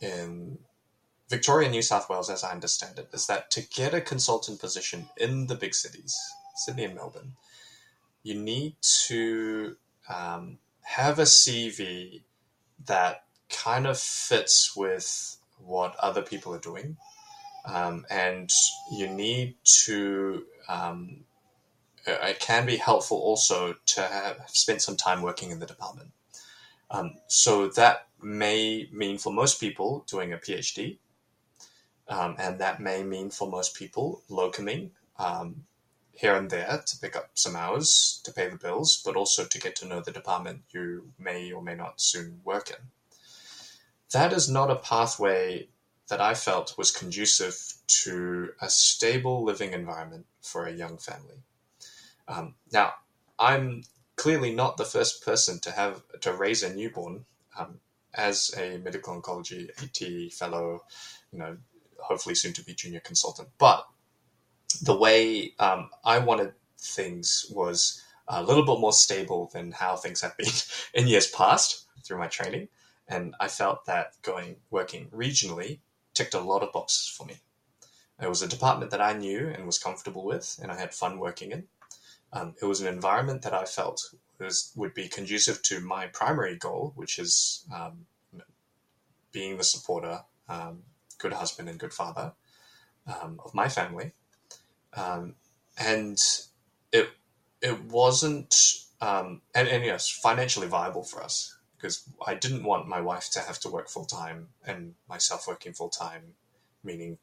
in 0.00 0.58
Victoria, 1.28 1.68
New 1.68 1.82
South 1.82 2.08
Wales, 2.08 2.30
as 2.30 2.42
I 2.42 2.52
understand 2.52 2.98
it, 2.98 3.08
is 3.12 3.26
that 3.26 3.50
to 3.52 3.62
get 3.68 3.94
a 3.94 4.00
consultant 4.00 4.60
position 4.60 5.08
in 5.16 5.46
the 5.46 5.54
big 5.54 5.74
cities, 5.74 6.16
Sydney 6.56 6.84
and 6.84 6.94
Melbourne, 6.94 7.32
you 8.22 8.34
need 8.34 8.76
to 9.06 9.76
um, 10.08 10.58
have 10.82 11.18
a 11.18 11.22
CV 11.22 12.22
that 12.86 13.24
kind 13.50 13.86
of 13.86 13.98
fits 13.98 14.76
with 14.76 15.36
what 15.58 15.96
other 15.96 16.22
people 16.22 16.54
are 16.54 16.60
doing. 16.60 16.96
Um, 17.64 18.06
and 18.10 18.50
you 18.92 19.08
need 19.08 19.56
to 19.84 20.44
um, 20.68 21.24
it 22.08 22.40
can 22.40 22.66
be 22.66 22.76
helpful 22.76 23.18
also 23.18 23.74
to 23.86 24.02
have 24.02 24.40
spent 24.46 24.82
some 24.82 24.96
time 24.96 25.22
working 25.22 25.50
in 25.50 25.58
the 25.58 25.66
department. 25.66 26.10
Um, 26.90 27.16
so 27.26 27.68
that 27.68 28.08
may 28.22 28.88
mean 28.92 29.18
for 29.18 29.32
most 29.32 29.60
people 29.60 30.04
doing 30.08 30.32
a 30.32 30.38
PhD, 30.38 30.98
um, 32.08 32.36
and 32.38 32.58
that 32.60 32.80
may 32.80 33.02
mean 33.02 33.30
for 33.30 33.48
most 33.48 33.74
people 33.74 34.22
locuming 34.30 34.90
um, 35.18 35.64
here 36.12 36.34
and 36.34 36.48
there 36.48 36.82
to 36.86 36.98
pick 36.98 37.14
up 37.14 37.30
some 37.34 37.54
hours 37.54 38.20
to 38.24 38.32
pay 38.32 38.48
the 38.48 38.56
bills, 38.56 39.02
but 39.04 39.16
also 39.16 39.44
to 39.44 39.58
get 39.58 39.76
to 39.76 39.86
know 39.86 40.00
the 40.00 40.10
department 40.10 40.62
you 40.70 41.12
may 41.18 41.52
or 41.52 41.62
may 41.62 41.74
not 41.74 42.00
soon 42.00 42.40
work 42.44 42.70
in. 42.70 42.76
That 44.12 44.32
is 44.32 44.48
not 44.48 44.70
a 44.70 44.76
pathway 44.76 45.68
that 46.08 46.20
I 46.20 46.34
felt 46.34 46.78
was 46.78 46.90
conducive 46.90 47.74
to 47.86 48.50
a 48.60 48.70
stable 48.70 49.44
living 49.44 49.72
environment 49.72 50.26
for 50.40 50.66
a 50.66 50.72
young 50.72 50.96
family. 50.96 51.42
Um, 52.26 52.54
now, 52.72 52.94
I'm 53.38 53.84
clearly 54.16 54.54
not 54.54 54.76
the 54.76 54.84
first 54.84 55.24
person 55.24 55.60
to 55.60 55.70
have 55.70 56.02
to 56.20 56.32
raise 56.32 56.62
a 56.62 56.74
newborn 56.74 57.24
um, 57.58 57.80
as 58.14 58.52
a 58.56 58.78
medical 58.78 59.20
oncology 59.20 59.70
AT 59.82 60.32
fellow, 60.32 60.84
you 61.32 61.38
know, 61.38 61.56
hopefully 61.98 62.34
soon 62.34 62.52
to 62.54 62.64
be 62.64 62.74
junior 62.74 63.00
consultant. 63.00 63.48
But 63.58 63.86
the 64.82 64.96
way 64.96 65.54
um, 65.58 65.90
I 66.04 66.18
wanted 66.18 66.52
things 66.78 67.46
was 67.50 68.02
a 68.26 68.42
little 68.42 68.64
bit 68.64 68.80
more 68.80 68.92
stable 68.92 69.50
than 69.52 69.72
how 69.72 69.96
things 69.96 70.20
have 70.20 70.36
been 70.36 70.48
in 70.94 71.06
years 71.06 71.26
past 71.26 71.86
through 72.04 72.18
my 72.18 72.26
training, 72.26 72.68
and 73.08 73.34
I 73.40 73.48
felt 73.48 73.86
that 73.86 74.12
going 74.22 74.56
working 74.70 75.08
regionally 75.08 75.80
ticked 76.14 76.34
a 76.34 76.40
lot 76.40 76.62
of 76.62 76.72
boxes 76.72 77.08
for 77.08 77.24
me. 77.24 77.36
It 78.20 78.28
was 78.28 78.42
a 78.42 78.48
department 78.48 78.90
that 78.90 79.00
I 79.00 79.12
knew 79.12 79.48
and 79.48 79.64
was 79.64 79.78
comfortable 79.78 80.24
with, 80.24 80.58
and 80.60 80.72
I 80.72 80.76
had 80.76 80.92
fun 80.92 81.18
working 81.18 81.52
in. 81.52 81.64
Um, 82.32 82.54
it 82.60 82.66
was 82.66 82.80
an 82.80 82.88
environment 82.88 83.42
that 83.42 83.54
I 83.54 83.64
felt 83.64 84.14
was 84.38 84.72
would 84.76 84.94
be 84.94 85.08
conducive 85.08 85.62
to 85.62 85.80
my 85.80 86.06
primary 86.08 86.56
goal, 86.56 86.92
which 86.94 87.18
is 87.18 87.64
um, 87.74 88.06
being 89.32 89.56
the 89.56 89.64
supporter, 89.64 90.22
um, 90.48 90.82
good 91.18 91.32
husband, 91.32 91.68
and 91.68 91.78
good 91.78 91.92
father 91.92 92.32
um, 93.06 93.40
of 93.44 93.54
my 93.54 93.68
family. 93.68 94.12
Um, 94.94 95.36
and 95.78 96.18
it 96.92 97.08
it 97.62 97.84
wasn't 97.84 98.54
um, 99.00 99.42
and, 99.54 99.68
and 99.68 99.84
yes, 99.84 100.10
financially 100.10 100.66
viable 100.66 101.04
for 101.04 101.22
us 101.22 101.57
because 101.78 102.08
I 102.26 102.34
didn't 102.34 102.64
want 102.64 102.88
my 102.88 103.00
wife 103.00 103.30
to 103.30 103.40
have 103.40 103.60
to 103.60 103.70
work 103.70 103.88
full 103.88 104.04
time 104.04 104.48
and 104.66 104.94
myself 105.08 105.46
working 105.48 105.72
full 105.72 105.90
time, 105.90 106.34
meaning 106.84 107.18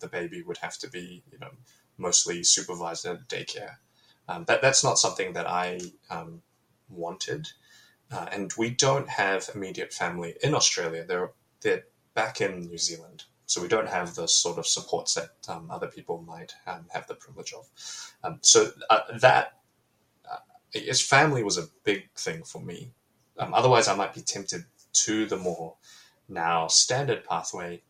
the 0.00 0.08
baby 0.08 0.42
would 0.42 0.58
have 0.58 0.78
to 0.78 0.90
be 0.90 1.22
you 1.30 1.38
know 1.38 1.50
mostly 1.98 2.42
supervised 2.42 3.06
at 3.06 3.28
daycare. 3.28 3.76
Um, 4.28 4.44
that 4.46 4.62
that's 4.62 4.84
not 4.84 4.98
something 4.98 5.32
that 5.34 5.48
I 5.48 5.80
um, 6.10 6.42
wanted, 6.88 7.48
uh, 8.10 8.26
and 8.32 8.52
we 8.58 8.70
don't 8.70 9.08
have 9.08 9.50
immediate 9.54 9.92
family 9.92 10.34
in 10.42 10.54
Australia. 10.54 11.04
They're 11.06 11.32
they're 11.60 11.84
back 12.14 12.40
in 12.40 12.60
New 12.60 12.78
Zealand, 12.78 13.24
so 13.46 13.62
we 13.62 13.68
don't 13.68 13.88
have 13.88 14.14
the 14.14 14.26
sort 14.26 14.58
of 14.58 14.66
supports 14.66 15.14
that 15.14 15.30
um, 15.48 15.70
other 15.70 15.86
people 15.86 16.22
might 16.22 16.54
um, 16.66 16.86
have 16.92 17.06
the 17.06 17.14
privilege 17.14 17.52
of. 17.52 17.68
Um, 18.24 18.38
so 18.42 18.72
uh, 18.90 19.00
that 19.20 19.58
uh, 20.30 20.94
family 20.94 21.42
was 21.44 21.58
a 21.58 21.68
big 21.84 22.10
thing 22.16 22.42
for 22.42 22.60
me. 22.60 22.92
Um, 23.38 23.54
otherwise, 23.54 23.88
I 23.88 23.94
might 23.94 24.14
be 24.14 24.22
tempted 24.22 24.64
to 25.04 25.26
the 25.26 25.36
more 25.36 25.74
now 26.28 26.66
standard 26.68 27.24
pathway, 27.24 27.82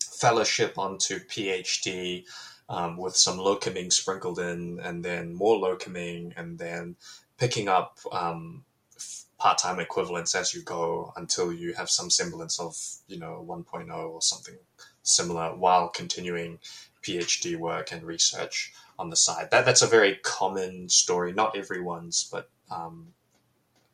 fellowship 0.00 0.78
onto 0.78 1.18
PhD. 1.20 2.24
Um, 2.70 2.98
with 2.98 3.16
some 3.16 3.38
locuming 3.38 3.90
sprinkled 3.90 4.38
in, 4.38 4.78
and 4.80 5.02
then 5.02 5.32
more 5.32 5.56
locuming, 5.56 6.34
and 6.36 6.58
then 6.58 6.96
picking 7.38 7.66
up 7.66 7.98
um, 8.12 8.62
part-time 9.38 9.78
equivalents 9.78 10.34
as 10.34 10.52
you 10.52 10.62
go 10.62 11.12
until 11.16 11.52
you 11.52 11.72
have 11.72 11.88
some 11.88 12.10
semblance 12.10 12.58
of 12.58 12.76
you 13.06 13.18
know 13.18 13.44
1.0 13.48 13.88
or 13.90 14.20
something 14.20 14.56
similar 15.02 15.54
while 15.54 15.88
continuing 15.88 16.58
phd 17.02 17.56
work 17.56 17.92
and 17.92 18.02
research 18.02 18.72
on 18.98 19.10
the 19.10 19.16
side 19.16 19.48
that 19.50 19.64
that's 19.64 19.82
a 19.82 19.86
very 19.86 20.16
common 20.24 20.88
story 20.88 21.32
not 21.32 21.56
everyone's 21.56 22.28
but 22.30 22.50
um, 22.70 23.06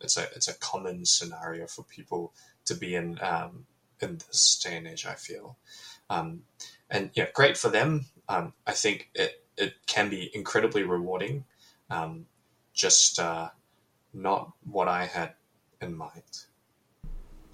it's 0.05 0.17
a 0.17 0.25
it's 0.37 0.49
a 0.49 0.55
common 0.55 1.05
scenario 1.05 1.67
for 1.67 1.83
people 1.85 2.33
to 2.67 2.75
be 2.75 2.95
in 2.95 3.19
um, 3.23 3.67
in 4.01 4.19
this 4.19 4.61
day 4.63 4.77
and 4.77 4.87
age 4.87 5.07
i 5.07 5.15
feel. 5.15 5.57
Um, 6.11 6.43
and 6.91 7.11
yeah 7.15 7.27
great 7.35 7.57
for 7.57 7.71
them. 7.71 8.07
Um, 8.29 8.53
i 8.67 8.73
think 8.73 9.11
it 9.15 9.45
it 9.57 9.75
can 9.87 10.11
be 10.11 10.31
incredibly 10.35 10.83
rewarding. 10.83 11.45
Um, 11.91 12.27
just 12.73 13.19
uh, 13.19 13.51
not 14.13 14.53
what 14.65 14.89
I 14.89 15.07
had 15.07 15.35
in 15.81 15.97
mind. 15.97 16.47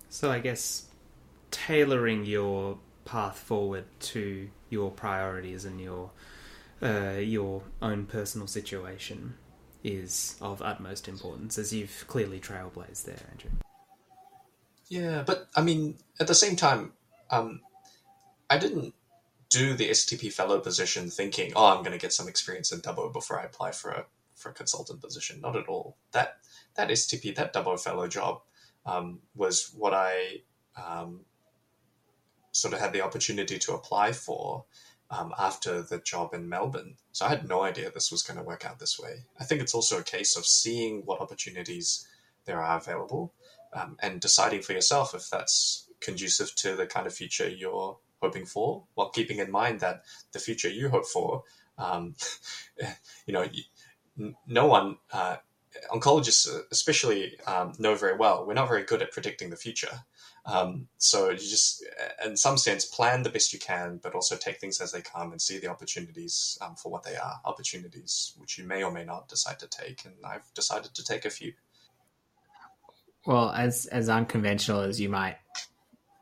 So 0.09 0.31
I 0.31 0.39
guess 0.41 0.87
tailoring 1.51 2.25
your 2.25 2.79
path 3.05 3.39
forward 3.39 3.85
to 4.01 4.49
your 4.71 4.91
priorities 4.91 5.65
and 5.65 5.81
your 5.81 6.11
uh, 6.83 7.19
your 7.19 7.63
own 7.83 8.07
personal 8.07 8.47
situation 8.47 9.35
is 9.83 10.37
of 10.41 10.63
utmost 10.63 11.09
importance, 11.09 11.59
as 11.59 11.73
you've 11.73 12.05
clearly 12.07 12.41
trailblazed 12.41 13.05
there, 13.05 13.21
Andrew. 13.31 13.51
Yeah, 14.89 15.23
but 15.25 15.49
I 15.55 15.63
mean, 15.63 15.99
at 16.19 16.27
the 16.27 16.35
same 16.35 16.57
time, 16.57 16.93
um, 17.31 17.61
I 18.49 18.59
didn't 18.59 18.95
do 19.49 19.75
the 19.75 19.91
STP 19.91 20.33
fellow 20.33 20.61
position 20.61 21.11
thinking, 21.11 21.53
"Oh, 21.55 21.67
I'm 21.67 21.83
going 21.83 21.93
to 21.93 21.99
get 21.99 22.13
some 22.13 22.29
experience 22.29 22.73
in 22.73 22.81
Dubbo 22.81 23.13
before 23.13 23.41
I 23.41 23.45
apply 23.45 23.73
for 23.73 23.91
a 23.91 24.07
for 24.35 24.51
a 24.51 24.55
consultant 24.55 25.01
position." 25.01 25.41
Not 25.41 25.57
at 25.57 25.69
all. 25.69 25.97
That 26.13 26.39
that 26.75 26.89
STP, 26.89 27.35
that 27.37 27.53
Dubbo 27.53 27.79
fellow 27.79 28.09
job, 28.09 28.43
um, 28.85 29.21
was 29.35 29.73
what 29.77 29.95
I 29.95 30.43
um, 30.77 31.21
sort 32.53 32.75
of 32.75 32.81
had 32.81 32.93
the 32.93 33.03
opportunity 33.03 33.59
to 33.59 33.75
apply 33.75 34.13
for 34.13 34.65
um, 35.11 35.35
after 35.39 35.83
the 35.83 35.99
job 35.99 36.35
in 36.35 36.49
Melbourne. 36.49 36.95
So 37.13 37.27
I 37.27 37.31
had 37.31 37.49
no 37.49 37.63
idea 37.63 37.91
this 37.91 38.13
was 38.13 38.23
going 38.23 38.39
to 38.39 38.45
work 38.45 38.65
out 38.65 38.79
this 38.79 38.99
way. 38.99 39.25
I 39.39 39.45
think 39.45 39.61
it's 39.61 39.75
also 39.75 39.99
a 39.99 40.05
case 40.05 40.37
of 40.37 40.47
seeing 40.47 41.03
what 41.05 41.21
opportunities 41.21 42.07
there 42.45 42.61
are 42.61 42.79
available 42.79 43.33
um, 43.73 43.97
and 44.01 44.21
deciding 44.21 44.63
for 44.63 44.73
yourself 44.73 45.15
if 45.15 45.29
that's 45.29 45.89
conducive 46.01 46.55
to 46.57 46.77
the 46.77 46.87
kind 46.87 47.07
of 47.07 47.15
future 47.15 47.49
you're 47.49 47.99
hoping 48.23 48.47
for, 48.47 48.85
while 48.95 49.11
keeping 49.11 49.39
in 49.39 49.51
mind 49.51 49.81
that 49.81 50.03
the 50.33 50.39
future 50.39 50.69
you 50.69 50.89
hope 50.89 51.07
for, 51.07 51.43
um, 51.79 52.15
you 53.27 53.33
know, 53.33 53.47
no 54.47 54.67
one 54.67 54.97
uh, 55.13 55.37
oncologists, 55.91 56.49
especially, 56.71 57.39
um, 57.47 57.73
know 57.79 57.95
very 57.95 58.17
well. 58.17 58.47
We're 58.47 58.55
not 58.55 58.69
very 58.69 58.85
good 58.85 59.03
at 59.03 59.13
predicting 59.13 59.51
the 59.51 59.57
future. 59.57 60.05
Um, 60.47 60.89
so 60.99 61.31
you 61.31 61.37
just, 61.37 61.85
in 62.25 62.37
some 62.37 62.57
sense, 62.57 62.85
plan 62.85 63.23
the 63.23 63.31
best 63.31 63.53
you 63.53 63.59
can, 63.59 64.01
but 64.03 64.15
also 64.15 64.37
take 64.37 64.59
things 64.59 64.81
as 64.81 64.93
they 64.93 65.03
come 65.03 65.33
and 65.33 65.41
see 65.41 65.59
the 65.59 65.69
opportunities 65.69 66.59
um, 66.61 66.77
for 66.77 66.91
what 66.91 67.03
they 67.03 67.17
are. 67.17 67.41
Opportunities 67.45 68.35
which 68.39 68.59
you 68.59 68.65
may 68.65 68.83
or 68.83 68.91
may 68.91 69.05
not 69.05 69.29
decide 69.29 69.59
to 69.61 69.69
take, 69.69 70.05
and 70.05 70.15
I've 70.25 70.53
decided 70.55 70.95
to 70.95 71.05
take 71.05 71.25
a 71.25 71.31
few. 71.31 71.53
Well, 73.27 73.51
as 73.51 73.87
as 73.87 74.09
unconventional 74.09 74.81
as 74.81 75.01
you 75.01 75.11
might 75.11 75.37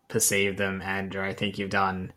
perceive 0.09 0.57
them, 0.57 0.83
Andrew, 0.83 1.23
I 1.23 1.33
think 1.33 1.59
you've 1.59 1.71
done 1.71 2.12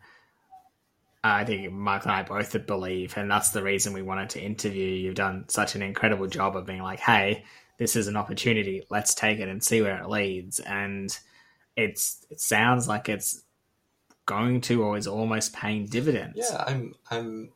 I 1.24 1.44
think 1.44 1.72
Mike 1.72 2.02
and 2.02 2.12
I 2.12 2.22
both 2.22 2.66
believe, 2.66 3.16
and 3.16 3.30
that's 3.30 3.50
the 3.50 3.62
reason 3.62 3.92
we 3.92 4.02
wanted 4.02 4.30
to 4.30 4.42
interview 4.42 4.84
you. 4.84 5.06
You've 5.06 5.14
done 5.14 5.44
such 5.48 5.76
an 5.76 5.82
incredible 5.82 6.26
job 6.26 6.56
of 6.56 6.66
being 6.66 6.82
like, 6.82 6.98
hey, 6.98 7.44
this 7.78 7.94
is 7.94 8.08
an 8.08 8.16
opportunity. 8.16 8.82
Let's 8.90 9.14
take 9.14 9.38
it 9.38 9.48
and 9.48 9.62
see 9.62 9.82
where 9.82 10.02
it 10.02 10.08
leads. 10.08 10.58
And 10.58 11.16
it's 11.76 12.26
it 12.30 12.40
sounds 12.40 12.88
like 12.88 13.08
it's 13.08 13.44
going 14.26 14.60
to 14.62 14.82
or 14.82 14.96
is 14.96 15.06
almost 15.06 15.52
paying 15.52 15.86
dividends. 15.86 16.34
Yeah, 16.36 16.64
I'm 16.66 16.94
I'm 17.10 17.50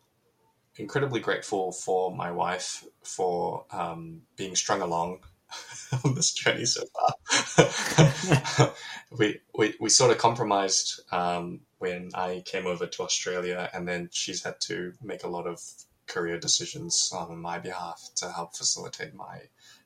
incredibly 0.77 1.21
grateful 1.21 1.73
for 1.73 2.15
my 2.15 2.31
wife 2.31 2.85
for 3.03 3.65
um, 3.71 4.23
being 4.37 4.55
strung 4.55 4.83
along 4.83 5.21
on 6.05 6.15
this 6.15 6.33
journey 6.33 6.67
so 6.67 6.83
far. 6.95 8.73
we, 9.19 9.41
we 9.57 9.75
we 9.81 9.89
sort 9.89 10.11
of 10.11 10.19
compromised 10.19 11.01
um, 11.13 11.61
when 11.79 12.11
I 12.15 12.43
came 12.45 12.67
over 12.67 12.87
to 12.87 13.03
Australia, 13.03 13.71
and 13.73 13.87
then 13.87 14.09
she's 14.13 14.43
had 14.43 14.61
to 14.63 14.93
make 15.03 15.25
a 15.25 15.29
lot 15.29 15.47
of 15.47 15.61
career 16.07 16.39
decisions 16.39 17.11
on 17.13 17.37
my 17.39 17.59
behalf 17.59 18.11
to 18.17 18.31
help 18.31 18.57
facilitate 18.57 19.15
my 19.15 19.41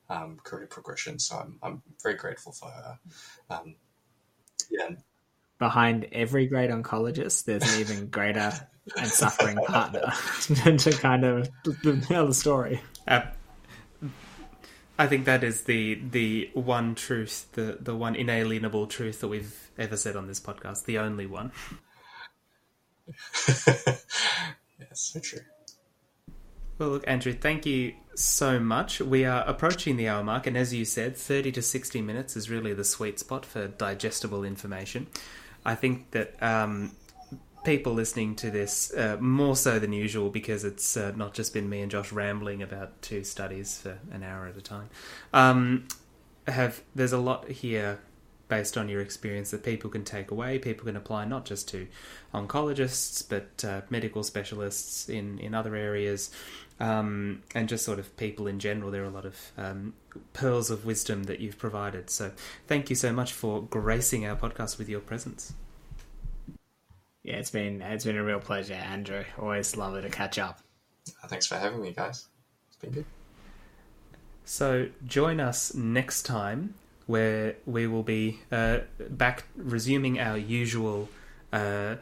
um, 0.09 0.39
career 0.43 0.67
progression. 0.67 1.19
So 1.19 1.37
I'm, 1.37 1.59
I'm 1.63 1.83
very 2.03 2.17
grateful 2.17 2.53
for 2.53 2.69
her. 2.69 2.99
Um, 3.49 3.77
yeah. 4.71 4.97
Behind 5.59 6.07
every 6.13 6.47
great 6.47 6.71
oncologist, 6.71 7.45
there's 7.45 7.63
an 7.75 7.81
even 7.81 8.07
greater 8.09 8.53
and 8.97 9.07
suffering 9.07 9.57
partner 9.67 10.13
to 10.79 10.91
kind 10.93 11.25
of 11.25 11.49
tell 12.07 12.27
the 12.27 12.35
story. 12.35 12.81
Uh, 13.07 13.23
I 14.99 15.07
think 15.07 15.25
that 15.25 15.45
is 15.45 15.63
the 15.65 16.01
the 16.11 16.51
one 16.55 16.95
truth, 16.95 17.47
the 17.53 17.79
the 17.81 17.97
one 17.97 18.15
inalienable 18.15 18.87
truth 18.87 19.21
that 19.21 19.29
we've 19.29 19.71
ever 19.79 19.97
said 19.97 20.17
on 20.17 20.27
this 20.27 20.41
podcast, 20.41 20.85
the 20.85 20.99
only 20.99 21.27
one. 21.27 21.53
yes, 23.49 24.05
so 24.93 25.21
true. 25.21 25.41
Well, 26.81 26.89
look, 26.89 27.05
Andrew, 27.07 27.35
thank 27.35 27.67
you 27.67 27.93
so 28.15 28.59
much. 28.59 29.03
We 29.03 29.27
are 29.27 29.45
approaching 29.47 29.99
the 29.99 30.09
hour 30.09 30.25
mark, 30.25 30.47
and 30.47 30.57
as 30.57 30.73
you 30.73 30.87
said, 30.87 31.15
30 31.15 31.53
to 31.53 31.61
60 31.61 32.01
minutes 32.01 32.37
is 32.39 32.49
really 32.49 32.73
the 32.73 32.85
sweet 32.85 33.19
spot 33.19 33.45
for 33.45 33.69
digestible 33.69 34.45
information. 34.45 35.07
I 35.63 35.75
think 35.75 36.13
that 36.13 36.43
um, 36.43 36.93
people 37.65 37.93
listening 37.93 38.35
to 38.37 38.51
this, 38.51 38.95
uh, 38.95 39.19
more 39.21 39.57
so 39.57 39.79
than 39.79 39.93
usual, 39.93 40.31
because 40.31 40.65
it's 40.65 40.97
uh, 40.97 41.13
not 41.15 41.35
just 41.35 41.53
been 41.53 41.69
me 41.69 41.83
and 41.83 41.91
Josh 41.91 42.13
rambling 42.13 42.63
about 42.63 43.03
two 43.03 43.25
studies 43.25 43.79
for 43.79 43.99
an 44.11 44.23
hour 44.23 44.47
at 44.47 44.57
a 44.57 44.63
time, 44.63 44.89
um, 45.35 45.87
have 46.49 46.81
there's 46.95 47.13
a 47.13 47.19
lot 47.19 47.47
here 47.51 47.99
based 48.51 48.77
on 48.77 48.89
your 48.89 49.01
experience 49.01 49.53
that 49.53 49.63
people 49.63 49.89
can 49.89 50.05
take 50.05 50.31
away, 50.31 50.59
people 50.59 50.85
can 50.85 50.97
apply 50.97 51.25
not 51.25 51.47
just 51.47 51.69
to 51.69 51.87
oncologists, 52.35 53.27
but 53.27 53.65
uh, 53.65 53.81
medical 53.89 54.23
specialists 54.23 55.09
in, 55.09 55.39
in 55.39 55.55
other 55.55 55.75
areas, 55.75 56.31
um, 56.81 57.43
and 57.55 57.69
just 57.69 57.85
sort 57.85 57.99
of 57.99 58.17
people 58.17 58.47
in 58.47 58.59
general. 58.59 58.91
There 58.91 59.03
are 59.03 59.07
a 59.07 59.11
lot 59.11 59.27
of 59.27 59.53
um, 59.57 59.95
pearls 60.33 60.71
of 60.71 60.85
wisdom 60.85 61.25
that 61.25 61.41
you've 61.41 61.59
provided. 61.59 62.11
So 62.11 62.33
thank 62.67 62.91
you 62.91 62.97
so 62.97 63.13
much 63.13 63.33
for 63.33 63.63
gracing 63.63 64.27
our 64.27 64.37
podcast 64.37 64.79
with 64.79 64.89
your 64.89 65.01
presence. 65.01 65.53
Yeah, 67.23 67.37
it's 67.37 67.51
been 67.51 67.83
it's 67.83 68.05
been 68.05 68.17
a 68.17 68.25
real 68.25 68.41
pleasure, 68.41 68.75
Andrew. 68.75 69.25
Always 69.39 69.77
lovely 69.77 70.03
to 70.03 70.09
catch 70.09 70.39
up. 70.39 70.61
Thanks 71.27 71.47
for 71.47 71.57
having 71.57 71.83
me, 71.83 71.93
guys. 71.93 72.27
It's 72.69 72.77
been 72.77 72.93
good. 72.93 73.05
So 74.45 74.89
join 75.07 75.39
us 75.39 75.75
next 75.75 76.23
time 76.23 76.75
where 77.07 77.57
we 77.67 77.87
will 77.87 78.03
be 78.03 78.41
uh, 78.51 78.79
back 79.11 79.45
resuming 79.57 80.19
our 80.19 80.39
usual 80.39 81.09
uh, 81.53 81.97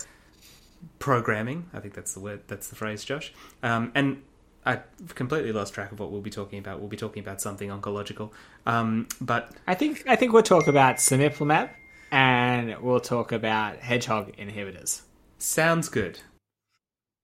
programming. 0.98 1.68
I 1.72 1.80
think 1.80 1.94
that's 1.94 2.14
the 2.14 2.20
word, 2.20 2.42
that's 2.46 2.68
the 2.68 2.76
phrase, 2.76 3.04
Josh. 3.04 3.32
Um, 3.62 3.90
and 3.94 4.22
I 4.68 4.80
completely 5.14 5.50
lost 5.50 5.72
track 5.72 5.92
of 5.92 5.98
what 5.98 6.10
we'll 6.10 6.20
be 6.20 6.28
talking 6.28 6.58
about. 6.58 6.78
We'll 6.78 6.90
be 6.90 6.96
talking 6.98 7.22
about 7.22 7.40
something 7.40 7.70
oncological. 7.70 8.32
Um, 8.66 9.08
but 9.18 9.52
I 9.66 9.74
think 9.74 10.04
I 10.06 10.14
think 10.14 10.34
we'll 10.34 10.42
talk 10.42 10.66
about 10.66 10.96
cemiplimab 10.96 11.70
and 12.12 12.78
we'll 12.82 13.00
talk 13.00 13.32
about 13.32 13.78
hedgehog 13.78 14.36
inhibitors. 14.36 15.00
Sounds 15.38 15.88
good. 15.88 16.20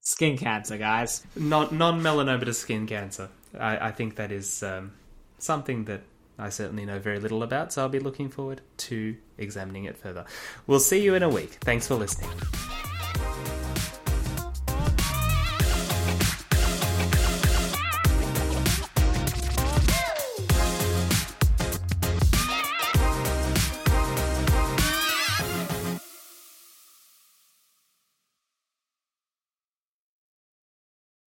Skin 0.01 0.39
cancer, 0.39 0.79
guys. 0.79 1.27
Non 1.37 1.77
non 1.77 2.01
melanoma 2.01 2.47
to 2.47 2.55
skin 2.55 2.87
cancer. 2.87 3.29
I, 3.59 3.89
I 3.89 3.91
think 3.93 4.17
that 4.17 4.33
is 4.33 4.63
um, 4.63 4.93
something 5.39 5.85
that 5.85 6.01
I 6.39 6.49
certainly 6.49 6.87
know 6.87 6.99
very 6.99 7.21
little 7.21 7.43
about, 7.43 7.75
so 7.75 7.83
I'll 7.83 7.91
be 7.91 8.01
looking 8.01 8.31
forward 8.31 8.63
to 8.89 9.17
examining 9.37 9.85
it 9.85 9.99
further. 9.99 10.25
We'll 10.67 10.81
see 10.81 11.03
you 11.03 11.15
in 11.15 11.23
a 11.23 11.29
week. 11.29 11.59
Thanks 11.61 11.87
for 11.87 11.95
listening. 11.95 12.31